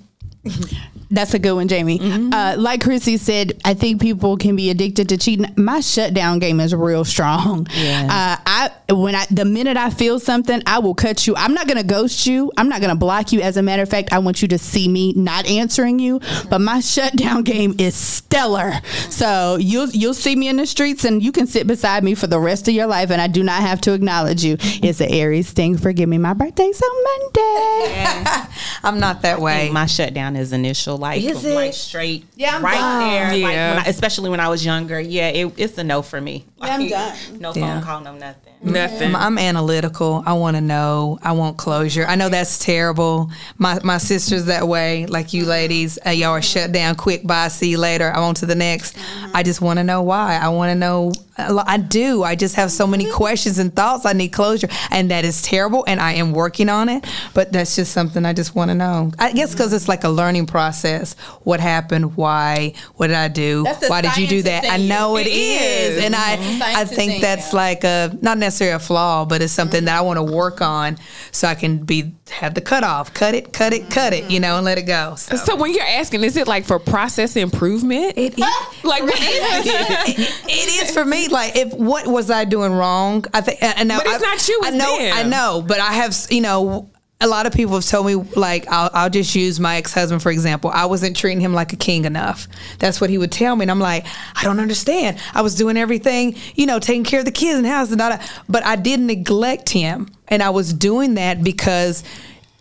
That's 1.11 1.33
a 1.33 1.39
good 1.39 1.53
one, 1.53 1.67
Jamie. 1.67 1.99
Uh, 2.01 2.55
like 2.59 2.81
Chrissy 2.81 3.17
said, 3.17 3.59
I 3.65 3.73
think 3.73 3.99
people 3.99 4.37
can 4.37 4.55
be 4.55 4.69
addicted 4.69 5.09
to 5.09 5.17
cheating. 5.17 5.47
My 5.57 5.79
shutdown 5.79 6.37
game 6.37 6.59
is 6.59 6.73
real 6.75 7.03
strong. 7.03 7.65
Yeah. 7.73 8.03
Uh, 8.37 8.43
I 8.45 8.68
when 8.91 9.15
I 9.15 9.25
the 9.31 9.45
minute 9.45 9.77
I 9.77 9.89
feel 9.89 10.19
something, 10.19 10.61
I 10.65 10.79
will 10.79 10.95
cut 10.95 11.27
you. 11.27 11.35
I'm 11.35 11.53
not 11.53 11.67
gonna 11.67 11.83
ghost 11.83 12.25
you. 12.25 12.51
I'm 12.57 12.69
not 12.69 12.81
gonna 12.81 12.95
block 12.95 13.31
you. 13.31 13.41
As 13.41 13.57
a 13.57 13.61
matter 13.61 13.83
of 13.83 13.89
fact, 13.89 14.11
I 14.11 14.19
want 14.19 14.41
you 14.41 14.47
to 14.49 14.57
see 14.57 14.87
me 14.87 15.13
not 15.13 15.45
answering 15.47 15.99
you. 15.99 16.19
But 16.49 16.59
my 16.59 16.79
shutdown 16.81 17.43
game 17.43 17.75
is 17.77 17.95
stellar. 17.95 18.73
So 19.09 19.57
you'll 19.57 19.89
you'll 19.89 20.13
see 20.13 20.35
me 20.35 20.47
in 20.47 20.57
the 20.57 20.65
streets, 20.65 21.03
and 21.05 21.21
you 21.23 21.31
can 21.31 21.47
sit 21.47 21.67
beside 21.67 22.03
me 22.03 22.15
for 22.15 22.27
the 22.27 22.39
rest 22.39 22.67
of 22.67 22.73
your 22.73 22.87
life, 22.87 23.11
and 23.11 23.21
I 23.21 23.27
do 23.27 23.43
not 23.43 23.61
have 23.61 23.81
to 23.81 23.93
acknowledge 23.93 24.43
you. 24.43 24.57
It's 24.59 25.01
an 25.01 25.09
Aries 25.11 25.51
thing. 25.51 25.77
Forgive 25.77 26.09
me. 26.09 26.17
My 26.17 26.33
birthday's 26.33 26.81
on 26.81 27.03
Monday. 27.03 28.45
I'm 28.83 28.99
not 28.99 29.21
that 29.23 29.39
way. 29.39 29.69
my 29.71 29.85
shutdown 29.85 30.35
is 30.35 30.53
initial, 30.53 30.97
like 30.97 31.21
Is 31.21 31.43
it? 31.45 31.53
like 31.53 31.73
straight, 31.73 32.25
Yeah, 32.35 32.55
I'm 32.55 32.63
right 32.63 32.73
done. 32.75 33.09
there. 33.09 33.25
Like 33.31 33.39
Yeah. 33.53 33.75
when 33.75 33.85
I, 33.85 33.87
especially 33.89 34.29
when 34.29 34.39
I 34.39 34.49
was 34.49 34.65
younger, 34.65 34.99
yeah, 34.99 35.27
it, 35.29 35.53
it's 35.57 35.77
a 35.77 35.83
no 35.83 36.01
for 36.01 36.19
me. 36.19 36.45
I'm 36.61 36.87
done. 36.87 37.15
No 37.39 37.53
Yeah. 37.53 37.75
phone 37.75 37.83
call, 37.83 38.01
no 38.01 38.13
nothing. 38.13 38.53
Mm-hmm. 38.59 38.73
Nothing. 38.73 39.15
I'm, 39.15 39.15
I'm 39.15 39.37
analytical. 39.37 40.21
I 40.25 40.33
want 40.33 40.57
to 40.57 40.61
know. 40.61 41.17
I 41.23 41.31
want 41.31 41.57
closure. 41.57 42.05
I 42.05 42.15
know 42.15 42.27
that's 42.29 42.59
terrible. 42.59 43.31
My 43.57 43.79
my 43.83 43.97
sister's 43.97 44.45
that 44.45 44.67
way. 44.67 45.05
Like 45.05 45.33
you 45.33 45.43
mm-hmm. 45.43 45.49
ladies, 45.51 45.97
uh, 46.05 46.09
y'all 46.09 46.31
are 46.31 46.41
shut 46.41 46.71
down 46.71 46.95
quick. 46.95 47.25
Bye. 47.25 47.47
See 47.47 47.69
you 47.69 47.77
later. 47.77 48.11
I'm 48.11 48.23
on 48.23 48.35
to 48.35 48.45
the 48.45 48.55
next. 48.55 48.97
Mm-hmm. 48.97 49.31
I 49.35 49.43
just 49.43 49.61
want 49.61 49.79
to 49.79 49.83
know 49.83 50.01
why. 50.01 50.37
I 50.41 50.49
want 50.49 50.71
to 50.71 50.75
know. 50.75 51.11
I 51.37 51.77
do. 51.77 52.23
I 52.23 52.35
just 52.35 52.55
have 52.55 52.69
so 52.69 52.85
many 52.85 53.09
questions 53.09 53.59
and 53.59 53.73
thoughts. 53.73 54.05
I 54.05 54.11
need 54.11 54.29
closure, 54.29 54.67
and 54.91 55.09
that 55.11 55.23
is 55.23 55.41
terrible. 55.41 55.85
And 55.87 56.01
I 56.01 56.13
am 56.13 56.33
working 56.33 56.67
on 56.67 56.89
it. 56.89 57.07
But 57.33 57.53
that's 57.53 57.77
just 57.77 57.93
something 57.93 58.25
I 58.25 58.33
just 58.33 58.55
want 58.55 58.71
to 58.71 58.75
know. 58.75 59.13
I 59.17 59.31
guess 59.31 59.53
because 59.53 59.71
it's 59.71 59.87
like 59.87 60.03
a 60.03 60.09
learning 60.09 60.47
process. 60.47 61.13
What 61.43 61.61
happened? 61.61 62.17
Why? 62.17 62.73
What 62.97 63.07
did 63.07 63.15
I 63.15 63.29
do? 63.29 63.63
Why 63.87 64.01
did 64.01 64.17
you 64.17 64.27
do 64.27 64.41
that? 64.41 64.65
scientist 64.65 64.91
I 64.91 64.95
know 64.95 65.15
it 65.17 65.27
It 65.27 65.31
is, 65.31 65.97
is. 65.97 66.03
and 66.03 66.15
I 66.15 66.35
I 66.61 66.85
think 66.85 67.15
you. 67.15 67.21
that's 67.21 67.53
like 67.53 67.83
a 67.83 68.17
not 68.21 68.37
necessarily 68.37 68.75
a 68.75 68.79
flaw, 68.79 69.25
but 69.25 69.41
it's 69.41 69.53
something 69.53 69.85
that 69.85 69.97
I 69.97 70.01
want 70.01 70.17
to 70.17 70.23
work 70.23 70.61
on 70.61 70.97
so 71.31 71.47
I 71.47 71.55
can 71.55 71.83
be 71.85 72.13
have 72.31 72.53
the 72.53 72.61
cutoff, 72.61 73.13
cut 73.13 73.33
it, 73.33 73.53
cut 73.53 73.73
it, 73.73 73.89
cut 73.89 74.13
it, 74.13 74.29
you 74.29 74.39
know, 74.39 74.57
and 74.57 74.65
let 74.65 74.77
it 74.77 74.83
go. 74.83 75.15
So. 75.15 75.35
So 75.35 75.55
when 75.55 75.73
you're 75.73 75.83
asking, 75.83 76.23
is 76.23 76.37
it 76.37 76.47
like 76.47 76.65
for 76.65 76.79
process 76.79 77.35
improvement? 77.35 78.13
It 78.17 78.33
is. 78.33 78.39
like 78.83 79.03
what 79.03 79.15
is 79.15 79.19
it? 79.21 80.19
it 80.47 80.83
is 80.83 80.93
for 80.93 81.05
me. 81.05 81.27
Like, 81.27 81.55
if 81.55 81.73
what 81.73 82.07
was 82.07 82.29
I 82.29 82.45
doing 82.45 82.71
wrong? 82.73 83.25
I 83.33 83.41
think, 83.41 83.61
and 83.61 83.87
now 83.87 83.97
But 83.97 84.07
it's 84.07 84.23
I, 84.23 84.27
not 84.27 84.47
you, 84.47 84.61
I 84.63 84.69
know, 84.71 84.97
them. 84.97 85.17
I 85.17 85.23
know, 85.23 85.63
but 85.65 85.79
I 85.79 85.93
have, 85.93 86.15
you 86.29 86.41
know. 86.41 86.89
A 87.21 87.27
lot 87.27 87.45
of 87.45 87.51
people 87.51 87.75
have 87.75 87.85
told 87.85 88.05
me, 88.05 88.15
like, 88.15 88.65
I'll, 88.69 88.89
I'll 88.93 89.09
just 89.09 89.35
use 89.35 89.59
my 89.59 89.75
ex 89.75 89.93
husband, 89.93 90.23
for 90.23 90.31
example. 90.31 90.71
I 90.73 90.85
wasn't 90.85 91.17
treating 91.17 91.41
him 91.41 91.53
like 91.53 91.73
a 91.73 91.75
king 91.75 92.05
enough. 92.05 92.47
That's 92.77 93.01
what 93.01 93.09
he 93.09 93.17
would 93.17 93.29
tell 93.29 93.57
me. 93.57 93.63
And 93.65 93.71
I'm 93.71 93.81
like, 93.81 94.05
I 94.37 94.45
don't 94.45 94.61
understand. 94.61 95.19
I 95.33 95.41
was 95.41 95.53
doing 95.53 95.75
everything, 95.75 96.37
you 96.55 96.65
know, 96.65 96.79
taking 96.79 97.03
care 97.03 97.19
of 97.19 97.25
the 97.25 97.33
kids 97.33 97.57
and 97.57 97.67
house 97.67 97.91
and 97.91 97.99
all 97.99 98.11
that. 98.11 98.31
But 98.47 98.65
I 98.65 98.77
didn't 98.77 99.07
neglect 99.07 99.67
him. 99.67 100.07
And 100.29 100.41
I 100.41 100.49
was 100.51 100.71
doing 100.71 101.15
that 101.15 101.43
because 101.43 102.05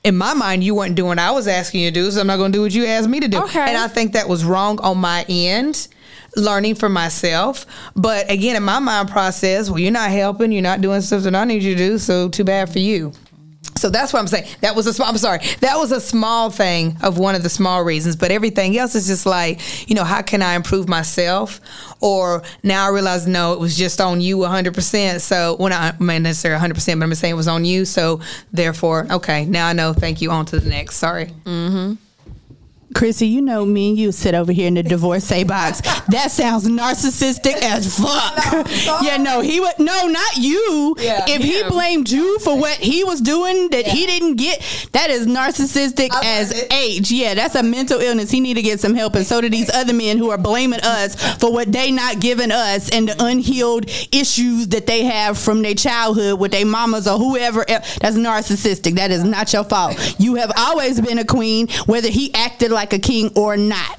in 0.02 0.16
my 0.16 0.34
mind, 0.34 0.64
you 0.64 0.74
weren't 0.74 0.96
doing 0.96 1.10
what 1.10 1.18
I 1.20 1.30
was 1.30 1.46
asking 1.46 1.82
you 1.82 1.90
to 1.90 1.94
do. 1.94 2.10
So 2.10 2.20
I'm 2.20 2.26
not 2.26 2.38
going 2.38 2.50
to 2.50 2.58
do 2.58 2.62
what 2.62 2.74
you 2.74 2.84
asked 2.84 3.08
me 3.08 3.20
to 3.20 3.28
do. 3.28 3.40
Okay. 3.44 3.60
And 3.60 3.76
I 3.76 3.86
think 3.86 4.14
that 4.14 4.28
was 4.28 4.44
wrong 4.44 4.80
on 4.80 4.98
my 4.98 5.24
end 5.28 5.86
learning 6.34 6.74
for 6.74 6.88
myself. 6.88 7.64
But 7.94 8.28
again, 8.28 8.56
in 8.56 8.64
my 8.64 8.80
mind 8.80 9.08
process, 9.08 9.70
well, 9.70 9.78
you're 9.78 9.92
not 9.92 10.10
helping, 10.10 10.50
you're 10.50 10.62
not 10.62 10.80
doing 10.80 11.00
stuff 11.00 11.22
that 11.22 11.34
I 11.36 11.44
need 11.44 11.62
you 11.62 11.76
to 11.76 11.78
do, 11.78 11.98
so 11.98 12.28
too 12.28 12.42
bad 12.42 12.72
for 12.72 12.80
you. 12.80 13.12
So 13.78 13.90
that's 13.90 14.12
what 14.12 14.20
I'm 14.20 14.26
saying. 14.26 14.48
That 14.60 14.74
was 14.74 14.86
a 14.86 14.92
small. 14.92 15.08
I'm 15.08 15.18
sorry. 15.18 15.40
That 15.60 15.76
was 15.76 15.92
a 15.92 16.00
small 16.00 16.50
thing 16.50 16.96
of 17.02 17.18
one 17.18 17.34
of 17.34 17.42
the 17.42 17.48
small 17.48 17.82
reasons, 17.84 18.16
but 18.16 18.30
everything 18.30 18.76
else 18.76 18.94
is 18.94 19.06
just 19.06 19.26
like, 19.26 19.88
you 19.88 19.94
know, 19.94 20.04
how 20.04 20.22
can 20.22 20.42
I 20.42 20.54
improve 20.54 20.88
myself? 20.88 21.60
Or 22.00 22.42
now 22.62 22.86
I 22.86 22.90
realize, 22.90 23.26
no, 23.26 23.52
it 23.52 23.60
was 23.60 23.76
just 23.76 24.00
on 24.00 24.20
you 24.20 24.38
100. 24.38 24.74
percent 24.74 25.22
So 25.22 25.56
when 25.56 25.72
I, 25.72 25.90
I 25.90 26.02
mean 26.02 26.22
necessarily 26.22 26.56
100, 26.56 26.74
percent 26.74 27.00
but 27.00 27.06
I'm 27.06 27.14
saying 27.14 27.32
it 27.32 27.36
was 27.36 27.48
on 27.48 27.64
you. 27.64 27.84
So 27.84 28.20
therefore, 28.52 29.06
okay, 29.10 29.44
now 29.46 29.68
I 29.68 29.72
know. 29.72 29.92
Thank 29.92 30.20
you. 30.20 30.30
On 30.30 30.44
to 30.46 30.60
the 30.60 30.68
next. 30.68 30.96
Sorry. 30.96 31.26
Mm-hmm. 31.44 31.94
Chrissy, 32.98 33.28
you 33.28 33.40
know 33.40 33.64
me 33.64 33.90
and 33.90 33.98
you 33.98 34.10
sit 34.10 34.34
over 34.34 34.50
here 34.50 34.66
in 34.66 34.74
the 34.74 34.82
divorcee 34.82 35.44
box. 35.44 35.80
That 36.08 36.32
sounds 36.32 36.66
narcissistic 36.66 37.54
as 37.62 37.96
fuck. 37.96 38.66
yeah, 39.04 39.16
no, 39.18 39.40
he 39.40 39.60
would 39.60 39.78
no, 39.78 40.08
not 40.08 40.36
you. 40.36 40.96
Yeah, 40.98 41.24
if 41.28 41.40
he 41.40 41.62
blamed 41.68 42.10
you 42.10 42.40
for 42.40 42.58
what 42.58 42.76
he 42.78 43.04
was 43.04 43.20
doing 43.20 43.68
that 43.70 43.86
he 43.86 44.04
didn't 44.04 44.34
get, 44.34 44.88
that 44.94 45.10
is 45.10 45.28
narcissistic 45.28 46.10
as 46.24 46.50
it. 46.50 46.72
age. 46.72 47.12
Yeah, 47.12 47.34
that's 47.34 47.54
a 47.54 47.62
mental 47.62 48.00
illness. 48.00 48.32
He 48.32 48.40
need 48.40 48.54
to 48.54 48.62
get 48.62 48.80
some 48.80 48.96
help, 48.96 49.14
and 49.14 49.24
so 49.24 49.40
do 49.40 49.48
these 49.48 49.70
other 49.72 49.92
men 49.92 50.18
who 50.18 50.30
are 50.30 50.38
blaming 50.38 50.80
us 50.82 51.14
for 51.38 51.52
what 51.52 51.70
they 51.70 51.92
not 51.92 52.18
giving 52.18 52.50
us 52.50 52.90
and 52.90 53.08
the 53.08 53.24
unhealed 53.24 53.86
issues 54.12 54.66
that 54.68 54.88
they 54.88 55.04
have 55.04 55.38
from 55.38 55.62
their 55.62 55.74
childhood 55.74 56.40
with 56.40 56.50
their 56.50 56.66
mamas 56.66 57.06
or 57.06 57.16
whoever. 57.16 57.64
el- 57.70 57.80
That's 58.00 58.16
narcissistic. 58.16 58.96
That 58.96 59.12
is 59.12 59.22
not 59.22 59.52
your 59.52 59.62
fault. 59.62 60.16
You 60.18 60.34
have 60.34 60.50
always 60.56 61.00
been 61.00 61.18
a 61.18 61.24
queen, 61.24 61.68
whether 61.86 62.08
he 62.08 62.34
acted 62.34 62.72
like 62.72 62.87
a 62.92 62.98
king 62.98 63.30
or 63.36 63.56
not. 63.56 63.98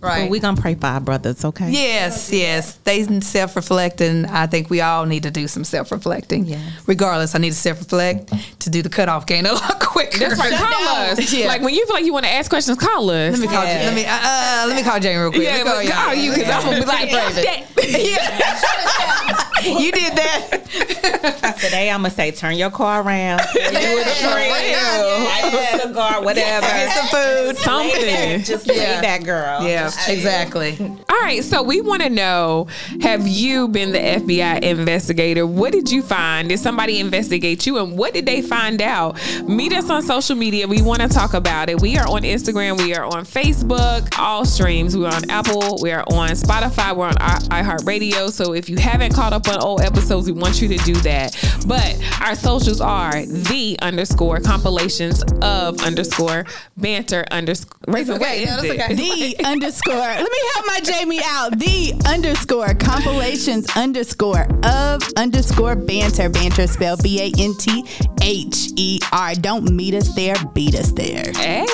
Right. 0.00 0.20
Well, 0.22 0.28
we 0.30 0.38
gonna 0.38 0.60
pray 0.60 0.76
for 0.76 0.86
our 0.86 1.00
brothers, 1.00 1.44
okay? 1.44 1.70
Yes, 1.72 2.30
yes. 2.32 2.74
They 2.84 3.02
self 3.20 3.56
reflect, 3.56 4.00
and 4.00 4.28
I 4.28 4.46
think 4.46 4.70
we 4.70 4.80
all 4.80 5.06
need 5.06 5.24
to 5.24 5.30
do 5.32 5.48
some 5.48 5.64
self 5.64 5.90
reflecting. 5.90 6.44
Yes. 6.44 6.62
Regardless, 6.86 7.34
I 7.34 7.38
need 7.38 7.50
to 7.50 7.56
self 7.56 7.80
reflect 7.80 8.32
to 8.60 8.70
do 8.70 8.80
the 8.80 8.88
cutoff 8.88 9.26
game 9.26 9.44
a 9.44 9.54
lot 9.54 9.80
quicker. 9.80 10.18
That's 10.20 10.38
right. 10.38 10.52
Call 10.52 10.96
us. 10.96 11.32
Yeah. 11.32 11.48
Like 11.48 11.62
when 11.62 11.74
you 11.74 11.84
feel 11.84 11.96
like 11.96 12.04
you 12.04 12.12
want 12.12 12.26
to 12.26 12.30
ask 12.32 12.48
questions, 12.48 12.78
call 12.78 13.10
us. 13.10 13.32
Let 13.32 13.40
me 13.40 13.46
call. 13.48 13.64
Yeah. 13.64 13.82
Let 13.86 13.94
me. 13.96 14.04
Uh, 14.06 14.12
uh, 14.12 14.64
let 14.68 14.76
me 14.76 14.82
call 14.88 15.00
Jamie 15.00 15.16
real 15.20 15.30
quick. 15.32 15.42
yeah, 15.42 15.56
Let 15.56 15.66
me 15.66 15.72
but 15.72 15.84
y'all. 15.86 16.04
call 16.04 16.14
you 16.14 16.30
because 16.32 16.48
I'm 16.48 16.62
gonna 16.64 16.78
be 16.80 16.86
like, 16.86 17.10
Yeah. 17.10 18.38
"Fuck 18.38 18.54
that." 18.54 19.64
you 19.80 19.90
did 19.90 20.12
that. 20.16 20.57
Today 20.72 21.90
I'm 21.90 22.02
gonna 22.02 22.10
say, 22.10 22.30
turn 22.30 22.56
your 22.56 22.70
car 22.70 23.02
around. 23.02 23.38
Do 23.54 23.60
it 23.62 24.06
a 24.06 24.28
prayer. 24.28 25.24
Light 25.24 25.74
a 25.74 25.80
cigar, 25.88 26.22
whatever. 26.22 26.66
Get 26.66 26.92
some 26.96 27.06
food. 27.06 27.56
Something. 27.58 28.42
Just 28.42 28.66
leave 28.66 28.78
Yeah. 28.78 29.00
that 29.00 29.24
girl. 29.24 29.62
Yeah, 29.66 29.90
exactly. 30.08 30.76
All 31.08 31.20
right, 31.20 31.42
so 31.42 31.62
we 31.62 31.80
want 31.80 32.02
to 32.02 32.10
know: 32.10 32.66
Have 33.00 33.26
you 33.26 33.68
been 33.68 33.92
the 33.92 33.98
FBI 33.98 34.60
investigator? 34.62 35.46
What 35.46 35.72
did 35.72 35.90
you 35.90 36.02
find? 36.02 36.48
Did 36.48 36.58
somebody 36.60 36.98
investigate 37.00 37.66
you, 37.66 37.78
and 37.78 37.96
what 37.96 38.12
did 38.14 38.26
they 38.26 38.42
find 38.42 38.80
out? 38.82 39.18
Meet 39.48 39.72
us 39.72 39.90
on 39.90 40.02
social 40.02 40.36
media. 40.36 40.66
We 40.68 40.82
want 40.82 41.00
to 41.02 41.08
talk 41.08 41.34
about 41.34 41.68
it. 41.68 41.80
We 41.80 41.96
are 41.98 42.06
on 42.06 42.22
Instagram. 42.22 42.78
We 42.78 42.94
are 42.94 43.04
on 43.04 43.24
Facebook. 43.24 44.08
All 44.18 44.44
streams. 44.44 44.96
We're 44.96 45.08
on 45.08 45.28
Apple. 45.30 45.78
We 45.82 45.92
are 45.92 46.04
on 46.12 46.30
Spotify. 46.30 46.94
We're 46.96 47.06
on 47.08 47.16
I- 47.20 47.62
iHeartRadio. 47.62 48.30
So 48.32 48.52
if 48.54 48.68
you 48.68 48.76
haven't 48.78 49.14
caught 49.14 49.32
up 49.32 49.48
on 49.48 49.58
old 49.60 49.80
episodes, 49.80 50.26
we 50.26 50.32
want 50.32 50.57
you 50.57 50.57
to 50.66 50.76
do 50.78 50.94
that. 50.94 51.36
But 51.66 51.96
our 52.20 52.34
socials 52.34 52.80
are 52.80 53.24
the 53.24 53.76
underscore 53.80 54.40
compilations 54.40 55.22
of 55.42 55.80
underscore 55.82 56.46
banther 56.76 57.24
underscore. 57.30 57.78
Wait, 57.86 58.08
okay. 58.08 58.44
No, 58.46 58.58
okay. 58.58 58.94
The 58.98 59.36
underscore. 59.44 59.94
Let 59.94 60.20
me 60.30 60.38
help 60.54 60.66
my 60.66 60.80
Jamie 60.82 61.20
out. 61.22 61.58
The 61.58 61.92
underscore 62.08 62.74
compilations 62.74 63.66
underscore 63.76 64.46
of 64.64 65.02
underscore 65.16 65.76
banther. 65.76 66.28
Banther 66.28 66.66
spelled 66.66 67.02
B 67.02 67.20
A 67.20 67.32
N 67.38 67.54
T 67.58 67.84
H 68.22 68.70
E 68.76 68.98
R. 69.12 69.34
Don't 69.34 69.70
meet 69.70 69.94
us 69.94 70.14
there, 70.14 70.34
beat 70.54 70.74
us 70.74 70.90
there. 70.92 71.30
Hey. 71.34 71.66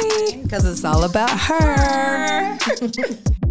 Because 0.43 0.65
it's 0.65 0.85
all 0.85 1.05
about 1.05 1.31
her. 1.31 2.59